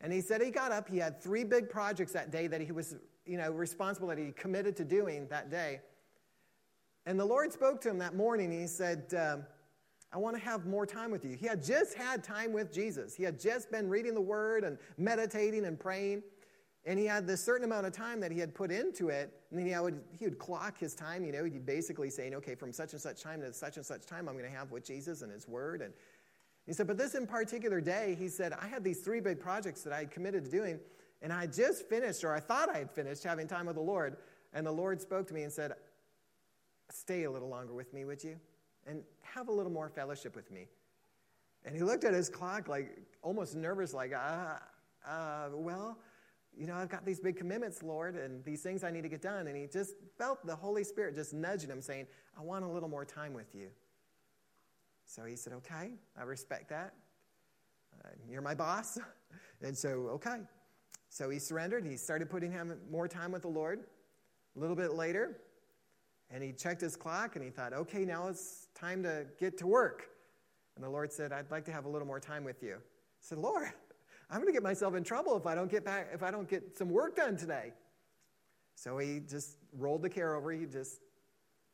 And 0.00 0.12
he 0.12 0.20
said 0.20 0.40
he 0.40 0.50
got 0.50 0.70
up, 0.70 0.88
he 0.88 0.98
had 0.98 1.20
three 1.20 1.44
big 1.44 1.68
projects 1.68 2.12
that 2.12 2.30
day 2.30 2.46
that 2.46 2.60
he 2.60 2.72
was, 2.72 2.96
you 3.26 3.36
know, 3.36 3.50
responsible 3.50 4.08
that 4.08 4.18
he 4.18 4.32
committed 4.32 4.76
to 4.76 4.84
doing 4.84 5.26
that 5.28 5.50
day. 5.50 5.80
And 7.04 7.18
the 7.18 7.24
Lord 7.24 7.52
spoke 7.52 7.80
to 7.82 7.90
him 7.90 7.98
that 7.98 8.14
morning. 8.14 8.52
he 8.52 8.66
said, 8.66 9.12
um, 9.18 9.44
I 10.12 10.18
want 10.18 10.36
to 10.36 10.42
have 10.42 10.66
more 10.66 10.86
time 10.86 11.10
with 11.10 11.24
you. 11.24 11.36
He 11.36 11.46
had 11.46 11.62
just 11.62 11.94
had 11.94 12.24
time 12.24 12.52
with 12.52 12.72
Jesus. 12.72 13.14
He 13.14 13.22
had 13.22 13.38
just 13.38 13.70
been 13.70 13.88
reading 13.88 14.14
the 14.14 14.20
word 14.20 14.64
and 14.64 14.78
meditating 14.96 15.66
and 15.66 15.78
praying. 15.78 16.22
And 16.88 16.98
he 16.98 17.04
had 17.04 17.26
this 17.26 17.44
certain 17.44 17.66
amount 17.66 17.84
of 17.84 17.92
time 17.92 18.18
that 18.20 18.32
he 18.32 18.38
had 18.38 18.54
put 18.54 18.70
into 18.70 19.10
it. 19.10 19.30
And 19.50 19.58
then 19.58 19.66
he 19.66 19.78
would, 19.78 20.00
he 20.18 20.24
would 20.24 20.38
clock 20.38 20.78
his 20.78 20.94
time, 20.94 21.22
you 21.22 21.32
know, 21.32 21.44
he'd 21.44 21.66
basically 21.66 22.08
saying, 22.08 22.34
okay, 22.36 22.54
from 22.54 22.72
such 22.72 22.94
and 22.94 23.00
such 23.00 23.22
time 23.22 23.42
to 23.42 23.52
such 23.52 23.76
and 23.76 23.84
such 23.84 24.06
time, 24.06 24.26
I'm 24.26 24.38
going 24.38 24.50
to 24.50 24.56
have 24.56 24.70
with 24.70 24.86
Jesus 24.86 25.20
and 25.20 25.30
his 25.30 25.46
word. 25.46 25.82
And 25.82 25.92
he 26.66 26.72
said, 26.72 26.86
but 26.86 26.96
this 26.96 27.14
in 27.14 27.26
particular 27.26 27.82
day, 27.82 28.16
he 28.18 28.26
said, 28.26 28.54
I 28.54 28.66
had 28.68 28.82
these 28.82 29.00
three 29.00 29.20
big 29.20 29.38
projects 29.38 29.82
that 29.82 29.92
I 29.92 29.98
had 29.98 30.10
committed 30.10 30.46
to 30.46 30.50
doing. 30.50 30.80
And 31.20 31.30
I 31.30 31.46
just 31.46 31.86
finished, 31.90 32.24
or 32.24 32.32
I 32.32 32.40
thought 32.40 32.70
I 32.74 32.78
had 32.78 32.90
finished 32.90 33.22
having 33.22 33.46
time 33.46 33.66
with 33.66 33.76
the 33.76 33.82
Lord. 33.82 34.16
And 34.54 34.66
the 34.66 34.72
Lord 34.72 34.98
spoke 35.02 35.26
to 35.28 35.34
me 35.34 35.42
and 35.42 35.52
said, 35.52 35.74
stay 36.90 37.24
a 37.24 37.30
little 37.30 37.50
longer 37.50 37.74
with 37.74 37.92
me, 37.92 38.06
would 38.06 38.24
you? 38.24 38.36
And 38.86 39.02
have 39.20 39.48
a 39.48 39.52
little 39.52 39.72
more 39.72 39.90
fellowship 39.90 40.34
with 40.34 40.50
me. 40.50 40.68
And 41.66 41.76
he 41.76 41.82
looked 41.82 42.04
at 42.04 42.14
his 42.14 42.30
clock 42.30 42.66
like 42.66 42.96
almost 43.20 43.54
nervous, 43.54 43.92
like, 43.92 44.14
uh, 44.14 44.54
uh, 45.06 45.48
well, 45.52 45.98
you 46.58 46.66
know, 46.66 46.74
I've 46.74 46.88
got 46.88 47.06
these 47.06 47.20
big 47.20 47.36
commitments, 47.36 47.82
Lord, 47.82 48.16
and 48.16 48.44
these 48.44 48.62
things 48.62 48.82
I 48.82 48.90
need 48.90 49.02
to 49.02 49.08
get 49.08 49.22
done. 49.22 49.46
And 49.46 49.56
he 49.56 49.66
just 49.66 49.94
felt 50.18 50.44
the 50.44 50.56
Holy 50.56 50.82
Spirit 50.82 51.14
just 51.14 51.32
nudging 51.32 51.70
him, 51.70 51.80
saying, 51.80 52.06
I 52.38 52.42
want 52.42 52.64
a 52.64 52.68
little 52.68 52.88
more 52.88 53.04
time 53.04 53.32
with 53.32 53.54
you. 53.54 53.68
So 55.04 55.24
he 55.24 55.36
said, 55.36 55.52
Okay, 55.54 55.92
I 56.18 56.22
respect 56.22 56.68
that. 56.70 56.94
Uh, 58.04 58.08
you're 58.28 58.42
my 58.42 58.54
boss. 58.54 58.98
and 59.62 59.76
so, 59.76 59.88
okay. 60.10 60.38
So 61.10 61.30
he 61.30 61.38
surrendered. 61.38 61.86
He 61.86 61.96
started 61.96 62.28
putting 62.28 62.50
him 62.50 62.76
more 62.90 63.08
time 63.08 63.32
with 63.32 63.42
the 63.42 63.48
Lord. 63.48 63.84
A 64.56 64.60
little 64.60 64.76
bit 64.76 64.94
later, 64.94 65.38
and 66.30 66.42
he 66.42 66.52
checked 66.52 66.80
his 66.80 66.96
clock 66.96 67.36
and 67.36 67.44
he 67.44 67.50
thought, 67.50 67.72
okay, 67.72 68.04
now 68.04 68.28
it's 68.28 68.68
time 68.74 69.02
to 69.02 69.26
get 69.38 69.56
to 69.58 69.66
work. 69.66 70.08
And 70.76 70.84
the 70.84 70.90
Lord 70.90 71.12
said, 71.12 71.32
I'd 71.32 71.50
like 71.50 71.64
to 71.66 71.72
have 71.72 71.86
a 71.86 71.88
little 71.88 72.06
more 72.06 72.20
time 72.20 72.44
with 72.44 72.62
you. 72.62 72.74
I 72.74 73.20
said, 73.20 73.38
Lord, 73.38 73.68
I'm 74.30 74.36
going 74.36 74.48
to 74.48 74.52
get 74.52 74.62
myself 74.62 74.94
in 74.94 75.04
trouble 75.04 75.36
if 75.36 75.46
I 75.46 75.54
don't 75.54 75.70
get 75.70 75.84
back, 75.84 76.08
if 76.12 76.22
I 76.22 76.30
don't 76.30 76.48
get 76.48 76.76
some 76.76 76.90
work 76.90 77.16
done 77.16 77.36
today. 77.36 77.72
So 78.74 78.98
he 78.98 79.20
just 79.20 79.56
rolled 79.76 80.02
the 80.02 80.10
care 80.10 80.34
over. 80.34 80.52
He 80.52 80.66
just 80.66 81.00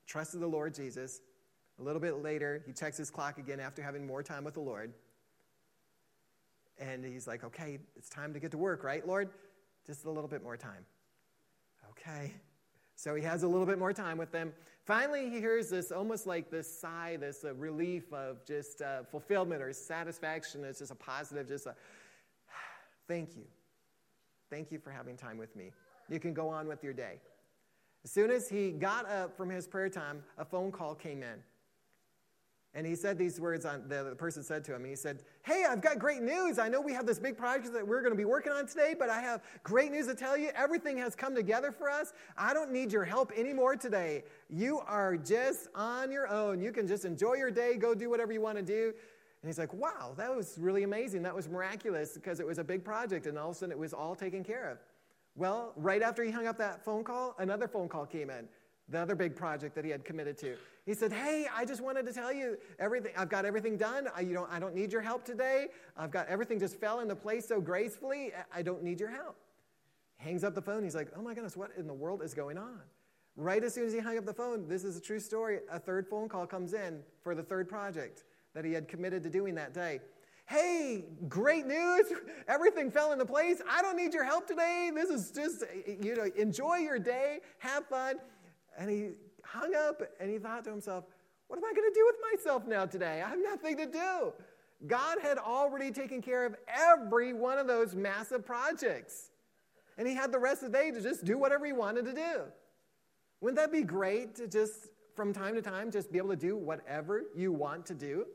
trusted 0.06 0.40
the 0.40 0.46
Lord 0.46 0.74
Jesus. 0.74 1.20
A 1.78 1.82
little 1.82 2.00
bit 2.00 2.22
later, 2.22 2.62
he 2.66 2.72
checks 2.72 2.96
his 2.96 3.10
clock 3.10 3.38
again 3.38 3.58
after 3.58 3.82
having 3.82 4.06
more 4.06 4.22
time 4.22 4.44
with 4.44 4.54
the 4.54 4.60
Lord. 4.60 4.92
And 6.78 7.04
he's 7.04 7.26
like, 7.26 7.44
okay, 7.44 7.78
it's 7.96 8.08
time 8.08 8.32
to 8.32 8.40
get 8.40 8.50
to 8.52 8.58
work, 8.58 8.84
right, 8.84 9.06
Lord? 9.06 9.30
Just 9.86 10.04
a 10.04 10.10
little 10.10 10.28
bit 10.28 10.42
more 10.42 10.56
time. 10.56 10.86
Okay. 11.90 12.32
So 12.96 13.14
he 13.14 13.22
has 13.22 13.42
a 13.42 13.48
little 13.48 13.66
bit 13.66 13.78
more 13.78 13.92
time 13.92 14.16
with 14.18 14.30
them. 14.30 14.52
Finally, 14.84 15.30
he 15.30 15.40
hears 15.40 15.68
this 15.68 15.90
almost 15.90 16.26
like 16.26 16.50
this 16.50 16.80
sigh, 16.80 17.16
this 17.18 17.44
uh, 17.44 17.54
relief 17.54 18.12
of 18.12 18.44
just 18.46 18.82
uh, 18.82 19.02
fulfillment 19.10 19.62
or 19.62 19.72
satisfaction. 19.72 20.64
It's 20.64 20.78
just 20.78 20.92
a 20.92 20.96
positive, 20.96 21.48
just 21.48 21.66
a 21.66 21.74
thank 23.08 23.36
you. 23.36 23.44
Thank 24.50 24.70
you 24.70 24.78
for 24.78 24.90
having 24.90 25.16
time 25.16 25.38
with 25.38 25.54
me. 25.56 25.70
You 26.08 26.20
can 26.20 26.34
go 26.34 26.48
on 26.48 26.68
with 26.68 26.84
your 26.84 26.92
day. 26.92 27.20
As 28.04 28.10
soon 28.10 28.30
as 28.30 28.48
he 28.48 28.70
got 28.70 29.08
up 29.08 29.36
from 29.36 29.48
his 29.48 29.66
prayer 29.66 29.88
time, 29.88 30.22
a 30.36 30.44
phone 30.44 30.70
call 30.70 30.94
came 30.94 31.22
in. 31.22 31.42
And 32.76 32.84
he 32.84 32.96
said 32.96 33.16
these 33.16 33.40
words 33.40 33.64
on 33.64 33.88
the, 33.88 34.02
the 34.02 34.16
person 34.16 34.42
said 34.42 34.64
to 34.64 34.74
him, 34.74 34.84
he 34.84 34.96
said, 34.96 35.22
Hey, 35.42 35.64
I've 35.68 35.80
got 35.80 36.00
great 36.00 36.22
news. 36.22 36.58
I 36.58 36.68
know 36.68 36.80
we 36.80 36.92
have 36.92 37.06
this 37.06 37.20
big 37.20 37.38
project 37.38 37.72
that 37.72 37.86
we're 37.86 38.00
going 38.00 38.12
to 38.12 38.18
be 38.18 38.24
working 38.24 38.52
on 38.52 38.66
today, 38.66 38.96
but 38.98 39.08
I 39.08 39.20
have 39.20 39.42
great 39.62 39.92
news 39.92 40.08
to 40.08 40.14
tell 40.14 40.36
you. 40.36 40.50
Everything 40.56 40.98
has 40.98 41.14
come 41.14 41.36
together 41.36 41.70
for 41.70 41.88
us. 41.88 42.12
I 42.36 42.52
don't 42.52 42.72
need 42.72 42.92
your 42.92 43.04
help 43.04 43.30
anymore 43.36 43.76
today. 43.76 44.24
You 44.50 44.80
are 44.80 45.16
just 45.16 45.68
on 45.76 46.10
your 46.10 46.26
own. 46.26 46.60
You 46.60 46.72
can 46.72 46.88
just 46.88 47.04
enjoy 47.04 47.34
your 47.34 47.52
day, 47.52 47.76
go 47.76 47.94
do 47.94 48.10
whatever 48.10 48.32
you 48.32 48.40
want 48.40 48.58
to 48.58 48.64
do. 48.64 48.92
And 49.44 49.50
he's 49.50 49.58
like, 49.58 49.74
Wow, 49.74 50.14
that 50.16 50.34
was 50.34 50.56
really 50.58 50.84
amazing. 50.84 51.22
That 51.22 51.34
was 51.34 51.50
miraculous 51.50 52.14
because 52.14 52.40
it 52.40 52.46
was 52.46 52.56
a 52.56 52.64
big 52.64 52.82
project, 52.82 53.26
and 53.26 53.38
all 53.38 53.50
of 53.50 53.56
a 53.56 53.58
sudden 53.58 53.72
it 53.72 53.78
was 53.78 53.92
all 53.92 54.14
taken 54.14 54.42
care 54.42 54.70
of. 54.70 54.78
Well, 55.36 55.74
right 55.76 56.00
after 56.00 56.24
he 56.24 56.30
hung 56.30 56.46
up 56.46 56.56
that 56.56 56.82
phone 56.82 57.04
call, 57.04 57.34
another 57.38 57.68
phone 57.68 57.86
call 57.86 58.06
came 58.06 58.30
in 58.30 58.48
the 58.88 58.98
other 58.98 59.14
big 59.14 59.36
project 59.36 59.74
that 59.74 59.84
he 59.84 59.90
had 59.90 60.02
committed 60.02 60.38
to. 60.38 60.56
He 60.86 60.94
said, 60.94 61.12
Hey, 61.12 61.46
I 61.54 61.66
just 61.66 61.82
wanted 61.82 62.06
to 62.06 62.12
tell 62.14 62.32
you 62.32 62.56
everything. 62.78 63.12
I've 63.18 63.28
got 63.28 63.44
everything 63.44 63.76
done. 63.76 64.08
I, 64.16 64.22
you 64.22 64.32
know, 64.32 64.48
I 64.50 64.58
don't 64.58 64.74
need 64.74 64.90
your 64.90 65.02
help 65.02 65.26
today. 65.26 65.66
I've 65.94 66.10
got 66.10 66.26
everything 66.28 66.58
just 66.58 66.80
fell 66.80 67.00
into 67.00 67.14
place 67.14 67.46
so 67.46 67.60
gracefully. 67.60 68.32
I 68.50 68.62
don't 68.62 68.82
need 68.82 68.98
your 68.98 69.10
help. 69.10 69.36
Hangs 70.16 70.42
up 70.42 70.54
the 70.54 70.62
phone. 70.62 70.82
He's 70.84 70.94
like, 70.94 71.08
Oh 71.14 71.20
my 71.20 71.34
goodness, 71.34 71.54
what 71.54 71.70
in 71.76 71.86
the 71.86 71.92
world 71.92 72.22
is 72.22 72.32
going 72.32 72.56
on? 72.56 72.80
Right 73.36 73.62
as 73.62 73.74
soon 73.74 73.84
as 73.84 73.92
he 73.92 73.98
hung 73.98 74.16
up 74.16 74.24
the 74.24 74.32
phone, 74.32 74.66
this 74.68 74.84
is 74.84 74.96
a 74.96 75.02
true 75.02 75.20
story. 75.20 75.58
A 75.70 75.78
third 75.78 76.06
phone 76.06 76.30
call 76.30 76.46
comes 76.46 76.72
in 76.72 77.00
for 77.22 77.34
the 77.34 77.42
third 77.42 77.68
project 77.68 78.24
that 78.54 78.64
he 78.64 78.72
had 78.72 78.88
committed 78.88 79.22
to 79.24 79.30
doing 79.30 79.54
that 79.56 79.74
day. 79.74 80.00
Hey, 80.46 81.04
great 81.28 81.66
news. 81.66 82.06
Everything 82.48 82.90
fell 82.90 83.12
into 83.12 83.24
place. 83.24 83.60
I 83.68 83.82
don't 83.82 83.96
need 83.96 84.12
your 84.12 84.24
help 84.24 84.46
today. 84.46 84.90
This 84.94 85.10
is 85.10 85.30
just, 85.30 85.64
you 85.86 86.14
know, 86.14 86.28
enjoy 86.36 86.76
your 86.76 86.98
day, 86.98 87.40
have 87.58 87.86
fun. 87.86 88.16
And 88.78 88.90
he 88.90 89.10
hung 89.42 89.74
up 89.74 90.02
and 90.20 90.30
he 90.30 90.38
thought 90.38 90.64
to 90.64 90.70
himself, 90.70 91.04
What 91.48 91.56
am 91.56 91.64
I 91.64 91.72
going 91.74 91.90
to 91.90 91.94
do 91.94 92.06
with 92.06 92.16
myself 92.32 92.66
now 92.66 92.86
today? 92.86 93.22
I 93.24 93.28
have 93.28 93.38
nothing 93.38 93.76
to 93.78 93.86
do. 93.86 94.32
God 94.86 95.18
had 95.22 95.38
already 95.38 95.90
taken 95.90 96.20
care 96.20 96.44
of 96.44 96.56
every 96.68 97.32
one 97.32 97.58
of 97.58 97.66
those 97.66 97.94
massive 97.94 98.44
projects. 98.44 99.30
And 99.96 100.06
he 100.06 100.14
had 100.14 100.32
the 100.32 100.38
rest 100.38 100.62
of 100.62 100.72
the 100.72 100.78
day 100.78 100.90
to 100.90 101.00
just 101.00 101.24
do 101.24 101.38
whatever 101.38 101.64
he 101.64 101.72
wanted 101.72 102.04
to 102.06 102.12
do. 102.12 102.42
Wouldn't 103.40 103.56
that 103.56 103.72
be 103.72 103.82
great 103.82 104.34
to 104.36 104.48
just, 104.48 104.88
from 105.14 105.32
time 105.32 105.54
to 105.54 105.62
time, 105.62 105.90
just 105.90 106.10
be 106.10 106.18
able 106.18 106.30
to 106.30 106.36
do 106.36 106.56
whatever 106.56 107.24
you 107.34 107.52
want 107.52 107.86
to 107.86 107.94
do? 107.94 108.26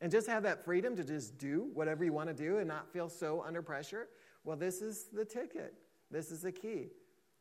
And 0.00 0.10
just 0.10 0.26
have 0.28 0.42
that 0.44 0.64
freedom 0.64 0.96
to 0.96 1.04
just 1.04 1.36
do 1.38 1.68
whatever 1.74 2.04
you 2.04 2.12
want 2.12 2.28
to 2.28 2.34
do 2.34 2.58
and 2.58 2.68
not 2.68 2.90
feel 2.92 3.08
so 3.08 3.42
under 3.46 3.60
pressure? 3.60 4.08
Well, 4.44 4.56
this 4.56 4.80
is 4.80 5.08
the 5.12 5.24
ticket. 5.24 5.74
This 6.10 6.30
is 6.30 6.40
the 6.42 6.52
key 6.52 6.88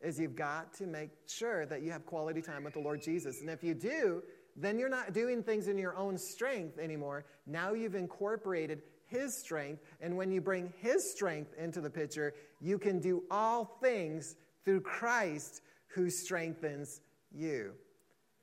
is 0.01 0.19
you've 0.19 0.35
got 0.35 0.73
to 0.73 0.87
make 0.87 1.09
sure 1.27 1.65
that 1.65 1.81
you 1.81 1.91
have 1.91 2.05
quality 2.05 2.41
time 2.41 2.63
with 2.63 2.73
the 2.73 2.79
Lord 2.79 3.01
Jesus. 3.01 3.41
And 3.41 3.49
if 3.49 3.63
you 3.63 3.73
do, 3.73 4.23
then 4.55 4.79
you're 4.79 4.89
not 4.89 5.13
doing 5.13 5.43
things 5.43 5.67
in 5.67 5.77
your 5.77 5.95
own 5.95 6.17
strength 6.17 6.77
anymore. 6.79 7.25
Now 7.45 7.73
you've 7.73 7.95
incorporated 7.95 8.81
His 9.07 9.37
strength. 9.39 9.83
And 10.01 10.15
when 10.15 10.31
you 10.31 10.41
bring 10.41 10.73
His 10.77 11.11
strength 11.11 11.53
into 11.57 11.81
the 11.81 11.89
picture, 11.89 12.33
you 12.61 12.77
can 12.77 12.99
do 12.99 13.23
all 13.29 13.77
things 13.81 14.35
through 14.63 14.81
Christ 14.81 15.61
who 15.87 16.09
strengthens 16.09 17.01
you. 17.31 17.73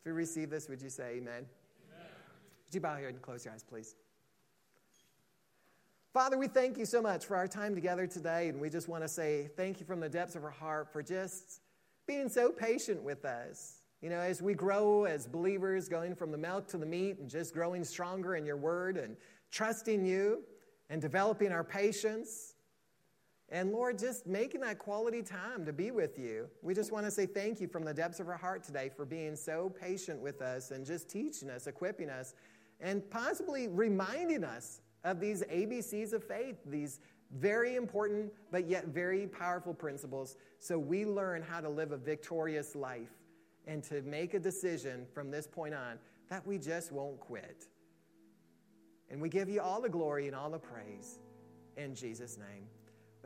If 0.01 0.07
you 0.07 0.13
receive 0.13 0.51
this, 0.51 0.69
would 0.69 0.83
you 0.83 0.91
say 0.91 1.17
amen? 1.17 1.19
amen. 1.23 1.47
Would 2.67 2.75
you 2.75 2.81
bow 2.81 2.97
here 2.97 3.09
and 3.09 3.21
close 3.23 3.45
your 3.45 3.55
eyes, 3.55 3.65
please? 3.65 3.95
Father, 6.17 6.39
we 6.39 6.49
thank 6.49 6.79
you 6.79 6.87
so 6.87 7.03
much 7.03 7.27
for 7.27 7.37
our 7.37 7.47
time 7.47 7.75
together 7.75 8.07
today, 8.07 8.49
and 8.49 8.59
we 8.59 8.71
just 8.71 8.89
want 8.89 9.03
to 9.03 9.09
say 9.09 9.51
thank 9.55 9.81
you 9.81 9.85
from 9.85 10.01
the 10.01 10.09
depths 10.09 10.35
of 10.35 10.45
our 10.45 10.51
heart 10.51 10.91
for 10.91 11.03
just 11.03 11.61
being 12.07 12.31
so 12.31 12.49
patient 12.51 13.03
with 13.03 13.27
us. 13.27 13.81
You 14.01 14.09
know, 14.09 14.21
as 14.21 14.41
we 14.41 14.55
grow 14.55 15.05
as 15.05 15.27
believers, 15.27 15.91
going 15.91 16.15
from 16.15 16.33
the 16.33 16.39
milk 16.39 16.69
to 16.69 16.79
the 16.79 16.87
meat, 16.87 17.19
and 17.19 17.29
just 17.29 17.53
growing 17.53 17.85
stronger 17.85 18.35
in 18.35 18.47
your 18.47 18.57
word 18.57 18.97
and 18.97 19.15
trusting 19.51 20.07
you 20.07 20.41
and 20.89 21.03
developing 21.03 21.53
our 21.53 21.63
patience. 21.63 22.55
And 23.51 23.71
Lord, 23.71 23.99
just 23.99 24.27
making 24.27 24.63
that 24.63 24.79
quality 24.79 25.21
time 25.21 25.67
to 25.67 25.73
be 25.75 25.91
with 25.91 26.19
you. 26.19 26.49
We 26.63 26.73
just 26.73 26.93
want 26.93 27.05
to 27.05 27.11
say 27.11 27.27
thank 27.27 27.61
you 27.61 27.69
from 27.69 27.85
the 27.85 27.93
depths 27.93 28.21
of 28.21 28.29
our 28.31 28.39
heart 28.39 28.63
today 28.63 28.89
for 28.89 29.05
being 29.05 29.37
so 29.37 29.71
patient 29.79 30.23
with 30.23 30.41
us 30.41 30.71
and 30.71 30.87
just 30.87 31.11
teaching 31.11 31.51
us, 31.51 31.67
equipping 31.67 32.09
us, 32.09 32.33
and 32.81 33.07
possibly 33.11 33.69
reminding 33.69 34.45
us 34.45 34.81
of 35.07 35.21
these 35.21 35.43
ABCs 35.45 36.13
of 36.13 36.23
faith, 36.25 36.57
these 36.67 37.01
very 37.39 37.77
important 37.77 38.33
but 38.51 38.69
yet 38.69 38.89
very 38.89 39.27
powerful 39.27 39.73
principles, 39.73 40.37
so 40.59 40.79
we 40.79 41.07
learn 41.07 41.43
how 41.43 41.61
to 41.61 41.69
live 41.69 41.93
a 41.93 41.97
victorious 41.97 42.75
life 42.75 43.13
and 43.67 43.83
to 43.85 44.03
make 44.03 44.35
a 44.35 44.39
decision 44.39 45.07
from 45.15 45.31
this 45.31 45.47
point 45.47 45.75
on 45.75 45.99
that 46.29 46.45
we 46.47 46.59
just 46.59 46.93
won't 46.93 47.21
quit. 47.21 47.69
And 49.09 49.21
we 49.21 49.29
give 49.29 49.49
you 49.49 49.61
all 49.61 49.81
the 49.81 49.89
glory 49.89 50.27
and 50.27 50.35
all 50.35 50.51
the 50.51 50.59
praise 50.59 51.21
in 51.77 51.95
Jesus' 51.95 52.37
name. 52.37 52.67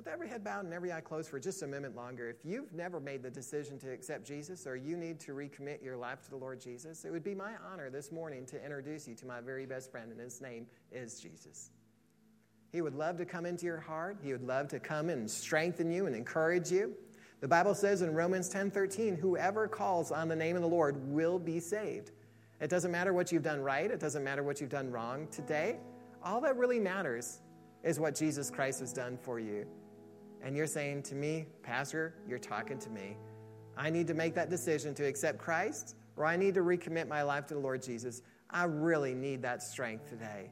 With 0.00 0.08
every 0.08 0.30
head 0.30 0.42
bowed 0.42 0.64
and 0.64 0.72
every 0.72 0.94
eye 0.94 1.02
closed 1.02 1.28
for 1.28 1.38
just 1.38 1.62
a 1.62 1.66
minute 1.66 1.94
longer, 1.94 2.30
if 2.30 2.42
you've 2.42 2.72
never 2.72 3.00
made 3.00 3.22
the 3.22 3.28
decision 3.28 3.78
to 3.80 3.92
accept 3.92 4.26
Jesus 4.26 4.66
or 4.66 4.74
you 4.74 4.96
need 4.96 5.20
to 5.20 5.32
recommit 5.32 5.84
your 5.84 5.94
life 5.94 6.22
to 6.22 6.30
the 6.30 6.38
Lord 6.38 6.58
Jesus, 6.58 7.04
it 7.04 7.10
would 7.10 7.22
be 7.22 7.34
my 7.34 7.52
honor 7.70 7.90
this 7.90 8.10
morning 8.10 8.46
to 8.46 8.64
introduce 8.64 9.06
you 9.06 9.14
to 9.16 9.26
my 9.26 9.42
very 9.42 9.66
best 9.66 9.90
friend, 9.90 10.10
and 10.10 10.18
his 10.18 10.40
name 10.40 10.64
is 10.90 11.20
Jesus. 11.20 11.68
He 12.72 12.80
would 12.80 12.94
love 12.94 13.18
to 13.18 13.26
come 13.26 13.44
into 13.44 13.66
your 13.66 13.78
heart. 13.78 14.16
He 14.22 14.32
would 14.32 14.42
love 14.42 14.68
to 14.68 14.80
come 14.80 15.10
and 15.10 15.30
strengthen 15.30 15.90
you 15.90 16.06
and 16.06 16.16
encourage 16.16 16.72
you. 16.72 16.94
The 17.42 17.48
Bible 17.48 17.74
says 17.74 18.00
in 18.00 18.14
Romans 18.14 18.48
10:13, 18.48 19.16
whoever 19.16 19.68
calls 19.68 20.10
on 20.10 20.28
the 20.28 20.36
name 20.36 20.56
of 20.56 20.62
the 20.62 20.68
Lord 20.68 20.96
will 21.12 21.38
be 21.38 21.60
saved. 21.60 22.12
It 22.58 22.70
doesn't 22.70 22.90
matter 22.90 23.12
what 23.12 23.32
you've 23.32 23.42
done 23.42 23.60
right, 23.60 23.90
it 23.90 24.00
doesn't 24.00 24.24
matter 24.24 24.42
what 24.42 24.62
you've 24.62 24.70
done 24.70 24.90
wrong 24.90 25.28
today. 25.30 25.78
All 26.22 26.40
that 26.40 26.56
really 26.56 26.80
matters 26.80 27.42
is 27.82 28.00
what 28.00 28.14
Jesus 28.14 28.50
Christ 28.50 28.80
has 28.80 28.94
done 28.94 29.18
for 29.18 29.38
you 29.38 29.66
and 30.42 30.56
you're 30.56 30.66
saying 30.66 31.02
to 31.04 31.14
me, 31.14 31.46
Pastor, 31.62 32.14
you're 32.26 32.38
talking 32.38 32.78
to 32.78 32.90
me. 32.90 33.16
I 33.76 33.90
need 33.90 34.06
to 34.08 34.14
make 34.14 34.34
that 34.34 34.50
decision 34.50 34.94
to 34.94 35.04
accept 35.04 35.38
Christ 35.38 35.96
or 36.16 36.26
I 36.26 36.36
need 36.36 36.54
to 36.54 36.60
recommit 36.60 37.08
my 37.08 37.22
life 37.22 37.46
to 37.46 37.54
the 37.54 37.60
Lord 37.60 37.82
Jesus. 37.82 38.22
I 38.50 38.64
really 38.64 39.14
need 39.14 39.42
that 39.42 39.62
strength 39.62 40.08
today 40.08 40.50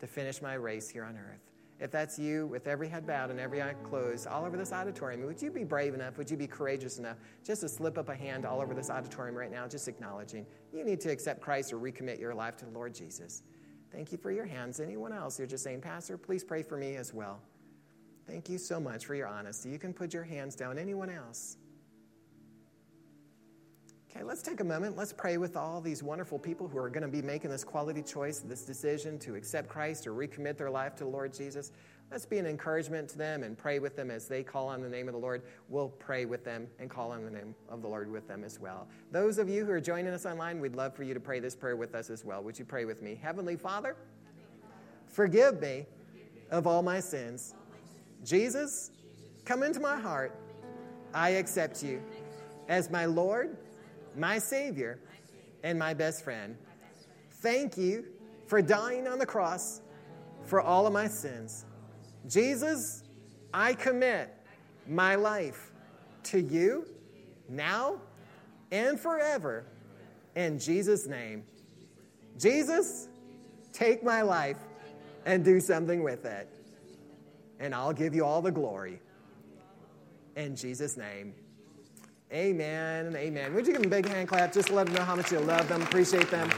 to 0.00 0.06
finish 0.06 0.40
my 0.40 0.54
race 0.54 0.88
here 0.88 1.04
on 1.04 1.16
earth. 1.16 1.40
If 1.80 1.90
that's 1.90 2.18
you, 2.18 2.46
with 2.46 2.68
every 2.68 2.88
head 2.88 3.06
bowed 3.06 3.30
and 3.30 3.40
every 3.40 3.60
eye 3.60 3.74
closed, 3.82 4.26
all 4.28 4.44
over 4.44 4.56
this 4.56 4.72
auditorium, 4.72 5.26
would 5.26 5.42
you 5.42 5.50
be 5.50 5.64
brave 5.64 5.92
enough? 5.92 6.16
Would 6.16 6.30
you 6.30 6.36
be 6.36 6.46
courageous 6.46 6.98
enough 6.98 7.16
just 7.44 7.62
to 7.62 7.68
slip 7.68 7.98
up 7.98 8.08
a 8.08 8.14
hand 8.14 8.46
all 8.46 8.60
over 8.60 8.74
this 8.74 8.90
auditorium 8.90 9.36
right 9.36 9.50
now, 9.50 9.66
just 9.66 9.88
acknowledging 9.88 10.46
you 10.72 10.84
need 10.84 11.00
to 11.00 11.10
accept 11.10 11.40
Christ 11.40 11.72
or 11.72 11.78
recommit 11.78 12.20
your 12.20 12.34
life 12.34 12.56
to 12.58 12.64
the 12.64 12.70
Lord 12.70 12.94
Jesus? 12.94 13.42
Thank 13.92 14.12
you 14.12 14.18
for 14.18 14.30
your 14.30 14.46
hands. 14.46 14.80
Anyone 14.80 15.12
else 15.12 15.38
you're 15.38 15.48
just 15.48 15.64
saying, 15.64 15.80
Pastor, 15.80 16.16
please 16.16 16.44
pray 16.44 16.62
for 16.62 16.76
me 16.76 16.96
as 16.96 17.12
well. 17.12 17.40
Thank 18.26 18.48
you 18.48 18.58
so 18.58 18.80
much 18.80 19.04
for 19.04 19.14
your 19.14 19.28
honesty. 19.28 19.68
You 19.68 19.78
can 19.78 19.92
put 19.92 20.14
your 20.14 20.24
hands 20.24 20.54
down. 20.54 20.78
Anyone 20.78 21.10
else? 21.10 21.58
Okay, 24.10 24.22
let's 24.22 24.42
take 24.42 24.60
a 24.60 24.64
moment. 24.64 24.96
Let's 24.96 25.12
pray 25.12 25.38
with 25.38 25.56
all 25.56 25.80
these 25.80 26.02
wonderful 26.02 26.38
people 26.38 26.68
who 26.68 26.78
are 26.78 26.88
going 26.88 27.02
to 27.02 27.08
be 27.08 27.20
making 27.20 27.50
this 27.50 27.64
quality 27.64 28.00
choice, 28.00 28.38
this 28.38 28.64
decision 28.64 29.18
to 29.20 29.34
accept 29.34 29.68
Christ 29.68 30.06
or 30.06 30.12
recommit 30.12 30.56
their 30.56 30.70
life 30.70 30.94
to 30.96 31.04
the 31.04 31.10
Lord 31.10 31.34
Jesus. 31.34 31.72
Let's 32.12 32.24
be 32.24 32.38
an 32.38 32.46
encouragement 32.46 33.08
to 33.08 33.18
them 33.18 33.42
and 33.42 33.58
pray 33.58 33.80
with 33.80 33.96
them 33.96 34.12
as 34.12 34.28
they 34.28 34.44
call 34.44 34.68
on 34.68 34.82
the 34.82 34.88
name 34.88 35.08
of 35.08 35.14
the 35.14 35.20
Lord. 35.20 35.42
We'll 35.68 35.88
pray 35.88 36.26
with 36.26 36.44
them 36.44 36.68
and 36.78 36.88
call 36.88 37.10
on 37.10 37.24
the 37.24 37.30
name 37.30 37.56
of 37.68 37.82
the 37.82 37.88
Lord 37.88 38.08
with 38.08 38.28
them 38.28 38.44
as 38.44 38.60
well. 38.60 38.86
Those 39.10 39.38
of 39.38 39.48
you 39.48 39.64
who 39.64 39.72
are 39.72 39.80
joining 39.80 40.12
us 40.12 40.26
online, 40.26 40.60
we'd 40.60 40.76
love 40.76 40.94
for 40.94 41.02
you 41.02 41.12
to 41.12 41.20
pray 41.20 41.40
this 41.40 41.56
prayer 41.56 41.74
with 41.74 41.96
us 41.96 42.08
as 42.08 42.24
well. 42.24 42.40
Would 42.44 42.56
you 42.56 42.64
pray 42.64 42.84
with 42.84 43.02
me? 43.02 43.18
Heavenly 43.20 43.56
Father, 43.56 43.96
forgive 45.08 45.60
me 45.60 45.86
of 46.52 46.68
all 46.68 46.82
my 46.82 47.00
sins. 47.00 47.54
Jesus, 48.24 48.90
come 49.44 49.62
into 49.62 49.80
my 49.80 49.98
heart. 49.98 50.36
I 51.12 51.30
accept 51.30 51.82
you 51.82 52.02
as 52.68 52.90
my 52.90 53.04
Lord 53.04 53.56
my 54.16 54.38
Savior, 54.38 54.98
and 55.62 55.78
my 55.78 55.94
best 55.94 56.22
friend. 56.22 56.56
Thank 57.40 57.76
you 57.76 58.04
for 58.46 58.62
dying 58.62 59.08
on 59.08 59.18
the 59.18 59.26
cross 59.26 59.80
for 60.44 60.60
all 60.60 60.86
of 60.86 60.92
my 60.92 61.08
sins. 61.08 61.64
Jesus, 62.28 63.02
I 63.52 63.74
commit 63.74 64.34
my 64.86 65.14
life 65.14 65.72
to 66.24 66.40
you 66.40 66.86
now 67.48 68.00
and 68.70 68.98
forever 68.98 69.64
in 70.36 70.58
Jesus' 70.58 71.06
name. 71.06 71.44
Jesus, 72.38 73.08
take 73.72 74.02
my 74.02 74.22
life 74.22 74.58
and 75.24 75.44
do 75.44 75.60
something 75.60 76.02
with 76.02 76.24
it. 76.24 76.48
And 77.60 77.74
I'll 77.74 77.92
give 77.92 78.14
you 78.14 78.24
all 78.24 78.42
the 78.42 78.52
glory. 78.52 79.00
In 80.36 80.56
Jesus' 80.56 80.96
name. 80.96 81.34
Amen 82.32 83.14
amen. 83.14 83.54
Would 83.54 83.66
you 83.66 83.72
give 83.72 83.82
them 83.82 83.92
a 83.92 83.94
big 83.94 84.08
hand 84.08 84.28
clap? 84.28 84.52
Just 84.52 84.70
let 84.70 84.86
them 84.86 84.94
know 84.94 85.02
how 85.02 85.14
much 85.14 85.30
you 85.30 85.38
love 85.40 85.68
them, 85.68 85.82
appreciate 85.82 86.30
them. 86.30 86.50